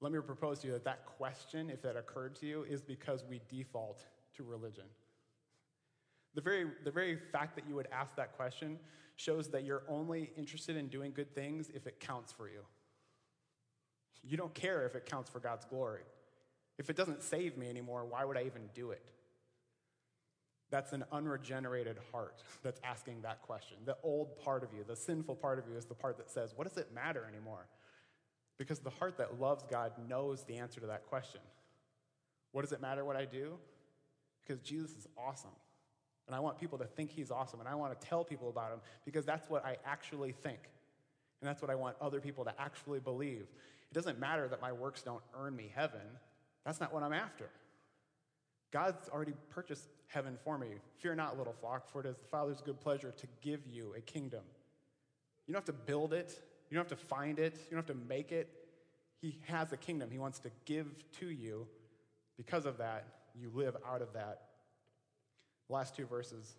Let 0.00 0.12
me 0.12 0.20
propose 0.20 0.60
to 0.60 0.68
you 0.68 0.74
that 0.74 0.84
that 0.84 1.06
question, 1.06 1.70
if 1.70 1.82
that 1.82 1.96
occurred 1.96 2.36
to 2.36 2.46
you, 2.46 2.62
is 2.70 2.80
because 2.80 3.24
we 3.28 3.40
default 3.48 4.06
to 4.36 4.44
religion. 4.44 4.84
The 6.36 6.40
very, 6.40 6.66
the 6.84 6.92
very 6.92 7.18
fact 7.32 7.56
that 7.56 7.66
you 7.68 7.74
would 7.74 7.88
ask 7.90 8.14
that 8.14 8.36
question 8.36 8.78
shows 9.16 9.48
that 9.48 9.64
you're 9.64 9.82
only 9.88 10.30
interested 10.36 10.76
in 10.76 10.86
doing 10.86 11.10
good 11.12 11.34
things 11.34 11.68
if 11.74 11.88
it 11.88 11.98
counts 11.98 12.30
for 12.30 12.48
you. 12.48 12.60
You 14.22 14.36
don't 14.36 14.54
care 14.54 14.86
if 14.86 14.94
it 14.94 15.04
counts 15.04 15.28
for 15.28 15.40
God's 15.40 15.64
glory. 15.64 16.02
If 16.78 16.90
it 16.90 16.96
doesn't 16.96 17.22
save 17.22 17.56
me 17.56 17.68
anymore, 17.68 18.04
why 18.04 18.24
would 18.24 18.36
I 18.36 18.42
even 18.42 18.68
do 18.74 18.90
it? 18.90 19.02
That's 20.70 20.92
an 20.92 21.04
unregenerated 21.12 21.98
heart 22.10 22.42
that's 22.62 22.80
asking 22.82 23.22
that 23.22 23.42
question. 23.42 23.76
The 23.84 23.96
old 24.02 24.38
part 24.40 24.64
of 24.64 24.70
you, 24.72 24.84
the 24.86 24.96
sinful 24.96 25.36
part 25.36 25.58
of 25.58 25.66
you, 25.70 25.76
is 25.76 25.84
the 25.84 25.94
part 25.94 26.16
that 26.18 26.30
says, 26.30 26.52
What 26.56 26.68
does 26.68 26.76
it 26.76 26.92
matter 26.94 27.24
anymore? 27.28 27.66
Because 28.58 28.78
the 28.78 28.90
heart 28.90 29.18
that 29.18 29.40
loves 29.40 29.64
God 29.70 29.92
knows 30.08 30.44
the 30.44 30.58
answer 30.58 30.80
to 30.80 30.86
that 30.86 31.06
question. 31.06 31.40
What 32.52 32.62
does 32.62 32.72
it 32.72 32.80
matter 32.80 33.04
what 33.04 33.16
I 33.16 33.24
do? 33.24 33.54
Because 34.42 34.62
Jesus 34.62 34.92
is 34.92 35.08
awesome. 35.18 35.50
And 36.26 36.34
I 36.34 36.40
want 36.40 36.58
people 36.58 36.78
to 36.78 36.84
think 36.84 37.10
he's 37.10 37.30
awesome. 37.30 37.60
And 37.60 37.68
I 37.68 37.74
want 37.74 38.00
to 38.00 38.06
tell 38.06 38.24
people 38.24 38.48
about 38.48 38.72
him 38.72 38.78
because 39.04 39.24
that's 39.24 39.50
what 39.50 39.64
I 39.64 39.76
actually 39.84 40.32
think. 40.32 40.60
And 41.40 41.48
that's 41.48 41.60
what 41.60 41.70
I 41.70 41.74
want 41.74 41.96
other 42.00 42.20
people 42.20 42.44
to 42.44 42.60
actually 42.60 43.00
believe. 43.00 43.42
It 43.90 43.94
doesn't 43.94 44.18
matter 44.18 44.48
that 44.48 44.62
my 44.62 44.72
works 44.72 45.02
don't 45.02 45.22
earn 45.38 45.54
me 45.54 45.70
heaven. 45.74 46.00
That's 46.64 46.80
not 46.80 46.92
what 46.92 47.02
I'm 47.02 47.12
after. 47.12 47.48
God's 48.72 49.08
already 49.08 49.34
purchased 49.50 49.88
heaven 50.08 50.36
for 50.42 50.58
me. 50.58 50.68
Fear 50.98 51.14
not, 51.14 51.38
little 51.38 51.52
flock, 51.52 51.88
for 51.88 52.00
it 52.00 52.06
is 52.06 52.16
the 52.16 52.24
Father's 52.24 52.60
good 52.60 52.80
pleasure 52.80 53.12
to 53.16 53.26
give 53.40 53.60
you 53.70 53.94
a 53.96 54.00
kingdom. 54.00 54.42
You 55.46 55.52
don't 55.52 55.66
have 55.66 55.76
to 55.76 55.84
build 55.84 56.12
it, 56.12 56.40
you 56.70 56.76
don't 56.76 56.88
have 56.88 56.98
to 56.98 57.04
find 57.06 57.38
it, 57.38 57.56
you 57.70 57.76
don't 57.76 57.86
have 57.86 57.96
to 57.96 58.06
make 58.08 58.32
it. 58.32 58.48
He 59.20 59.38
has 59.46 59.72
a 59.72 59.76
kingdom 59.76 60.10
He 60.10 60.18
wants 60.18 60.38
to 60.40 60.50
give 60.64 60.86
to 61.20 61.30
you. 61.30 61.66
Because 62.36 62.66
of 62.66 62.78
that, 62.78 63.06
you 63.34 63.50
live 63.54 63.76
out 63.88 64.02
of 64.02 64.12
that. 64.14 64.40
Last 65.68 65.94
two 65.94 66.06
verses, 66.06 66.56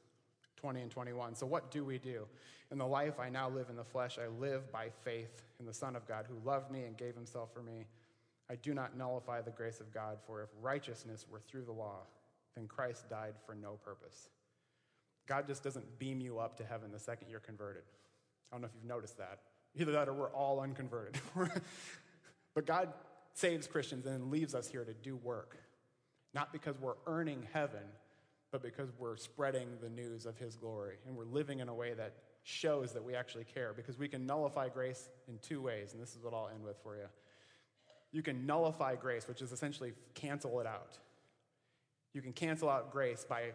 20 0.58 0.82
and 0.82 0.92
21. 0.92 1.36
So, 1.36 1.46
what 1.46 1.70
do 1.70 1.84
we 1.84 1.98
do? 1.98 2.26
In 2.72 2.78
the 2.78 2.88
life 2.88 3.20
I 3.20 3.30
now 3.30 3.50
live 3.50 3.70
in 3.70 3.76
the 3.76 3.84
flesh, 3.84 4.18
I 4.18 4.28
live 4.28 4.72
by 4.72 4.88
faith 5.04 5.44
in 5.60 5.66
the 5.66 5.74
Son 5.74 5.96
of 5.96 6.08
God 6.08 6.26
who 6.28 6.36
loved 6.48 6.72
me 6.72 6.84
and 6.84 6.98
gave 6.98 7.14
himself 7.14 7.54
for 7.54 7.62
me. 7.62 7.86
I 8.50 8.56
do 8.56 8.74
not 8.74 8.98
nullify 8.98 9.42
the 9.42 9.52
grace 9.52 9.80
of 9.80 9.94
God, 9.94 10.18
for 10.28 10.44
if 10.44 10.50
righteousness 10.62 11.26
were 11.30 11.40
through 11.40 11.66
the 11.66 11.72
law, 11.72 12.02
then 12.56 12.68
Christ 12.68 13.10
died 13.10 13.34
for 13.46 13.56
no 13.56 13.80
purpose. 13.84 14.30
God 15.28 15.48
just 15.48 15.64
doesn't 15.64 15.98
beam 15.98 16.22
you 16.22 16.40
up 16.40 16.58
to 16.58 16.64
heaven 16.64 16.92
the 16.92 17.00
second 17.00 17.30
you're 17.30 17.40
converted. 17.40 17.84
I 18.52 18.56
don't 18.56 18.62
know 18.62 18.68
if 18.68 18.74
you've 18.76 18.86
noticed 18.86 19.18
that. 19.18 19.40
Either 19.76 19.92
that 19.94 20.08
or 20.08 20.14
we're 20.14 20.32
all 20.32 20.60
unconverted. 20.60 21.20
but 22.54 22.66
God 22.66 22.94
saves 23.34 23.68
Christians 23.68 24.06
and 24.06 24.32
leaves 24.32 24.56
us 24.56 24.68
here 24.68 24.86
to 24.86 24.94
do 24.94 25.16
work, 25.18 25.58
not 26.34 26.54
because 26.54 26.80
we're 26.80 26.96
earning 27.08 27.48
heaven, 27.52 27.84
but 28.52 28.62
because 28.62 28.90
we're 29.00 29.18
spreading 29.18 29.68
the 29.82 29.90
news 29.90 30.26
of 30.26 30.38
His 30.38 30.56
glory 30.56 30.96
and 31.06 31.18
we're 31.18 31.26
living 31.26 31.60
in 31.60 31.68
a 31.68 31.74
way 31.74 31.94
that 31.94 32.14
shows 32.44 32.94
that 32.94 33.04
we 33.04 33.16
actually 33.16 33.44
care 33.44 33.74
because 33.74 33.98
we 33.98 34.08
can 34.08 34.26
nullify 34.26 34.70
grace 34.70 35.10
in 35.28 35.40
two 35.40 35.62
ways, 35.62 35.94
and 35.94 36.02
this 36.02 36.16
is 36.16 36.24
what 36.24 36.34
I'll 36.34 36.50
end 36.54 36.64
with 36.64 36.78
for 36.84 36.96
you. 36.96 37.08
You 38.16 38.22
can 38.22 38.46
nullify 38.46 38.96
grace, 38.96 39.28
which 39.28 39.42
is 39.42 39.52
essentially 39.52 39.92
cancel 40.14 40.62
it 40.62 40.66
out. 40.66 40.98
You 42.14 42.22
can 42.22 42.32
cancel 42.32 42.70
out 42.70 42.90
grace 42.90 43.26
by 43.28 43.52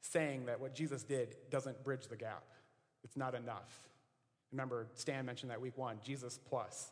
saying 0.00 0.46
that 0.46 0.58
what 0.58 0.74
Jesus 0.74 1.04
did 1.04 1.36
doesn't 1.50 1.84
bridge 1.84 2.08
the 2.08 2.16
gap. 2.16 2.42
It's 3.04 3.16
not 3.16 3.36
enough. 3.36 3.88
Remember, 4.50 4.88
Stan 4.94 5.24
mentioned 5.24 5.52
that 5.52 5.60
week 5.60 5.78
one 5.78 6.00
Jesus 6.04 6.40
plus. 6.48 6.90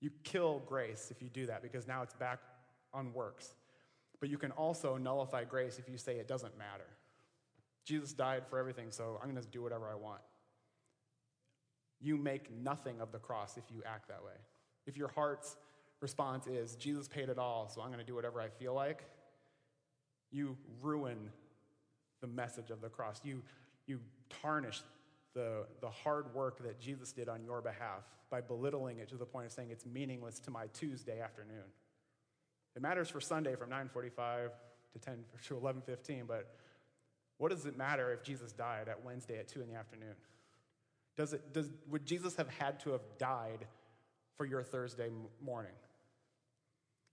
You 0.00 0.12
kill 0.22 0.62
grace 0.64 1.08
if 1.10 1.20
you 1.20 1.28
do 1.28 1.46
that 1.46 1.60
because 1.60 1.88
now 1.88 2.02
it's 2.02 2.14
back 2.14 2.38
on 2.94 3.12
works. 3.12 3.56
But 4.20 4.28
you 4.28 4.38
can 4.38 4.52
also 4.52 4.96
nullify 4.96 5.42
grace 5.42 5.80
if 5.80 5.88
you 5.88 5.98
say 5.98 6.18
it 6.18 6.28
doesn't 6.28 6.56
matter. 6.56 6.86
Jesus 7.84 8.12
died 8.12 8.44
for 8.48 8.60
everything, 8.60 8.92
so 8.92 9.18
I'm 9.20 9.28
going 9.28 9.42
to 9.42 9.48
do 9.48 9.60
whatever 9.60 9.90
I 9.90 9.96
want. 9.96 10.20
You 12.00 12.16
make 12.16 12.48
nothing 12.52 13.00
of 13.00 13.10
the 13.10 13.18
cross 13.18 13.56
if 13.56 13.64
you 13.74 13.82
act 13.84 14.06
that 14.06 14.22
way. 14.24 14.38
If 14.86 14.96
your 14.96 15.08
heart's 15.08 15.56
response 16.02 16.46
is, 16.46 16.76
Jesus 16.76 17.08
paid 17.08 17.28
it 17.28 17.38
all, 17.38 17.68
so 17.68 17.80
I'm 17.80 17.88
going 17.88 18.00
to 18.00 18.04
do 18.04 18.14
whatever 18.14 18.40
I 18.40 18.48
feel 18.48 18.74
like, 18.74 19.04
you 20.30 20.56
ruin 20.80 21.30
the 22.20 22.26
message 22.26 22.70
of 22.70 22.80
the 22.80 22.88
cross. 22.88 23.20
You, 23.22 23.42
you 23.86 24.00
tarnish 24.42 24.82
the, 25.34 25.66
the 25.80 25.90
hard 25.90 26.34
work 26.34 26.62
that 26.64 26.80
Jesus 26.80 27.12
did 27.12 27.28
on 27.28 27.42
your 27.44 27.60
behalf 27.60 28.02
by 28.30 28.40
belittling 28.40 28.98
it 28.98 29.08
to 29.10 29.16
the 29.16 29.26
point 29.26 29.46
of 29.46 29.52
saying 29.52 29.68
it's 29.70 29.86
meaningless 29.86 30.38
to 30.40 30.50
my 30.50 30.66
Tuesday 30.72 31.20
afternoon. 31.20 31.64
It 32.74 32.82
matters 32.82 33.08
for 33.08 33.20
Sunday 33.20 33.54
from 33.54 33.68
9:45 33.70 34.50
to 34.94 34.98
10 34.98 35.24
to 35.48 35.54
11:15, 35.54 36.26
but 36.26 36.56
what 37.36 37.50
does 37.50 37.66
it 37.66 37.76
matter 37.76 38.12
if 38.12 38.22
Jesus 38.22 38.52
died 38.52 38.88
at 38.88 39.04
Wednesday 39.04 39.38
at 39.38 39.48
2 39.48 39.60
in 39.60 39.68
the 39.68 39.74
afternoon? 39.74 40.14
Does 41.16 41.34
it, 41.34 41.52
does, 41.52 41.70
would 41.90 42.06
Jesus 42.06 42.36
have 42.36 42.48
had 42.48 42.80
to 42.80 42.90
have 42.92 43.02
died 43.18 43.66
for 44.36 44.46
your 44.46 44.62
Thursday 44.62 45.10
morning? 45.42 45.72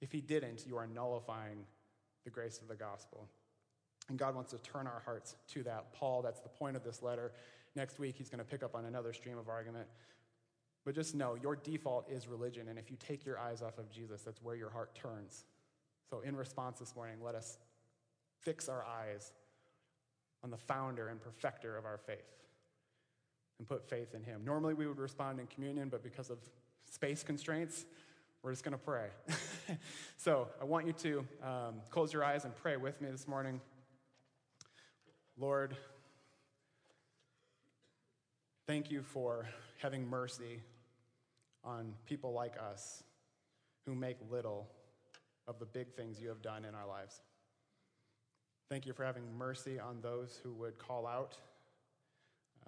If 0.02 0.12
he 0.12 0.22
didn't, 0.22 0.66
you 0.66 0.78
are 0.78 0.88
nullifying 0.88 1.66
the 2.24 2.30
grace 2.30 2.60
of 2.62 2.68
the 2.68 2.76
gospel. 2.76 3.28
And 4.08 4.18
God 4.18 4.36
wants 4.36 4.52
to 4.52 4.58
turn 4.60 4.88
our 4.88 5.02
hearts 5.06 5.36
to 5.54 5.64
that. 5.64 5.94
Paul, 5.94 6.22
that's 6.22 6.40
the 6.40 6.50
point 6.50 6.76
of 6.76 6.84
this 6.84 7.02
letter. 7.02 7.32
Next 7.76 8.00
week, 8.00 8.16
he's 8.18 8.30
going 8.30 8.40
to 8.40 8.46
pick 8.46 8.64
up 8.64 8.76
on 8.76 8.86
another 8.86 9.14
stream 9.14 9.38
of 9.38 9.50
argument. 9.50 9.88
But 10.86 10.96
just 10.96 11.14
know 11.14 11.36
your 11.36 11.56
default 11.56 12.10
is 12.10 12.28
religion. 12.28 12.68
And 12.70 12.80
if 12.80 12.90
you 12.90 12.98
take 12.98 13.26
your 13.26 13.38
eyes 13.38 13.62
off 13.62 13.78
of 13.78 13.92
Jesus, 13.92 14.24
that's 14.24 14.42
where 14.42 14.56
your 14.56 14.70
heart 14.70 14.96
turns. 14.96 15.44
So, 16.10 16.22
in 16.22 16.36
response 16.36 16.80
this 16.80 16.96
morning, 16.96 17.18
let 17.24 17.36
us 17.36 17.60
fix 18.42 18.68
our 18.68 18.84
eyes 18.84 19.32
on 20.44 20.50
the 20.50 20.58
founder 20.58 21.10
and 21.10 21.22
perfecter 21.22 21.78
of 21.78 21.86
our 21.86 21.98
faith 21.98 22.40
and 23.60 23.68
put 23.68 23.88
faith 23.88 24.16
in 24.16 24.24
him. 24.24 24.42
Normally, 24.44 24.74
we 24.74 24.88
would 24.88 24.98
respond 24.98 25.40
in 25.40 25.48
communion, 25.48 25.90
but 25.90 26.02
because 26.02 26.30
of 26.30 26.40
space 26.90 27.22
constraints, 27.22 27.86
we're 28.42 28.52
just 28.52 28.64
going 28.64 28.72
to 28.72 28.78
pray. 28.78 29.08
so, 30.18 30.48
I 30.62 30.64
want 30.64 30.88
you 30.88 30.94
to 30.94 31.28
um, 31.44 31.76
close 31.90 32.14
your 32.14 32.24
eyes 32.24 32.46
and 32.46 32.56
pray 32.56 32.78
with 32.78 33.02
me 33.02 33.10
this 33.12 33.28
morning. 33.28 33.60
Lord, 35.38 35.76
thank 38.66 38.92
you 38.92 39.02
for 39.02 39.48
having 39.82 40.08
mercy 40.08 40.62
on 41.64 41.94
people 42.06 42.32
like 42.34 42.54
us 42.72 43.04
who 43.86 43.96
make 43.96 44.18
little 44.30 44.68
of 45.48 45.60
the 45.60 45.66
big 45.66 45.94
things 45.94 46.22
you 46.22 46.30
have 46.30 46.42
done 46.42 46.64
in 46.64 46.76
our 46.76 46.88
lives. 46.88 47.22
Thank 48.70 48.86
you 48.86 48.94
for 48.94 49.04
having 49.04 49.24
mercy 49.38 49.80
on 49.80 50.00
those 50.02 50.40
who 50.44 50.54
would 50.54 50.78
call 50.78 51.08
out. 51.08 51.36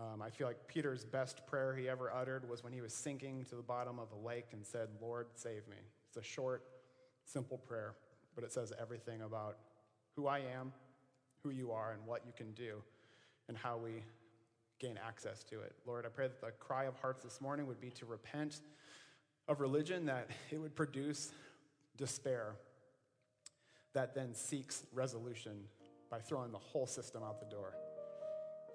Um, 0.02 0.22
I 0.22 0.32
feel 0.32 0.48
like 0.48 0.68
Peter's 0.68 1.06
best 1.06 1.46
prayer 1.46 1.76
he 1.76 1.88
ever 1.88 2.12
uttered 2.12 2.50
was 2.50 2.64
when 2.64 2.74
he 2.74 2.82
was 2.82 2.94
sinking 2.94 3.46
to 3.50 3.56
the 3.56 3.62
bottom 3.62 4.00
of 4.00 4.08
a 4.12 4.28
lake 4.28 4.48
and 4.52 4.66
said, 4.66 4.88
Lord, 5.00 5.28
save 5.36 5.68
me. 5.68 5.78
It's 6.08 6.18
a 6.18 6.24
short, 6.24 6.64
simple 7.26 7.60
prayer, 7.60 7.94
but 8.34 8.44
it 8.44 8.52
says 8.52 8.74
everything 8.82 9.22
about 9.22 9.58
who 10.16 10.26
I 10.28 10.40
am 10.40 10.72
who 11.44 11.50
you 11.50 11.72
are 11.72 11.92
and 11.92 12.06
what 12.06 12.22
you 12.26 12.34
can 12.36 12.52
do 12.54 12.82
and 13.48 13.58
how 13.58 13.78
we 13.78 14.04
gain 14.80 14.98
access 15.06 15.44
to 15.44 15.60
it. 15.62 15.74
Lord, 15.86 16.06
I 16.06 16.10
pray 16.10 16.28
that 16.28 16.42
the 16.42 16.52
cry 16.52 16.86
of 16.86 16.96
hearts 16.96 17.24
this 17.24 17.42
morning 17.42 17.68
would 17.68 17.82
be 17.82 17.92
to 17.92 18.06
repent 18.06 18.62
of 19.48 19.60
religion, 19.60 20.06
that 20.06 20.30
it 20.52 20.58
would 20.60 20.76
produce 20.76 21.32
despair 21.98 22.56
that 23.94 24.16
then 24.16 24.34
seeks 24.34 24.84
resolution 24.94 25.64
by 26.10 26.20
throwing 26.20 26.52
the 26.52 26.58
whole 26.58 26.88
system 26.88 27.24
out 27.24 27.40
the 27.40 27.54
door. 27.54 27.74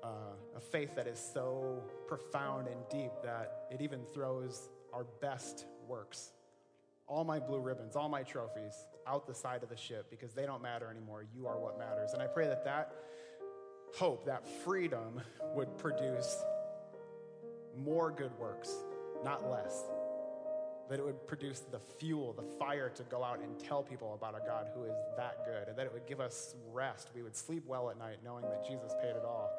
Uh, 0.07 0.57
a 0.57 0.61
faith 0.61 0.95
that 0.95 1.07
is 1.07 1.19
so 1.19 1.83
profound 2.07 2.69
and 2.69 2.81
deep 2.89 3.11
that 3.25 3.65
it 3.71 3.81
even 3.81 4.01
throws 4.15 4.69
our 4.93 5.05
best 5.21 5.67
works 5.89 6.31
all 7.09 7.25
my 7.25 7.39
blue 7.39 7.61
ribbons, 7.61 7.95
all 7.95 8.09
my 8.09 8.23
trophies 8.23 8.87
out 9.07 9.27
the 9.27 9.35
side 9.35 9.63
of 9.63 9.69
the 9.69 9.77
ship 9.77 10.07
because 10.11 10.33
they 10.33 10.45
don't 10.45 10.63
matter 10.63 10.91
anymore. 10.91 11.25
You 11.35 11.47
are 11.47 11.59
what 11.59 11.79
matters. 11.79 12.13
And 12.13 12.23
I 12.23 12.27
pray 12.27 12.47
that 12.49 12.65
that 12.65 12.93
hope, 13.95 14.27
that 14.27 14.47
freedom 14.65 15.21
would 15.55 15.77
produce 15.79 16.37
more 17.77 18.11
good 18.11 18.37
works, 18.39 18.75
not 19.25 19.49
less. 19.49 19.85
That 20.91 20.99
it 20.99 21.05
would 21.05 21.27
produce 21.27 21.61
the 21.61 21.81
fuel, 21.99 22.33
the 22.33 22.47
fire 22.59 22.91
to 22.91 23.03
go 23.05 23.23
out 23.23 23.41
and 23.41 23.59
tell 23.59 23.83
people 23.83 24.15
about 24.15 24.41
a 24.41 24.45
God 24.45 24.69
who 24.75 24.85
is 24.85 24.95
that 25.17 25.45
good, 25.45 25.69
and 25.69 25.77
that 25.77 25.87
it 25.87 25.93
would 25.93 26.07
give 26.07 26.21
us 26.21 26.55
rest. 26.73 27.11
We 27.15 27.23
would 27.23 27.37
sleep 27.37 27.65
well 27.67 27.91
at 27.91 27.99
night 27.99 28.19
knowing 28.25 28.43
that 28.43 28.67
Jesus 28.67 28.93
paid 29.01 29.11
it 29.11 29.25
all, 29.25 29.51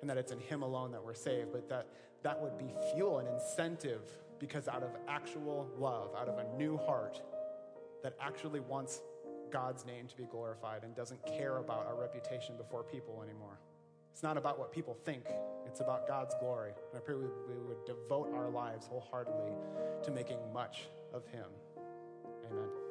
and 0.00 0.10
that 0.10 0.16
it's 0.16 0.32
in 0.32 0.40
Him 0.40 0.62
alone 0.62 0.92
that 0.92 1.04
we're 1.04 1.14
saved, 1.14 1.52
but 1.52 1.68
that 1.68 1.86
that 2.22 2.40
would 2.40 2.58
be 2.58 2.72
fuel 2.94 3.18
and 3.18 3.28
incentive 3.28 4.02
because 4.38 4.68
out 4.68 4.82
of 4.82 4.90
actual 5.08 5.68
love, 5.78 6.10
out 6.18 6.28
of 6.28 6.38
a 6.38 6.56
new 6.56 6.76
heart 6.76 7.20
that 8.02 8.14
actually 8.20 8.60
wants 8.60 9.00
God's 9.50 9.84
name 9.84 10.06
to 10.06 10.16
be 10.16 10.24
glorified 10.24 10.84
and 10.84 10.94
doesn't 10.94 11.24
care 11.26 11.58
about 11.58 11.86
our 11.86 12.00
reputation 12.00 12.56
before 12.56 12.82
people 12.82 13.22
anymore. 13.22 13.58
It's 14.12 14.22
not 14.22 14.36
about 14.36 14.58
what 14.58 14.72
people 14.72 14.96
think, 15.04 15.24
it's 15.66 15.80
about 15.80 16.06
God's 16.08 16.34
glory. 16.40 16.72
And 16.92 17.00
I 17.00 17.00
pray 17.00 17.14
we, 17.14 17.26
we 17.48 17.60
would 17.66 17.84
devote 17.86 18.32
our 18.34 18.50
lives 18.50 18.86
wholeheartedly 18.86 19.52
to 20.02 20.10
making 20.10 20.38
much 20.52 20.88
of 21.12 21.26
Him. 21.26 21.46
Amen. 22.50 22.89